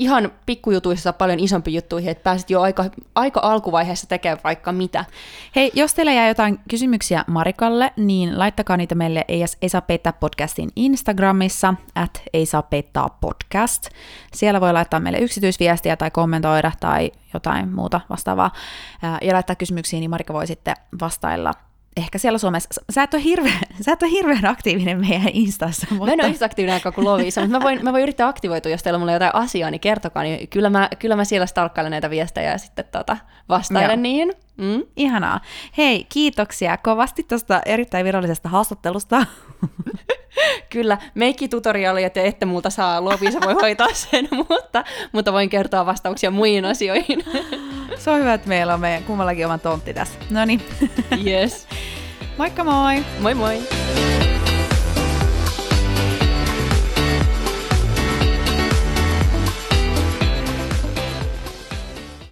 ihan 0.01 0.31
pikkujutuissa 0.45 1.13
paljon 1.13 1.39
isompi 1.39 1.73
juttuihin, 1.73 2.11
että 2.11 2.23
pääsit 2.23 2.49
jo 2.49 2.61
aika, 2.61 2.85
aika 3.15 3.39
alkuvaiheessa 3.43 4.07
tekemään 4.07 4.39
vaikka 4.43 4.71
mitä. 4.71 5.05
Hei, 5.55 5.71
jos 5.73 5.93
teillä 5.93 6.13
jää 6.13 6.27
jotain 6.27 6.59
kysymyksiä 6.69 7.23
Marikalle, 7.27 7.93
niin 7.97 8.39
laittakaa 8.39 8.77
niitä 8.77 8.95
meille 8.95 9.25
ei, 9.27 9.41
ei 9.61 9.69
saa 9.69 9.81
peittää 9.81 10.13
podcastin 10.13 10.69
Instagramissa, 10.75 11.73
at 11.95 12.23
ei 12.33 12.45
saa 12.45 12.61
peittää 12.61 13.07
podcast. 13.21 13.89
Siellä 14.33 14.61
voi 14.61 14.73
laittaa 14.73 14.99
meille 14.99 15.19
yksityisviestiä 15.19 15.97
tai 15.97 16.11
kommentoida 16.11 16.71
tai 16.79 17.11
jotain 17.33 17.73
muuta 17.73 18.01
vastaavaa. 18.09 18.51
Ja 19.21 19.33
laittaa 19.33 19.55
kysymyksiä, 19.55 19.99
niin 19.99 20.09
Marika 20.09 20.33
voi 20.33 20.47
sitten 20.47 20.75
vastailla 21.01 21.53
ehkä 21.97 22.17
siellä 22.17 22.37
Suomessa, 22.37 22.81
sä 22.89 23.03
et 23.03 23.13
ole 23.13 23.23
hirveän, 23.23 23.59
sä 23.85 23.91
et 23.91 24.03
ole 24.03 24.11
hirveän 24.11 24.45
aktiivinen 24.45 24.99
meidän 24.99 25.29
Instassa. 25.33 25.87
Mutta... 25.89 26.05
Mä 26.05 26.13
en 26.13 26.21
ole 26.21 26.29
yhtä 26.29 26.45
aktiivinen 26.45 26.73
aika 26.73 26.91
kuin 26.91 27.05
Lovisa, 27.05 27.41
mutta 27.41 27.57
mä 27.57 27.63
voin, 27.63 27.83
mä 27.83 27.91
voin 27.91 28.03
yrittää 28.03 28.27
aktivoitua, 28.27 28.71
jos 28.71 28.83
teillä 28.83 28.97
on 28.97 29.01
mulle 29.01 29.13
jotain 29.13 29.35
asiaa, 29.35 29.71
niin 29.71 29.81
kertokaa, 29.81 30.23
niin 30.23 30.47
kyllä 30.47 30.69
mä, 30.69 30.89
kyllä 30.99 31.15
mä 31.15 31.25
siellä 31.25 31.45
stalkkailen 31.45 31.91
näitä 31.91 32.09
viestejä 32.09 32.51
ja 32.51 32.57
sitten 32.57 32.85
tota, 32.91 33.17
vastailen 33.49 33.89
Joo. 33.89 34.01
niihin. 34.01 34.33
Mm. 34.57 34.83
Ihanaa. 34.95 35.39
Hei, 35.77 36.05
kiitoksia 36.09 36.77
kovasti 36.77 37.23
tuosta 37.23 37.61
erittäin 37.65 38.05
virallisesta 38.05 38.49
haastattelusta. 38.49 39.25
Kyllä, 40.69 40.97
meikki-tutoriaali, 41.15 42.03
että 42.03 42.21
ette 42.21 42.45
multa 42.45 42.69
saa, 42.69 43.05
Lovisa 43.05 43.39
voi 43.41 43.53
hoitaa 43.53 43.93
sen, 43.93 44.27
mutta, 44.49 44.83
mutta 45.11 45.33
voin 45.33 45.49
kertoa 45.49 45.85
vastauksia 45.85 46.31
muihin 46.31 46.65
asioihin. 46.65 47.25
Se 47.97 48.09
on 48.09 48.19
hyvä, 48.19 48.33
että 48.33 48.49
meillä 48.49 48.73
on 48.73 48.79
meidän 48.79 49.03
kummallakin 49.03 49.45
oma 49.45 49.57
tontti 49.57 49.93
tässä. 49.93 50.19
No 50.29 50.45
niin. 50.45 50.61
Yes. 51.27 51.67
Moikka 52.37 52.63
moi! 52.63 53.05
Moi 53.19 53.33
moi! 53.33 53.61